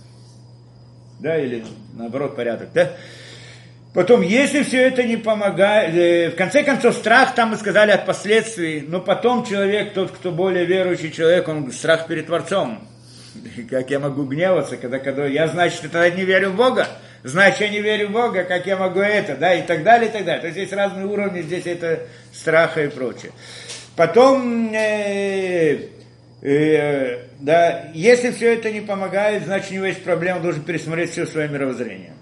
[1.19, 1.65] Да, или
[1.95, 2.93] наоборот порядок, да?
[3.93, 8.07] Потом, если все это не помогает, э, в конце концов, страх, там мы сказали, от
[8.07, 12.87] последствий, но потом человек, тот, кто более верующий человек, он страх перед Творцом.
[13.69, 16.87] Как я могу гневаться, когда, когда я, значит, тогда не верю в Бога
[17.25, 20.13] значит, я не верю в Бога, как я могу это, да, и так далее, и
[20.13, 20.41] так далее.
[20.43, 23.33] То есть есть разные уровни, здесь это страха и прочее.
[23.97, 25.89] Потом, э,
[26.43, 31.27] э, да, если все это не помогает, значит, у него есть проблема, должен пересмотреть все
[31.27, 32.13] свое мировоззрение.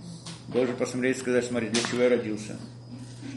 [0.49, 2.57] Должен посмотреть, сказать, смотри, для чего я родился,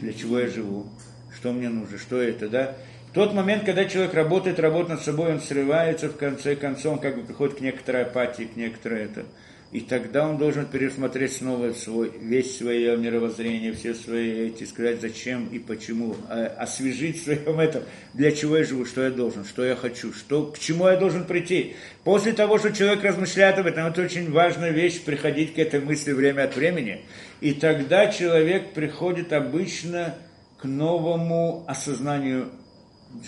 [0.00, 0.86] для чего я живу,
[1.34, 2.76] что мне нужно, что это, да.
[3.10, 6.98] В тот момент, когда человек работает, работает над собой, он срывается, в конце концов, он
[6.98, 9.24] как бы приходит к некоторой апатии, к некоторой это
[9.72, 15.48] и тогда он должен пересмотреть снова свой, весь свое мировоззрение, все свои эти, сказать, зачем
[15.48, 17.82] и почему, а, освежить в своем этом,
[18.14, 21.24] для чего я живу, что я должен, что я хочу, что, к чему я должен
[21.24, 21.74] прийти.
[22.04, 26.12] После того, что человек размышляет об этом, это очень важная вещь, приходить к этой мысли
[26.12, 27.00] время от времени.
[27.40, 30.14] И тогда человек приходит обычно
[30.58, 32.50] к новому осознанию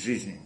[0.03, 0.37] жизни.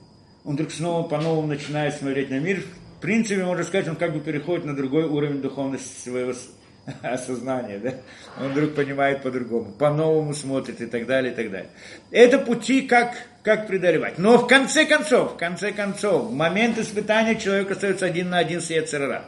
[0.44, 2.64] Он вдруг снова по-новому начинает смотреть на мир,
[3.02, 6.32] принципе, можно сказать, он как бы переходит на другой уровень духовности своего
[7.02, 7.94] осознания, да?
[8.40, 11.70] Он вдруг понимает по-другому, по-новому смотрит и так далее, и так далее.
[12.10, 14.18] Это пути, как, как преодолевать.
[14.18, 18.60] Но в конце концов, в конце концов, в момент испытания человек остается один на один
[18.60, 19.24] с Ецерара.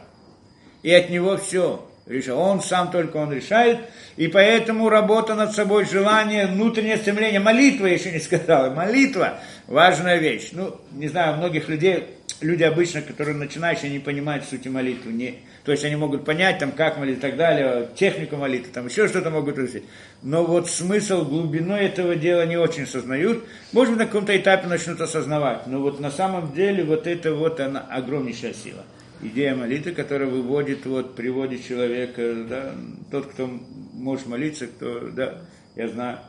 [0.81, 1.87] И от него все.
[2.31, 3.79] Он сам только он решает,
[4.15, 10.49] и поэтому работа над собой, желание, внутреннее стремление, молитва, еще не сказал, молитва, важная вещь.
[10.51, 12.05] Ну, не знаю, многих людей
[12.41, 15.13] люди обычно, которые начинающие, не понимают сути молитвы.
[15.13, 18.87] Не, то есть они могут понять, там, как молить и так далее, технику молитвы, там
[18.87, 19.83] еще что-то могут увидеть.
[20.21, 23.43] Но вот смысл, глубину этого дела не очень осознают.
[23.71, 25.67] Может быть, на каком-то этапе начнут осознавать.
[25.67, 28.83] Но вот на самом деле вот это вот она огромнейшая сила.
[29.21, 32.75] Идея молитвы, которая выводит, вот, приводит человека, да,
[33.11, 33.49] тот, кто
[33.93, 35.41] может молиться, кто, да,
[35.75, 36.19] я знаю.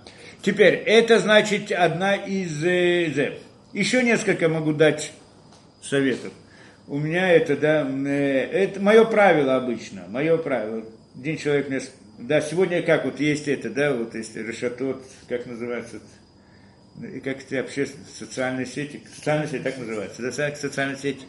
[0.41, 2.65] Теперь, это значит одна из...
[2.65, 3.39] Э,
[3.73, 5.12] еще несколько могу дать
[5.86, 6.32] советов.
[6.88, 10.84] У меня это, да, э, это мое правило обычно, мое правило.
[11.18, 11.80] Один человек мне,
[12.18, 16.00] да, сегодня как вот есть это, да, вот есть решатот, как называется,
[17.02, 21.24] и как эти общественные социальные сети, социальные сети так называются, да, социальные сети.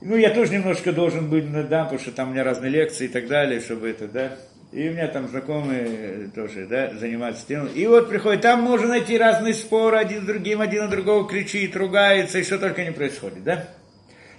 [0.00, 3.08] Ну, я тоже немножко должен быть, да, потому что там у меня разные лекции и
[3.08, 4.36] так далее, чтобы это, да.
[4.76, 7.66] И у меня там знакомые тоже, да, занимаются тем.
[7.66, 11.74] И вот приходит, там можно найти разные споры, один с другим, один на другого кричит,
[11.74, 13.70] ругается, и что только не происходит, да.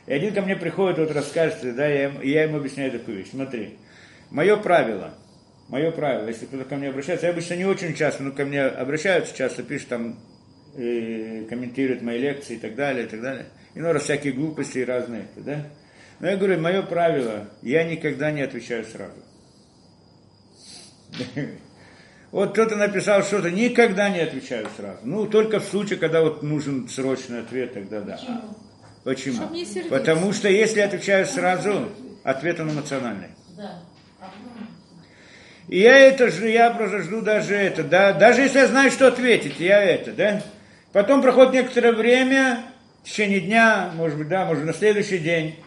[0.06, 3.30] И один ко мне приходит, вот расскажет, да, я, я ему объясняю такую вещь.
[3.32, 3.80] Смотри,
[4.30, 5.16] мое правило,
[5.70, 8.62] мое правило, если кто-то ко мне обращается, я обычно не очень часто, но ко мне
[8.62, 10.20] обращаются часто, пишут там,
[10.78, 13.48] и комментируют мои лекции и так далее, и так далее.
[13.74, 15.66] И ну, раз всякие глупости и разные, да.
[16.20, 19.24] Но я говорю, мое правило, я никогда не отвечаю сразу.
[22.32, 25.00] Вот кто-то написал что-то, никогда не отвечаю сразу.
[25.04, 28.20] Ну, только в случае, когда вот нужен срочный ответ, тогда да.
[29.06, 29.48] Почему?
[29.48, 29.90] Почему?
[29.90, 31.90] Потому что если отвечаю сразу,
[32.24, 33.30] ответ он эмоциональный.
[33.56, 33.80] Да.
[35.70, 39.08] И я это же, я просто жду даже это, да, даже если я знаю, что
[39.08, 40.42] ответить, я это, да.
[40.94, 42.64] Потом проходит некоторое время,
[43.04, 45.60] в течение дня, может быть, да, может, на следующий день,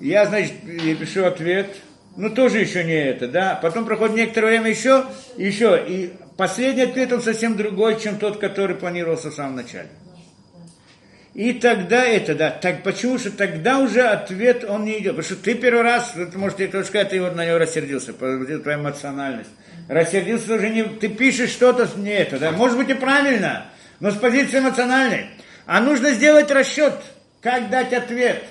[0.00, 1.74] я, значит, пишу ответ,
[2.16, 3.58] ну тоже еще не это, да.
[3.60, 5.04] Потом проходит некоторое время еще,
[5.36, 5.84] еще.
[5.86, 9.88] И последний ответ он совсем другой, чем тот, который планировался в самом начале.
[11.34, 15.16] И тогда это, да, так почему что тогда уже ответ он не идет.
[15.16, 19.50] Потому что ты первый раз, может, кто сказать, ты вот на него рассердился, твоя эмоциональность.
[19.86, 23.66] Рассердился уже не, ты пишешь что-то не это, да, может быть и правильно,
[24.00, 25.26] но с позиции эмоциональной.
[25.66, 26.94] А нужно сделать расчет,
[27.42, 28.42] как дать ответ.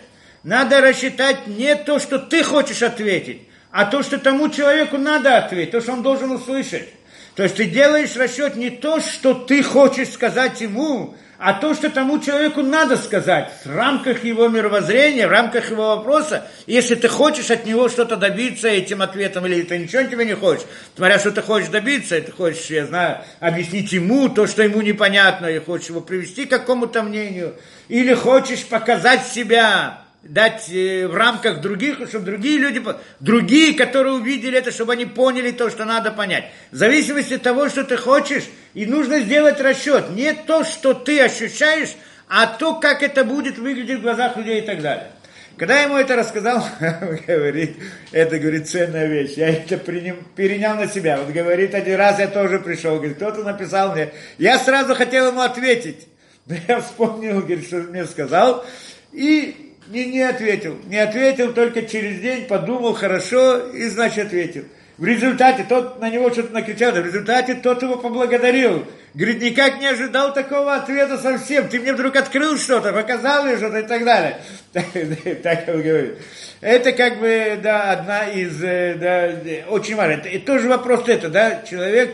[0.44, 3.42] Надо рассчитать не то, что ты хочешь ответить,
[3.76, 6.88] а то, что тому человеку надо ответить, то, что он должен услышать.
[7.36, 11.90] То есть ты делаешь расчет не то, что ты хочешь сказать ему, а то, что
[11.90, 16.48] тому человеку надо сказать в рамках его мировоззрения, в рамках его вопроса.
[16.68, 20.64] Если ты хочешь от него что-то добиться этим ответом, или ты ничего тебе не хочешь,
[20.96, 25.48] смотря что ты хочешь добиться, ты хочешь, я знаю, объяснить ему то, что ему непонятно,
[25.48, 27.56] и хочешь его привести к какому-то мнению,
[27.90, 32.84] или хочешь показать себя, дать э, в рамках других, чтобы другие люди,
[33.20, 36.46] другие, которые увидели это, чтобы они поняли то, что надо понять.
[36.72, 38.44] В зависимости от того, что ты хочешь,
[38.74, 40.10] и нужно сделать расчет.
[40.10, 41.96] Не то, что ты ощущаешь,
[42.28, 45.12] а то, как это будет выглядеть в глазах людей и так далее.
[45.58, 46.68] Когда я ему это рассказал,
[47.28, 47.78] говорит,
[48.12, 49.36] это, говорит, ценная вещь.
[49.38, 51.18] Я это приним, перенял на себя.
[51.18, 54.10] Вот говорит, один раз я тоже пришел, говорит, кто-то написал мне.
[54.40, 56.08] Я сразу хотел ему ответить.
[56.48, 58.66] Но я вспомнил, говорит, что он мне сказал.
[59.14, 60.78] И не, не ответил.
[60.88, 64.66] Не ответил, только через день подумал хорошо и, значит, ответил.
[64.98, 68.86] В результате тот на него что-то накричал, в результате тот его поблагодарил.
[69.14, 71.68] Говорит, никак не ожидал такого ответа совсем.
[71.68, 74.38] Ты мне вдруг открыл что-то, показал мне что-то и так далее.
[75.44, 76.18] Так он говорит.
[76.62, 80.28] Это как бы, да, одна из, э, да, очень важно.
[80.28, 82.14] И тоже вопрос это, да, человек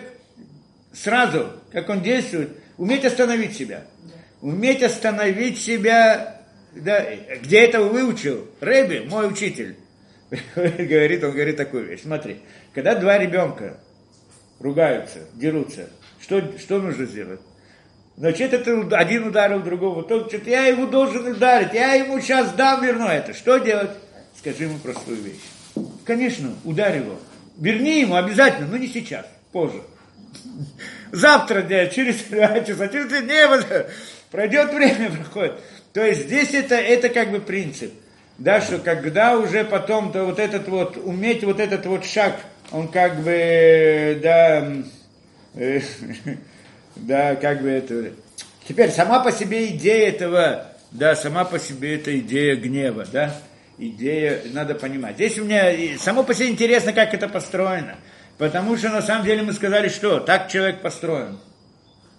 [0.91, 3.83] сразу, как он действует, уметь остановить себя.
[4.41, 6.40] Уметь остановить себя
[6.73, 7.05] да,
[7.41, 8.47] где это выучил?
[8.59, 9.75] Рэби, мой учитель.
[10.55, 12.01] говорит, он говорит такую вещь.
[12.03, 12.37] Смотри,
[12.73, 13.77] когда два ребенка
[14.59, 15.89] ругаются, дерутся,
[16.21, 17.41] что, что нужно сделать?
[18.15, 20.03] Значит, это один ударил другого.
[20.03, 23.33] Тот говорит, я его должен ударить, я ему сейчас дам, верну это.
[23.33, 23.91] Что делать?
[24.37, 25.41] Скажи ему простую вещь.
[26.05, 27.17] Конечно, ударь его.
[27.57, 29.81] Верни ему обязательно, но не сейчас, позже.
[31.11, 33.49] Завтра, через два часа, через три дня,
[34.31, 35.59] пройдет время, проходит.
[35.93, 37.93] То есть здесь это, это как бы принцип.
[38.37, 42.39] Да, что когда уже потом, то вот этот вот, уметь вот этот вот шаг,
[42.71, 44.73] он как бы, да,
[45.53, 45.81] э,
[46.95, 48.13] да, как бы это...
[48.67, 53.35] Теперь сама по себе идея этого, да, сама по себе эта идея гнева, да,
[53.77, 55.15] идея, надо понимать.
[55.15, 57.95] Здесь у меня, само по себе интересно, как это построено.
[58.37, 61.39] Потому что на самом деле мы сказали, что так человек построен.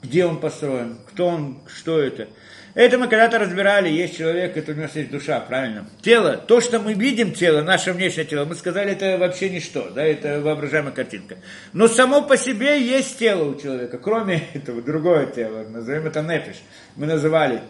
[0.02, 2.28] Где он построен, кто он, что это.
[2.74, 5.86] Это мы когда-то разбирали, есть человек, это у него есть душа, правильно?
[6.00, 10.02] Тело, то, что мы видим тело, наше внешнее тело, мы сказали, это вообще ничто, да,
[10.02, 11.36] это воображаемая картинка.
[11.74, 16.62] Но само по себе есть тело у человека, кроме этого, другое тело, назовем это нефиш,
[16.96, 17.60] мы называли.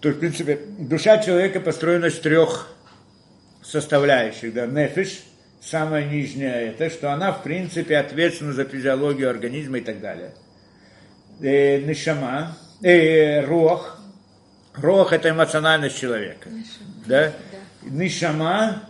[0.00, 2.68] То есть, в принципе, душа человека построена из трех
[3.64, 5.24] составляющих, да, нефиш,
[5.60, 10.34] самая нижняя, это, что она, в принципе, ответственна за физиологию организма и так далее.
[11.40, 13.98] Э, нишама, э, рох,
[14.74, 16.48] Рох– это эмоциональность человека.
[17.06, 17.32] Да?
[17.82, 18.82] Нишама,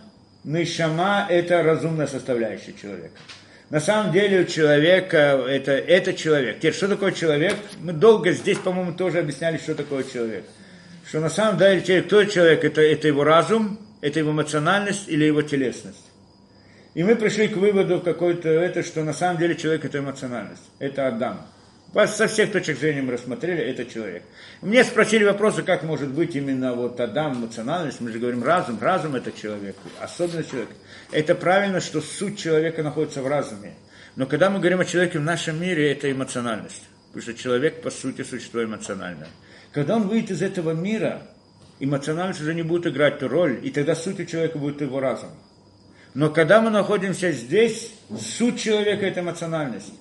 [0.43, 3.17] нишама– это разумная составляющая человека.
[3.69, 6.57] На самом деле у человека это, это человек.
[6.59, 7.55] Теперь, что такое человек?
[7.81, 10.45] Мы долго здесь, по-моему, тоже объясняли, что такое человек.
[11.07, 12.63] Что на самом деле человек, кто человек?
[12.63, 16.05] Это, это его разум, это его эмоциональность или его телесность.
[16.93, 20.69] И мы пришли к выводу какой-то, это, что на самом деле человек это эмоциональность.
[20.77, 21.41] Это Адам.
[21.93, 24.23] Вас со всех точек зрения мы рассмотрели, это человек.
[24.61, 29.15] Мне спросили вопросы, как может быть именно вот Адам, эмоциональность, мы же говорим разум, разум
[29.15, 30.69] это человек, особенно человек.
[31.11, 33.75] Это правильно, что суть человека находится в разуме.
[34.15, 36.81] Но когда мы говорим о человеке в нашем мире, это эмоциональность.
[37.11, 39.29] Потому что человек, по сути, существо эмоциональное.
[39.71, 41.21] Когда он выйдет из этого мира,
[41.79, 45.29] эмоциональность уже не будет играть ту роль, и тогда суть у человека будет его разум.
[46.15, 49.93] Но когда мы находимся здесь, суть человека– это эмоциональность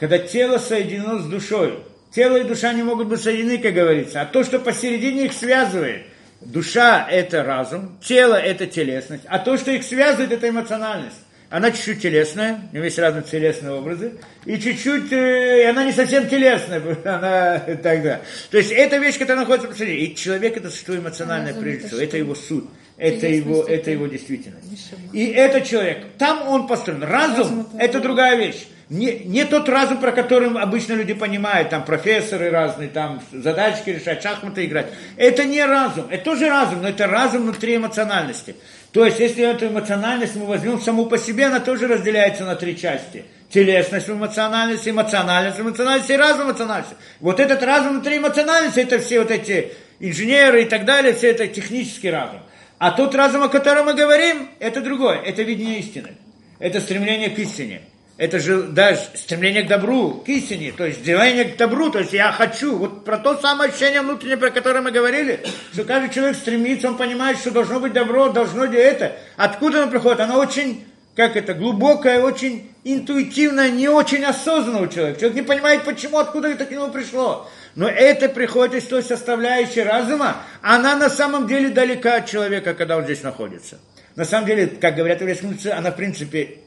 [0.00, 1.78] когда тело соединено с душой.
[2.12, 6.06] Тело и душа не могут быть соединены, как говорится, а то, что посередине их связывает.
[6.40, 11.18] Душа– это разум, тело– это телесность, а то, что их связывает, это эмоциональность.
[11.50, 14.14] Она чуть-чуть телесная, у нее есть разные телесные образы,
[14.46, 18.20] и чуть-чуть, э, она не совсем телесная, она тогда.
[18.50, 20.06] То есть это вещь, которая находится посередине.
[20.06, 22.64] И человек это существо эмоциональное, прежде всего, это его суть
[23.00, 24.92] это его, это его действительность.
[25.12, 27.02] И этот человек, там он построен.
[27.02, 28.66] Разум– это другая вещь.
[28.90, 34.20] Не, не тот разум, про который обычно люди понимают, там профессоры разные, там задачки решать,
[34.20, 34.88] шахматы играть.
[35.16, 38.56] Это не разум, это тоже разум, но это разум внутри эмоциональности.
[38.90, 42.76] То есть, если эту эмоциональность мы возьмем саму по себе, она тоже разделяется на три
[42.76, 43.24] части.
[43.48, 46.96] Телесность в эмоциональность в эмоциональности и разум эмоциональности.
[47.20, 51.46] Вот этот разум внутри эмоциональности, это все вот эти инженеры и так далее, все это
[51.46, 52.40] технический разум.
[52.78, 55.20] А тот разум, о котором мы говорим, это другое.
[55.20, 56.16] Это видение истины.
[56.58, 57.82] Это стремление к истине.
[58.20, 62.12] Это же даже стремление к добру, к истине, то есть стремление к добру, то есть
[62.12, 65.40] я хочу, вот про то самое ощущение внутреннее, про которое мы говорили,
[65.72, 69.16] что каждый человек стремится, он понимает, что должно быть добро, должно быть это.
[69.38, 70.20] Откуда оно приходит?
[70.20, 70.84] Оно очень
[71.16, 75.20] как это, глубокое, очень интуитивное, не очень осознанного человека.
[75.20, 77.48] Человек не понимает, почему, откуда это к нему пришло.
[77.74, 82.98] Но это приходит из той составляющей разума, она на самом деле далека от человека, когда
[82.98, 83.78] он здесь находится.
[84.14, 86.58] На самом деле, как говорят еврейские она в принципе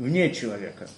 [0.00, 0.88] вне человека.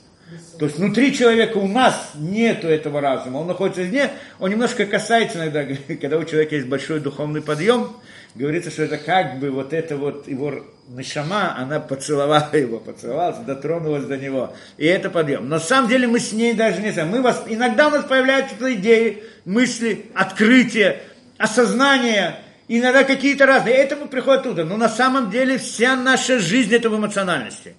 [0.58, 5.38] То есть внутри человека у нас нету этого разума, он находится вне, он немножко касается
[5.38, 5.64] иногда,
[6.00, 7.90] когда у человека есть большой духовный подъем,
[8.34, 14.04] говорится, что это как бы вот это вот его Нашама, она поцеловала его, поцеловалась, дотронулась
[14.04, 14.54] до него.
[14.78, 15.48] И это подъем.
[15.48, 17.10] Но на самом деле мы с ней даже не знаем.
[17.10, 21.00] Мы вас, иногда у нас появляются идеи, мысли, открытия,
[21.38, 22.36] осознания,
[22.68, 23.74] иногда какие-то разные.
[23.76, 24.64] Это приходит оттуда.
[24.64, 27.74] Но на самом деле вся наша жизнь это в эмоциональности.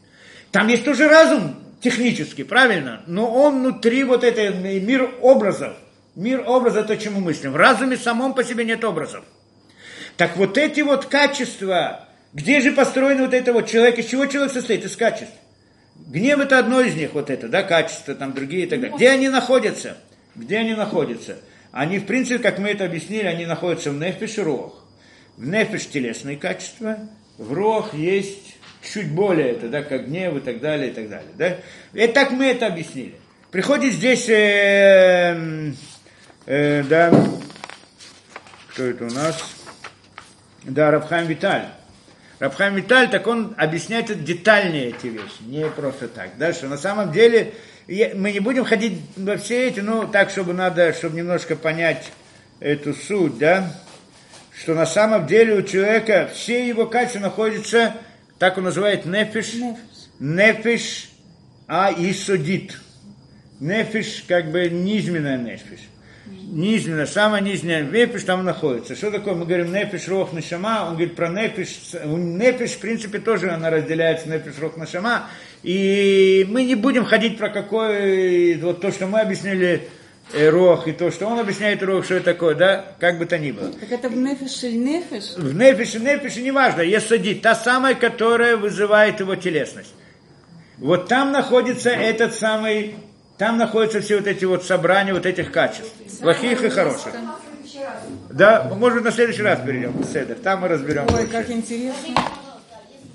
[0.54, 3.02] Там есть тоже разум технический, правильно?
[3.08, 5.74] Но он внутри вот этой мир образов.
[6.16, 7.54] Мир образа, то, чем мы мыслим.
[7.54, 9.26] В разуме самом по себе нет образов.
[10.16, 14.54] Так вот эти вот качества, где же построен вот это вот человек, из чего человек
[14.54, 14.86] состоит?
[14.86, 15.34] Из качеств.
[15.96, 18.96] Гнев это одно из них, вот это, да, качество, там другие и так далее.
[18.96, 19.98] Где они находятся?
[20.36, 21.40] Где они находятся?
[21.72, 24.86] Они, в принципе, как мы это объяснили, они находятся в нефиш и рох.
[25.36, 27.00] В нефиш телесные качества,
[27.40, 28.43] в рох есть
[28.84, 31.58] чуть более это, да, как гнев и так далее, и так далее, да.
[31.94, 33.16] И так мы это объяснили.
[33.52, 35.74] Приходит здесь, э,
[36.46, 37.12] э, да,
[38.70, 39.38] кто это у нас?
[40.64, 41.68] Да, Рабхайм Виталь.
[42.40, 46.32] Рабхайм Виталь, так он объясняет детальнее эти вещи, не просто так.
[46.38, 47.54] Да, что на самом деле
[47.88, 52.12] мы не будем ходить во все эти, ну, так, чтобы надо, чтобы немножко понять
[52.60, 53.72] эту суть, да,
[54.58, 57.94] что на самом деле у человека все его качества находятся,
[58.44, 59.54] так он называет нефиш,
[60.20, 61.12] нефиш,
[61.66, 62.78] а и судит.
[63.62, 65.80] Нефиш, как бы низменная нефиш
[66.26, 68.96] низменная, самая нижняя нефиш там находится.
[68.96, 69.34] Что такое?
[69.34, 70.86] Мы говорим нефиш, рох, нашама.
[70.88, 71.94] Он говорит про нефиш.
[72.04, 75.30] Нефиш, в принципе, тоже она разделяется нефиш, рох, нашама.
[75.64, 79.88] И мы не будем ходить про какой, вот то, что мы объяснили,
[80.34, 83.52] Рох, и то, что он объясняет Рох, что это такое, да, как бы то ни
[83.52, 83.72] было.
[83.72, 85.36] Так это в нефиш или нефиш?
[85.38, 89.94] В нефиш и нефиш, неважно, есть садит, та самая, которая вызывает его телесность.
[90.78, 92.96] Вот там находится этот самый
[93.38, 95.92] там находятся все вот эти вот собрания вот этих качеств.
[96.22, 97.14] Плохих и хороших.
[98.30, 100.36] Да, может быть, на следующий раз перейдем Седер.
[100.36, 101.08] Там мы разберем.
[101.14, 102.08] Ой, как интересно.
[102.08, 102.14] Если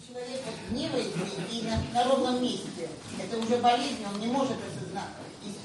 [0.07, 0.41] человек
[0.71, 1.19] гневается
[1.51, 2.89] и на, на ровном месте,
[3.23, 4.78] это уже болезнь, он не может осознать,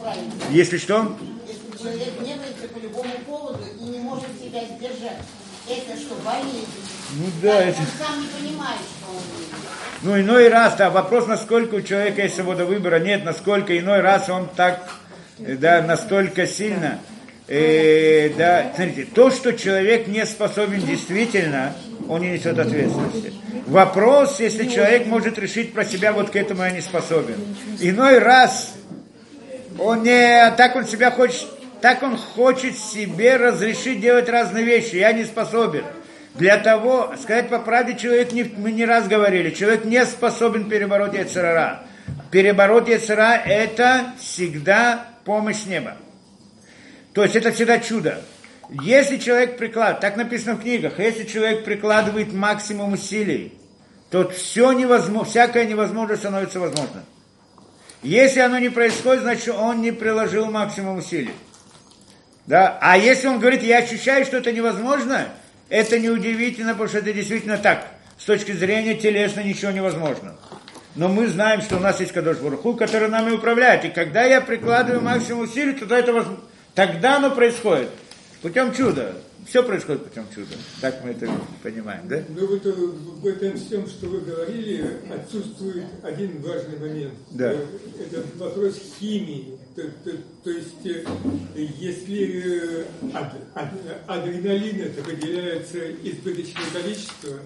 [0.03, 0.31] исправить.
[0.51, 1.15] Если что?
[1.47, 5.19] Если человек гневается по любому поводу и не может себя сдержать,
[5.67, 6.67] это что, болезнь?
[7.15, 7.77] Ну да, он это...
[7.97, 9.21] сам не понимает, что он
[10.01, 14.29] Ну, иной раз, да, вопрос, насколько у человека есть свобода выбора, нет, насколько иной раз
[14.29, 14.89] он так,
[15.39, 16.99] э, да, настолько сильно,
[17.47, 21.73] э, да, смотрите, то, что человек не способен действительно,
[22.09, 23.33] он не несет ответственности.
[23.67, 27.37] Вопрос, если человек может решить про себя, вот к этому я не способен.
[27.79, 28.73] Иной раз
[29.79, 31.47] он не, так он себя хочет,
[31.81, 35.83] так он хочет себе разрешить делать разные вещи, я не способен.
[36.35, 41.13] Для того, сказать по правде, человек, не, мы не раз говорили, человек не способен перебороть
[41.13, 41.83] Яцерара.
[42.31, 45.97] Перебороть Яцера– это всегда помощь неба.
[47.13, 48.21] То есть это всегда чудо.
[48.81, 53.53] Если человек прикладывает, так написано в книгах, если человек прикладывает максимум усилий,
[54.09, 57.03] то все невозможно, всякое невозможно становится возможным.
[58.03, 61.33] Если оно не происходит, значит он не приложил максимум усилий.
[62.45, 62.77] Да?
[62.81, 65.29] А если он говорит, я ощущаю, что это невозможно,
[65.69, 67.87] это неудивительно, потому что это действительно так.
[68.17, 70.35] С точки зрения телесно ничего невозможно.
[70.95, 73.85] Но мы знаем, что у нас есть Кадош Баруху, который нами управляет.
[73.85, 76.27] И когда я прикладываю максимум усилий, тогда, это воз...
[76.75, 77.89] тогда оно происходит.
[78.43, 79.15] Путем чуда.
[79.47, 80.53] Все происходит путем чуда.
[80.81, 81.29] Так мы это
[81.63, 82.23] понимаем, да?
[82.29, 87.13] Но вот в этом всем, что вы говорили, отсутствует один важный момент.
[87.31, 87.53] Да.
[87.53, 87.65] Э,
[87.99, 89.57] Это вопрос химии.
[89.75, 91.03] То, то- то есть, э,
[91.55, 93.73] если э, ад- ад-
[94.07, 97.39] адреналин это выделяется избыточное количество,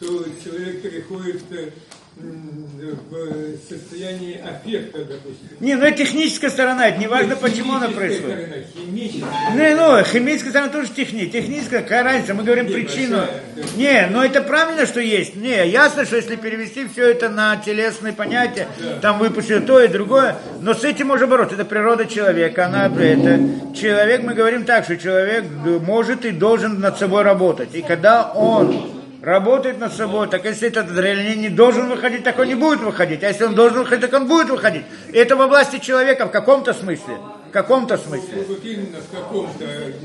[0.00, 1.70] то человек переходит э,
[2.16, 5.48] в состояние аффекта, допустим.
[5.60, 8.36] Не, ну это техническая сторона, это не важно, почему она происходит.
[8.36, 9.54] сторона, химическая.
[9.54, 11.26] Не, ну, химическая сторона тоже техни.
[11.26, 13.16] Техническая, какая разница, мы говорим Не, причину.
[13.18, 13.62] большая, да.
[13.76, 15.34] Не, ну это правильно, что есть.
[15.36, 18.68] Не, ясно, что если перевести все это на телесные понятия,
[19.02, 21.56] там выпустили то и другое, но с этим можно бороться.
[21.56, 23.74] Это природа человека, она это.
[23.74, 27.74] Человек, мы говорим так, что человек может и должен над собой работать.
[27.74, 32.46] И когда он работает над собой, так если этот адреналин не должен выходить, так он
[32.46, 33.22] не будет выходить.
[33.24, 34.84] А если он должен выходить, так он будет выходить.
[35.12, 37.16] И это во власти человека в каком-то смысле.
[37.48, 38.44] В каком-то смысле.
[38.48, 39.64] Вот именно в каком-то.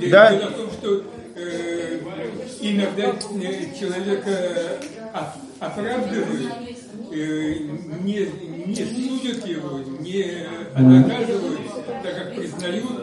[0.09, 0.31] Да.
[0.35, 1.03] Дело в том, что
[1.35, 1.99] э,
[2.61, 3.13] иногда
[3.79, 4.79] человека
[5.13, 6.53] оп- оправдывают
[7.11, 7.53] э,
[8.03, 8.29] не,
[8.67, 10.47] не судят его, не
[10.77, 11.61] наказывают,
[12.03, 13.01] так как признают,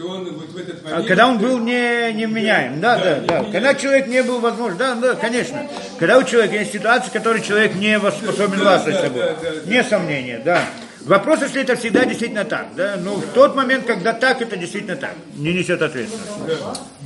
[0.00, 1.08] что он вот в этот А момент...
[1.08, 3.44] когда он был не, не вменяем, да, да, да.
[3.50, 5.68] Когда человек не был возможен, да, да, конечно.
[5.98, 9.22] Когда у человека есть ситуация, в которой человек не способен Да, властвовать да, собой.
[9.22, 9.70] да, да, да.
[9.70, 10.64] Не сомнение, да.
[11.02, 12.96] Вопрос, если это всегда действительно так, да.
[13.02, 15.14] Но в тот момент, когда так, это действительно так.
[15.34, 16.58] Не несет ответственности.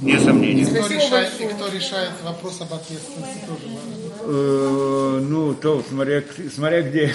[0.03, 0.67] Не сомнение.
[0.67, 4.05] Кто решает, и кто решает вопрос об ответственности тоже важно.
[4.27, 6.23] Э, Ну, то, смотря,
[6.55, 7.13] смотря где.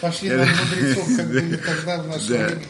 [0.00, 2.34] Пошли на мудрецов, как бы, и тогда в наше Да.
[2.46, 2.62] время.